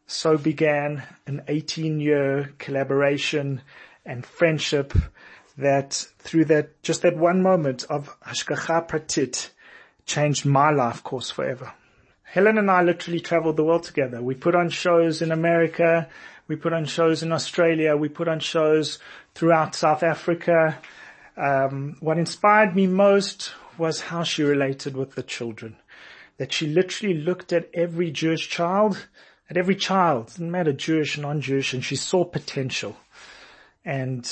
so 0.06 0.36
began 0.36 1.02
an 1.26 1.42
18 1.48 2.00
year 2.00 2.52
collaboration 2.58 3.62
and 4.04 4.24
friendship 4.24 4.92
that 5.56 6.06
through 6.18 6.46
that, 6.46 6.82
just 6.82 7.02
that 7.02 7.16
one 7.16 7.42
moment 7.42 7.84
of 7.88 8.18
Hashgacha 8.20 8.88
Pratit 8.88 9.50
changed 10.04 10.44
my 10.44 10.70
life 10.70 11.02
course 11.02 11.30
forever. 11.30 11.72
Helen 12.34 12.58
and 12.58 12.68
I 12.68 12.82
literally 12.82 13.20
traveled 13.20 13.56
the 13.56 13.62
world 13.62 13.84
together. 13.84 14.20
We 14.20 14.34
put 14.34 14.56
on 14.56 14.68
shows 14.68 15.22
in 15.22 15.30
America. 15.30 16.08
We 16.48 16.56
put 16.56 16.72
on 16.72 16.84
shows 16.84 17.22
in 17.22 17.30
Australia. 17.30 17.96
We 17.96 18.08
put 18.08 18.26
on 18.26 18.40
shows 18.40 18.98
throughout 19.36 19.76
South 19.76 20.02
Africa. 20.02 20.76
Um, 21.36 21.96
what 22.00 22.18
inspired 22.18 22.74
me 22.74 22.88
most 22.88 23.52
was 23.78 24.00
how 24.00 24.24
she 24.24 24.42
related 24.42 24.96
with 24.96 25.14
the 25.14 25.22
children. 25.22 25.76
That 26.38 26.52
she 26.52 26.66
literally 26.66 27.14
looked 27.14 27.52
at 27.52 27.70
every 27.72 28.10
Jewish 28.10 28.48
child, 28.48 29.06
at 29.48 29.56
every 29.56 29.76
child, 29.76 30.32
didn't 30.32 30.50
matter 30.50 30.72
Jewish, 30.72 31.16
non-Jewish, 31.16 31.72
and 31.72 31.84
she 31.84 31.94
saw 31.94 32.24
potential. 32.24 32.96
And 33.84 34.28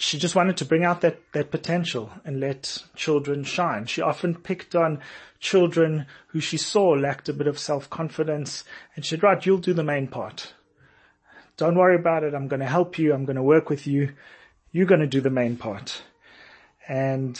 she 0.00 0.16
just 0.16 0.36
wanted 0.36 0.56
to 0.56 0.64
bring 0.64 0.84
out 0.84 1.00
that, 1.00 1.20
that 1.32 1.50
potential 1.50 2.08
and 2.24 2.38
let 2.38 2.84
children 2.94 3.42
shine. 3.42 3.84
She 3.86 4.00
often 4.00 4.36
picked 4.36 4.76
on 4.76 5.00
children 5.40 6.06
who 6.28 6.38
she 6.38 6.56
saw 6.56 6.90
lacked 6.90 7.28
a 7.28 7.32
bit 7.32 7.48
of 7.48 7.58
self-confidence 7.58 8.62
and 8.94 9.04
she 9.04 9.10
said, 9.10 9.24
right, 9.24 9.44
you'll 9.44 9.58
do 9.58 9.74
the 9.74 9.82
main 9.82 10.06
part. 10.06 10.54
Don't 11.56 11.76
worry 11.76 11.96
about 11.96 12.22
it. 12.22 12.32
I'm 12.32 12.46
going 12.46 12.60
to 12.60 12.66
help 12.66 12.96
you. 12.96 13.12
I'm 13.12 13.24
going 13.24 13.36
to 13.36 13.42
work 13.42 13.68
with 13.68 13.88
you. 13.88 14.12
You're 14.70 14.86
going 14.86 15.00
to 15.00 15.08
do 15.08 15.20
the 15.20 15.30
main 15.30 15.56
part. 15.56 16.00
And 16.86 17.38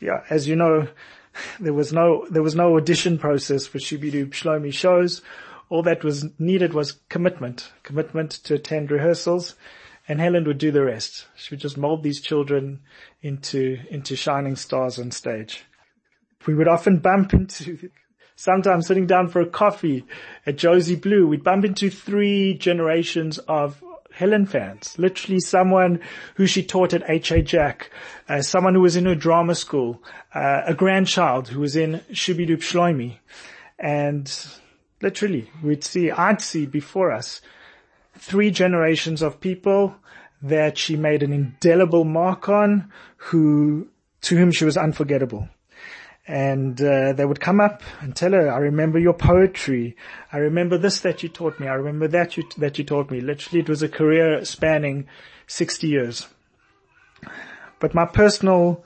yeah, 0.00 0.24
as 0.30 0.48
you 0.48 0.56
know, 0.56 0.88
there 1.60 1.74
was 1.74 1.92
no, 1.92 2.26
there 2.30 2.42
was 2.42 2.56
no 2.56 2.78
audition 2.78 3.18
process 3.18 3.66
for 3.66 3.76
Shubidub 3.76 4.30
Shloimi 4.30 4.72
shows. 4.72 5.20
All 5.68 5.82
that 5.82 6.02
was 6.02 6.24
needed 6.38 6.72
was 6.72 6.92
commitment, 7.10 7.70
commitment 7.82 8.30
to 8.44 8.54
attend 8.54 8.90
rehearsals 8.90 9.54
and 10.08 10.20
Helen 10.20 10.44
would 10.44 10.58
do 10.58 10.70
the 10.70 10.84
rest. 10.84 11.26
She 11.36 11.54
would 11.54 11.60
just 11.60 11.78
mold 11.78 12.02
these 12.02 12.20
children 12.20 12.80
into, 13.20 13.78
into 13.90 14.16
shining 14.16 14.56
stars 14.56 14.98
on 14.98 15.10
stage. 15.10 15.64
We 16.46 16.54
would 16.54 16.68
often 16.68 16.98
bump 16.98 17.32
into, 17.32 17.90
sometimes 18.34 18.86
sitting 18.86 19.06
down 19.06 19.28
for 19.28 19.40
a 19.40 19.46
coffee 19.48 20.04
at 20.44 20.56
Josie 20.56 20.96
Blue, 20.96 21.26
we'd 21.26 21.44
bump 21.44 21.64
into 21.64 21.88
three 21.88 22.54
generations 22.54 23.38
of 23.38 23.82
Helen 24.12 24.46
fans. 24.46 24.98
Literally 24.98 25.40
someone 25.40 26.00
who 26.34 26.46
she 26.46 26.62
taught 26.62 26.92
at 26.92 27.08
H.A. 27.08 27.42
Jack, 27.42 27.90
uh, 28.28 28.42
someone 28.42 28.74
who 28.74 28.80
was 28.80 28.96
in 28.96 29.06
her 29.06 29.14
drama 29.14 29.54
school, 29.54 30.02
uh, 30.34 30.62
a 30.66 30.74
grandchild 30.74 31.48
who 31.48 31.60
was 31.60 31.76
in 31.76 32.00
Shubidub 32.10 32.58
Shloimi. 32.58 33.18
And 33.78 34.30
literally, 35.00 35.50
we'd 35.62 35.84
see, 35.84 36.10
I'd 36.10 36.40
see 36.40 36.66
before 36.66 37.12
us 37.12 37.40
three 38.22 38.52
generations 38.52 39.20
of 39.20 39.40
people 39.40 39.96
that 40.40 40.78
she 40.78 40.96
made 40.96 41.24
an 41.24 41.32
indelible 41.32 42.04
mark 42.04 42.48
on 42.48 42.88
who, 43.16 43.88
to 44.20 44.36
whom 44.36 44.52
she 44.52 44.64
was 44.64 44.76
unforgettable. 44.76 45.48
And 46.28 46.80
uh, 46.80 47.14
they 47.14 47.24
would 47.24 47.40
come 47.40 47.60
up 47.60 47.82
and 48.00 48.14
tell 48.14 48.30
her, 48.30 48.48
I 48.48 48.58
remember 48.58 49.00
your 49.00 49.12
poetry. 49.12 49.96
I 50.32 50.36
remember 50.38 50.78
this 50.78 51.00
that 51.00 51.24
you 51.24 51.28
taught 51.28 51.58
me. 51.58 51.66
I 51.66 51.74
remember 51.74 52.06
that 52.08 52.36
you, 52.36 52.44
that 52.58 52.78
you 52.78 52.84
taught 52.84 53.10
me. 53.10 53.20
Literally, 53.20 53.58
it 53.58 53.68
was 53.68 53.82
a 53.82 53.88
career 53.88 54.44
spanning 54.44 55.08
60 55.48 55.88
years. 55.88 56.28
But 57.80 57.92
my 57.92 58.06
personal, 58.06 58.84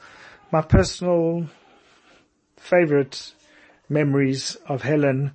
my 0.50 0.62
personal 0.62 1.46
favorite 2.56 3.34
memories 3.90 4.56
of 4.66 4.80
Helen 4.80 5.32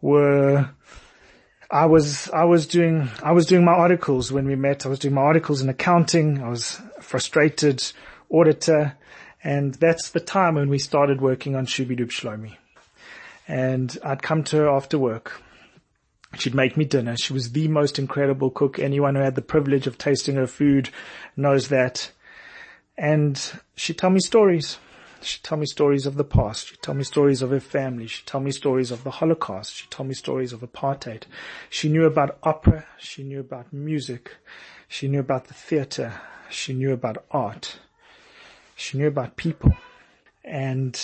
were 0.00 0.70
I 1.74 1.86
was, 1.86 2.30
I 2.30 2.44
was 2.44 2.68
doing, 2.68 3.10
I 3.20 3.32
was 3.32 3.46
doing 3.46 3.64
my 3.64 3.72
articles 3.72 4.30
when 4.30 4.46
we 4.46 4.54
met. 4.54 4.86
I 4.86 4.88
was 4.88 5.00
doing 5.00 5.14
my 5.14 5.22
articles 5.22 5.60
in 5.60 5.68
accounting. 5.68 6.40
I 6.40 6.48
was 6.48 6.80
a 6.96 7.02
frustrated 7.02 7.82
auditor. 8.30 8.96
And 9.42 9.74
that's 9.74 10.10
the 10.10 10.20
time 10.20 10.54
when 10.54 10.68
we 10.68 10.78
started 10.78 11.20
working 11.20 11.56
on 11.56 11.66
Shubidub 11.66 12.12
Shlomi. 12.12 12.54
And 13.48 13.98
I'd 14.04 14.22
come 14.22 14.44
to 14.44 14.56
her 14.58 14.68
after 14.68 15.00
work. 15.00 15.42
She'd 16.38 16.54
make 16.54 16.76
me 16.76 16.84
dinner. 16.84 17.16
She 17.16 17.32
was 17.32 17.50
the 17.50 17.66
most 17.66 17.98
incredible 17.98 18.50
cook. 18.50 18.78
Anyone 18.78 19.16
who 19.16 19.22
had 19.22 19.34
the 19.34 19.42
privilege 19.42 19.88
of 19.88 19.98
tasting 19.98 20.36
her 20.36 20.46
food 20.46 20.90
knows 21.36 21.68
that. 21.68 22.12
And 22.96 23.36
she'd 23.74 23.98
tell 23.98 24.10
me 24.10 24.20
stories. 24.20 24.78
She'd 25.24 25.42
tell 25.42 25.58
me 25.58 25.66
stories 25.66 26.06
of 26.06 26.16
the 26.16 26.24
past. 26.24 26.68
She'd 26.68 26.82
tell 26.82 26.94
me 26.94 27.04
stories 27.04 27.42
of 27.42 27.50
her 27.50 27.60
family. 27.60 28.06
She'd 28.06 28.26
tell 28.26 28.40
me 28.40 28.50
stories 28.50 28.90
of 28.90 29.04
the 29.04 29.10
Holocaust. 29.10 29.74
She'd 29.74 29.90
tell 29.90 30.04
me 30.04 30.14
stories 30.14 30.52
of 30.52 30.60
apartheid. 30.60 31.22
She 31.70 31.88
knew 31.88 32.04
about 32.04 32.38
opera. 32.42 32.86
She 32.98 33.22
knew 33.22 33.40
about 33.40 33.72
music. 33.72 34.36
She 34.88 35.08
knew 35.08 35.20
about 35.20 35.46
the 35.48 35.54
theater. 35.54 36.20
She 36.50 36.72
knew 36.72 36.92
about 36.92 37.24
art. 37.30 37.78
She 38.76 38.98
knew 38.98 39.08
about 39.08 39.36
people. 39.36 39.74
And 40.44 40.94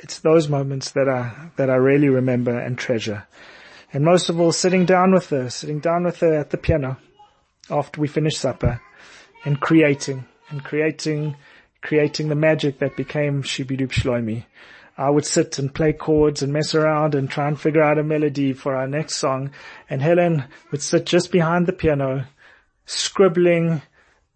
it's 0.00 0.18
those 0.20 0.48
moments 0.48 0.90
that 0.92 1.08
I, 1.08 1.50
that 1.56 1.70
I 1.70 1.76
really 1.76 2.08
remember 2.08 2.58
and 2.58 2.78
treasure. 2.78 3.26
And 3.92 4.04
most 4.04 4.28
of 4.28 4.40
all, 4.40 4.52
sitting 4.52 4.84
down 4.86 5.12
with 5.12 5.30
her, 5.30 5.50
sitting 5.50 5.80
down 5.80 6.04
with 6.04 6.20
her 6.20 6.34
at 6.34 6.50
the 6.50 6.56
piano 6.56 6.96
after 7.70 8.00
we 8.00 8.08
finished 8.08 8.38
supper 8.38 8.80
and 9.44 9.60
creating 9.60 10.26
and 10.48 10.62
creating 10.64 11.36
creating 11.86 12.28
the 12.28 12.34
magic 12.34 12.80
that 12.80 12.96
became 12.96 13.44
Shubidub 13.44 13.92
Shloimi. 13.92 14.44
I 14.98 15.08
would 15.08 15.24
sit 15.24 15.56
and 15.60 15.72
play 15.72 15.92
chords 15.92 16.42
and 16.42 16.52
mess 16.52 16.74
around 16.74 17.14
and 17.14 17.30
try 17.30 17.46
and 17.46 17.58
figure 17.58 17.82
out 17.82 17.98
a 17.98 18.02
melody 18.02 18.54
for 18.54 18.74
our 18.74 18.88
next 18.88 19.14
song. 19.14 19.52
And 19.88 20.02
Helen 20.02 20.44
would 20.72 20.82
sit 20.82 21.06
just 21.06 21.30
behind 21.30 21.68
the 21.68 21.72
piano, 21.72 22.26
scribbling 22.86 23.82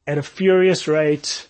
at 0.07 0.17
a 0.17 0.23
furious 0.23 0.87
rate 0.87 1.49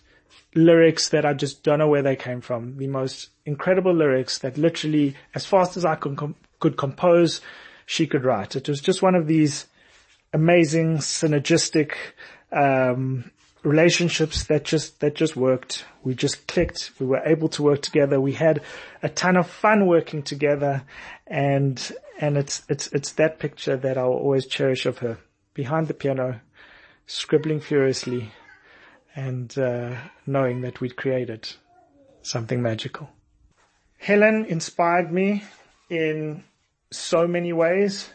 lyrics 0.55 1.11
that 1.11 1.27
I 1.27 1.35
just 1.35 1.63
don't 1.63 1.81
know 1.81 1.89
where 1.89 2.03
they 2.03 2.17
came 2.17 2.41
from. 2.41 2.79
The 2.79 2.87
most 2.87 3.29
incredible 3.45 3.95
lyrics 3.95 4.39
that 4.39 4.57
literally, 4.57 5.17
as 5.35 5.45
fast 5.45 5.77
as 5.77 5.85
I 5.85 5.97
could, 5.97 6.17
com- 6.17 6.37
could 6.61 6.79
compose, 6.79 7.43
she 7.85 8.07
could 8.07 8.25
write. 8.25 8.57
It 8.57 8.71
was 8.71 8.81
just 8.81 9.03
one 9.03 9.15
of 9.15 9.27
these 9.27 9.67
amazing 10.33 10.99
synergistic 10.99 11.93
um, 12.53 13.31
relationships 13.63 14.45
that 14.45 14.65
just 14.65 15.01
that 15.01 15.15
just 15.15 15.37
worked. 15.37 15.85
We 16.03 16.15
just 16.15 16.47
clicked. 16.47 16.93
We 16.99 17.07
were 17.07 17.23
able 17.25 17.49
to 17.51 17.63
work 17.63 17.83
together. 17.83 18.21
We 18.21 18.33
had 18.33 18.63
a 19.03 19.09
ton 19.09 19.37
of 19.37 19.49
fun 19.49 19.87
working 19.87 20.23
together, 20.23 20.83
and 21.27 21.93
and 22.19 22.37
it's 22.37 22.63
it's 22.69 22.89
it's 22.89 23.13
that 23.13 23.39
picture 23.39 23.77
that 23.77 23.99
I'll 23.99 24.09
always 24.09 24.47
cherish 24.47 24.87
of 24.87 24.99
her 24.99 25.19
behind 25.55 25.89
the 25.89 25.95
piano, 25.95 26.41
scribbling 27.07 27.61
furiously, 27.61 28.33
and 29.15 29.57
uh, 29.59 29.97
knowing 30.27 30.63
that 30.63 30.81
we'd 30.81 30.97
created 30.97 31.49
something 32.23 32.63
magical. 32.63 33.11
Helen 33.99 34.47
inspired 34.47 35.13
me 35.13 35.45
in 35.91 36.45
so 36.91 37.27
many 37.27 37.53
ways, 37.53 38.09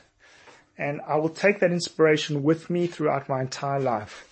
and 0.78 1.00
I 1.08 1.18
will 1.18 1.30
take 1.30 1.60
that 1.60 1.72
inspiration 1.72 2.42
with 2.42 2.70
me 2.70 2.88
throughout 2.88 3.30
my 3.30 3.42
entire 3.42 3.80
life 3.80 4.28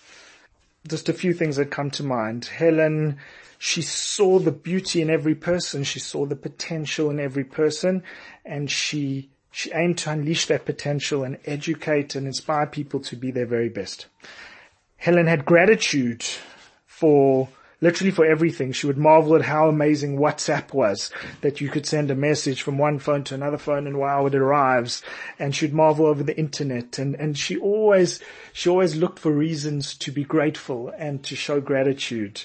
just 0.88 1.08
a 1.08 1.14
few 1.14 1.32
things 1.32 1.56
that 1.56 1.70
come 1.70 1.90
to 1.92 2.02
mind. 2.02 2.46
Helen, 2.46 3.18
she 3.58 3.82
saw 3.82 4.38
the 4.38 4.52
beauty 4.52 5.00
in 5.00 5.10
every 5.10 5.34
person. 5.34 5.84
She 5.84 5.98
saw 5.98 6.26
the 6.26 6.36
potential 6.36 7.10
in 7.10 7.18
every 7.18 7.44
person 7.44 8.02
and 8.44 8.70
she, 8.70 9.30
she 9.50 9.72
aimed 9.72 9.98
to 9.98 10.10
unleash 10.10 10.46
that 10.46 10.66
potential 10.66 11.24
and 11.24 11.38
educate 11.46 12.14
and 12.14 12.26
inspire 12.26 12.66
people 12.66 13.00
to 13.00 13.16
be 13.16 13.30
their 13.30 13.46
very 13.46 13.68
best. 13.68 14.06
Helen 14.96 15.26
had 15.26 15.44
gratitude 15.44 16.24
for 16.86 17.48
literally 17.84 18.10
for 18.10 18.24
everything. 18.24 18.72
She 18.72 18.86
would 18.86 18.96
marvel 18.96 19.36
at 19.36 19.42
how 19.42 19.68
amazing 19.68 20.16
WhatsApp 20.16 20.72
was, 20.72 21.10
that 21.42 21.60
you 21.60 21.68
could 21.68 21.84
send 21.84 22.10
a 22.10 22.14
message 22.14 22.62
from 22.62 22.78
one 22.78 22.98
phone 22.98 23.24
to 23.24 23.34
another 23.34 23.58
phone 23.58 23.86
and 23.86 23.98
wow, 23.98 24.24
it 24.24 24.34
arrives. 24.34 25.02
And 25.38 25.54
she'd 25.54 25.74
marvel 25.74 26.06
over 26.06 26.22
the 26.22 26.36
internet 26.36 26.98
and, 26.98 27.14
and 27.14 27.36
she 27.36 27.58
always, 27.58 28.20
she 28.54 28.70
always 28.70 28.96
looked 28.96 29.18
for 29.18 29.30
reasons 29.30 29.94
to 29.98 30.10
be 30.10 30.24
grateful 30.24 30.92
and 30.98 31.22
to 31.24 31.36
show 31.36 31.60
gratitude. 31.60 32.42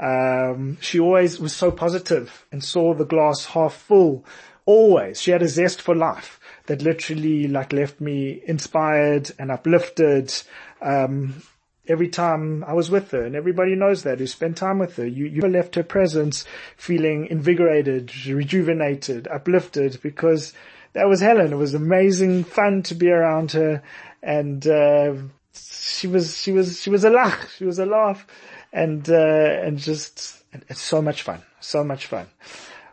Um, 0.00 0.78
she 0.80 0.98
always 0.98 1.38
was 1.38 1.54
so 1.54 1.70
positive 1.70 2.44
and 2.50 2.62
saw 2.62 2.92
the 2.92 3.04
glass 3.04 3.44
half 3.46 3.74
full. 3.74 4.24
Always. 4.66 5.22
She 5.22 5.30
had 5.30 5.42
a 5.42 5.48
zest 5.48 5.80
for 5.80 5.94
life 5.94 6.40
that 6.66 6.82
literally 6.82 7.46
like 7.46 7.72
left 7.72 8.00
me 8.00 8.42
inspired 8.46 9.30
and 9.38 9.52
uplifted. 9.52 10.34
Um, 10.80 11.42
every 11.88 12.08
time 12.08 12.64
I 12.64 12.72
was 12.72 12.90
with 12.90 13.10
her, 13.10 13.24
and 13.24 13.34
everybody 13.34 13.74
knows 13.74 14.02
that 14.02 14.18
who 14.18 14.26
spent 14.26 14.56
time 14.56 14.78
with 14.78 14.96
her. 14.96 15.06
You, 15.06 15.26
you 15.26 15.42
left 15.42 15.74
her 15.74 15.82
presence 15.82 16.44
feeling 16.76 17.26
invigorated, 17.26 18.12
rejuvenated, 18.26 19.28
uplifted, 19.28 20.00
because 20.02 20.52
that 20.92 21.08
was 21.08 21.20
Helen. 21.20 21.52
It 21.52 21.56
was 21.56 21.74
amazing 21.74 22.44
fun 22.44 22.82
to 22.84 22.94
be 22.94 23.10
around 23.10 23.52
her, 23.52 23.82
and 24.22 24.66
uh, 24.66 25.14
she 25.54 26.06
was 26.06 26.38
she 26.38 26.52
was 26.52 26.80
she 26.80 26.90
was 26.90 27.04
a 27.04 27.10
laugh. 27.10 27.52
She 27.56 27.64
was 27.64 27.78
a 27.78 27.86
laugh, 27.86 28.26
and 28.72 29.08
uh, 29.08 29.60
and 29.62 29.78
just 29.78 30.42
it's 30.52 30.80
so 30.80 31.02
much 31.02 31.22
fun, 31.22 31.42
so 31.60 31.82
much 31.82 32.06
fun. 32.06 32.26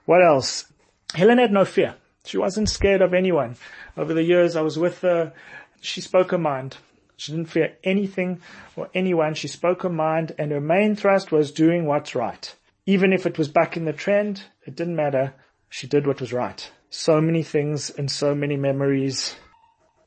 What 0.06 0.24
else? 0.24 0.66
Helen 1.14 1.40
had 1.40 1.52
no 1.52 1.66
fear. 1.66 1.96
She 2.26 2.38
wasn't 2.38 2.70
scared 2.70 3.02
of 3.02 3.14
anyone. 3.14 3.56
Over 3.98 4.14
the 4.14 4.24
years 4.24 4.56
I 4.56 4.62
was 4.62 4.78
with 4.78 5.02
her, 5.02 5.34
she 5.82 6.02
spoke 6.02 6.32
her 6.32 6.38
mind. 6.38 6.78
She 7.20 7.34
didn't 7.34 7.50
fear 7.50 7.76
anything 7.84 8.40
or 8.78 8.90
anyone. 8.94 9.34
She 9.34 9.50
spoke 9.50 9.84
her 9.84 9.90
mind 9.90 10.34
and 10.38 10.52
her 10.52 10.62
main 10.62 10.96
thrust 10.96 11.34
was 11.34 11.52
doing 11.52 11.86
what's 11.86 12.16
right. 12.16 12.56
Even 12.86 13.12
if 13.12 13.26
it 13.26 13.38
was 13.38 13.50
back 13.50 13.76
in 13.76 13.84
the 13.84 13.92
trend, 13.92 14.44
it 14.66 14.78
didn't 14.78 14.96
matter. 14.96 15.34
She 15.68 15.86
did 15.86 16.08
what 16.08 16.22
was 16.22 16.32
right. 16.32 16.72
So 16.90 17.20
many 17.20 17.44
things 17.44 17.90
and 17.90 18.10
so 18.10 18.34
many 18.34 18.56
memories. 18.56 19.36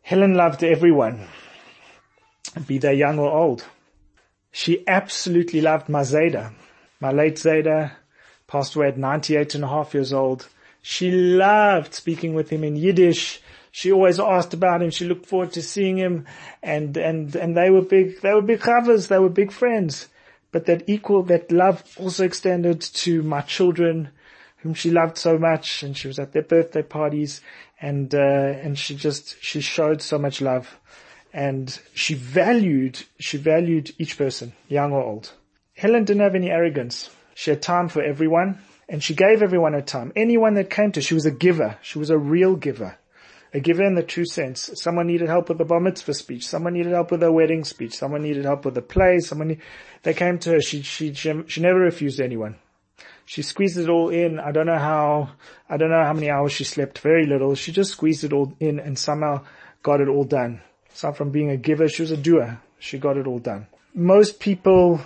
Helen 0.00 0.34
loved 0.34 0.64
everyone, 0.64 1.28
be 2.66 2.78
they 2.78 2.94
young 2.94 3.18
or 3.18 3.30
old. 3.30 3.66
She 4.50 4.82
absolutely 4.88 5.60
loved 5.60 5.90
my 5.90 6.00
Zayda. 6.00 6.54
My 6.98 7.12
late 7.12 7.36
Zayda 7.36 7.92
passed 8.46 8.74
away 8.74 8.88
at 8.88 8.96
98 8.96 9.54
and 9.54 9.64
a 9.64 9.68
half 9.68 9.92
years 9.92 10.14
old. 10.14 10.48
She 10.80 11.10
loved 11.10 11.92
speaking 11.92 12.32
with 12.32 12.48
him 12.48 12.64
in 12.64 12.76
Yiddish. 12.76 13.42
She 13.74 13.90
always 13.90 14.20
asked 14.20 14.52
about 14.52 14.82
him. 14.82 14.90
She 14.90 15.06
looked 15.06 15.24
forward 15.24 15.52
to 15.52 15.62
seeing 15.62 15.96
him 15.96 16.26
and, 16.62 16.94
and, 16.98 17.34
and 17.34 17.56
they 17.56 17.70
were 17.70 17.80
big, 17.80 18.20
they 18.20 18.34
were 18.34 18.42
big 18.42 18.60
chavas. 18.60 19.08
They 19.08 19.18
were 19.18 19.30
big 19.30 19.50
friends. 19.50 20.08
But 20.52 20.66
that 20.66 20.84
equal, 20.86 21.22
that 21.24 21.50
love 21.50 21.82
also 21.98 22.24
extended 22.24 22.82
to 22.82 23.22
my 23.22 23.40
children 23.40 24.10
whom 24.58 24.74
she 24.74 24.90
loved 24.90 25.16
so 25.16 25.38
much 25.38 25.82
and 25.82 25.96
she 25.96 26.06
was 26.06 26.18
at 26.18 26.32
their 26.32 26.42
birthday 26.42 26.82
parties 26.82 27.40
and, 27.80 28.14
uh, 28.14 28.18
and 28.18 28.78
she 28.78 28.94
just, 28.94 29.42
she 29.42 29.62
showed 29.62 30.02
so 30.02 30.18
much 30.18 30.42
love 30.42 30.78
and 31.32 31.80
she 31.94 32.12
valued, 32.12 33.02
she 33.18 33.38
valued 33.38 33.90
each 33.98 34.18
person, 34.18 34.52
young 34.68 34.92
or 34.92 35.02
old. 35.02 35.32
Helen 35.74 36.04
didn't 36.04 36.22
have 36.22 36.34
any 36.34 36.50
arrogance. 36.50 37.08
She 37.34 37.48
had 37.48 37.62
time 37.62 37.88
for 37.88 38.02
everyone 38.02 38.58
and 38.86 39.02
she 39.02 39.14
gave 39.14 39.42
everyone 39.42 39.72
her 39.72 39.80
time. 39.80 40.12
Anyone 40.14 40.54
that 40.54 40.68
came 40.68 40.92
to 40.92 40.98
her, 40.98 41.02
she 41.02 41.14
was 41.14 41.24
a 41.24 41.30
giver. 41.30 41.78
She 41.80 41.98
was 41.98 42.10
a 42.10 42.18
real 42.18 42.54
giver. 42.54 42.98
A 43.54 43.60
giver 43.60 43.84
in 43.84 43.94
the 43.94 44.02
true 44.02 44.24
sense. 44.24 44.70
Someone 44.74 45.06
needed 45.06 45.28
help 45.28 45.48
with 45.48 45.58
the 45.58 45.64
bar 45.64 45.80
mitzvah 45.80 46.14
speech. 46.14 46.46
Someone 46.46 46.72
needed 46.72 46.92
help 46.92 47.10
with 47.10 47.22
a 47.22 47.30
wedding 47.30 47.64
speech. 47.64 47.94
Someone 47.94 48.22
needed 48.22 48.44
help 48.44 48.64
with 48.64 48.76
a 48.78 48.82
play. 48.82 49.18
Someone, 49.18 49.58
they 50.02 50.14
came 50.14 50.38
to 50.38 50.52
her. 50.52 50.60
She, 50.60 50.80
she, 50.82 51.12
she, 51.12 51.42
she 51.46 51.60
never 51.60 51.80
refused 51.80 52.20
anyone. 52.20 52.56
She 53.26 53.42
squeezed 53.42 53.78
it 53.78 53.90
all 53.90 54.08
in. 54.08 54.40
I 54.40 54.52
don't 54.52 54.66
know 54.66 54.78
how, 54.78 55.32
I 55.68 55.76
don't 55.76 55.90
know 55.90 56.02
how 56.02 56.14
many 56.14 56.30
hours 56.30 56.52
she 56.52 56.64
slept. 56.64 56.98
Very 57.00 57.26
little. 57.26 57.54
She 57.54 57.72
just 57.72 57.92
squeezed 57.92 58.24
it 58.24 58.32
all 58.32 58.54
in 58.58 58.80
and 58.80 58.98
somehow 58.98 59.44
got 59.82 60.00
it 60.00 60.08
all 60.08 60.24
done. 60.24 60.62
Aside 60.92 61.16
from 61.16 61.30
being 61.30 61.50
a 61.50 61.56
giver, 61.56 61.88
she 61.88 62.02
was 62.02 62.10
a 62.10 62.16
doer. 62.16 62.60
She 62.78 62.98
got 62.98 63.16
it 63.16 63.26
all 63.26 63.38
done. 63.38 63.66
Most 63.94 64.40
people 64.40 65.00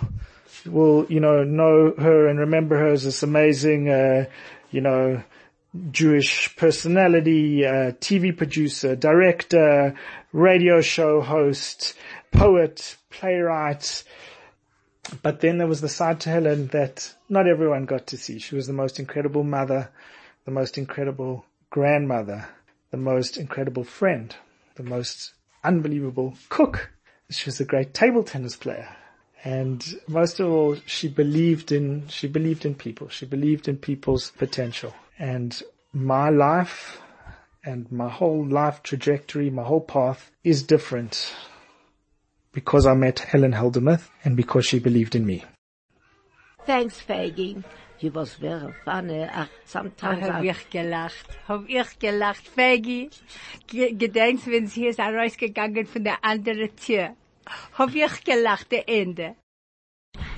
will, 0.65 1.05
you 1.09 1.19
know, 1.19 1.43
know 1.43 1.93
her 1.97 2.27
and 2.27 2.39
remember 2.39 2.77
her 2.77 2.87
as 2.87 3.03
this 3.03 3.23
amazing, 3.23 3.89
uh, 3.89 4.25
you 4.71 4.81
know, 4.81 5.21
Jewish 5.91 6.55
personality, 6.55 7.65
uh, 7.65 7.91
TV 7.99 8.35
producer, 8.35 8.95
director, 8.95 9.95
radio 10.31 10.81
show 10.81 11.21
host, 11.21 11.93
poet, 12.31 12.95
playwright. 13.09 14.03
But 15.21 15.41
then 15.41 15.57
there 15.57 15.67
was 15.67 15.81
the 15.81 15.89
side 15.89 16.19
to 16.21 16.29
Helen 16.29 16.67
that 16.67 17.13
not 17.29 17.47
everyone 17.47 17.85
got 17.85 18.07
to 18.07 18.17
see. 18.17 18.39
She 18.39 18.55
was 18.55 18.67
the 18.67 18.73
most 18.73 18.99
incredible 18.99 19.43
mother, 19.43 19.89
the 20.45 20.51
most 20.51 20.77
incredible 20.77 21.45
grandmother, 21.69 22.47
the 22.91 22.97
most 22.97 23.37
incredible 23.37 23.83
friend, 23.83 24.35
the 24.75 24.83
most 24.83 25.33
unbelievable 25.63 26.35
cook. 26.49 26.91
She 27.29 27.45
was 27.45 27.59
a 27.59 27.65
great 27.65 27.93
table 27.93 28.23
tennis 28.23 28.55
player. 28.55 28.95
And 29.43 29.85
most 30.07 30.39
of 30.39 30.49
all, 30.49 30.75
she 30.85 31.07
believed 31.07 31.71
in, 31.71 32.07
she 32.07 32.27
believed 32.27 32.65
in 32.65 32.75
people. 32.75 33.09
She 33.09 33.25
believed 33.25 33.67
in 33.67 33.77
people's 33.77 34.31
potential. 34.31 34.93
And 35.19 35.61
my 35.93 36.29
life 36.29 37.01
and 37.63 37.91
my 37.91 38.09
whole 38.09 38.47
life 38.47 38.83
trajectory, 38.83 39.49
my 39.49 39.63
whole 39.63 39.81
path 39.81 40.31
is 40.43 40.63
different 40.63 41.33
because 42.53 42.85
I 42.85 42.93
met 42.93 43.19
Helen 43.19 43.53
Heldenmuth 43.53 44.09
and 44.23 44.35
because 44.35 44.65
she 44.65 44.79
believed 44.79 45.15
in 45.15 45.25
me. 45.25 45.43
Thanks, 46.65 47.01
Faggy. 47.01 47.63
You 47.99 48.11
was 48.11 48.35
very 48.35 48.73
funny. 48.85 49.23
Uh, 49.23 49.45
sometimes 49.65 50.27
Hab 50.27 50.43
ich 50.43 50.69
gelacht. 50.69 51.25
Hab 51.47 51.67
ich 51.67 51.97
gelacht. 51.97 52.47
Faggy, 52.47 53.09
gedenkst, 53.67 54.45
wenn 54.47 54.67
sie 54.67 54.87
ist 54.87 54.99
rausgegangen 54.99 55.87
von 55.87 56.03
der 56.03 56.23
anderen 56.23 56.75
Tür. 56.75 57.15
Hab 57.73 57.95
ich 57.95 58.23
gelacht, 58.23 58.71
der 58.71 58.87
Ende. 58.87 59.35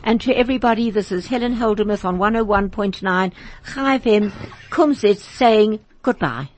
And 0.10 0.20
to 0.22 0.34
everybody, 0.34 0.90
this 0.90 1.12
is 1.12 1.28
Helen 1.28 1.56
Heldenmuth 1.56 2.04
on 2.04 2.18
101.9 2.18 3.32
Chai 3.74 4.00
FM, 4.00 4.32
Kumzits 4.72 5.20
saying 5.20 5.80
goodbye. 6.02 6.50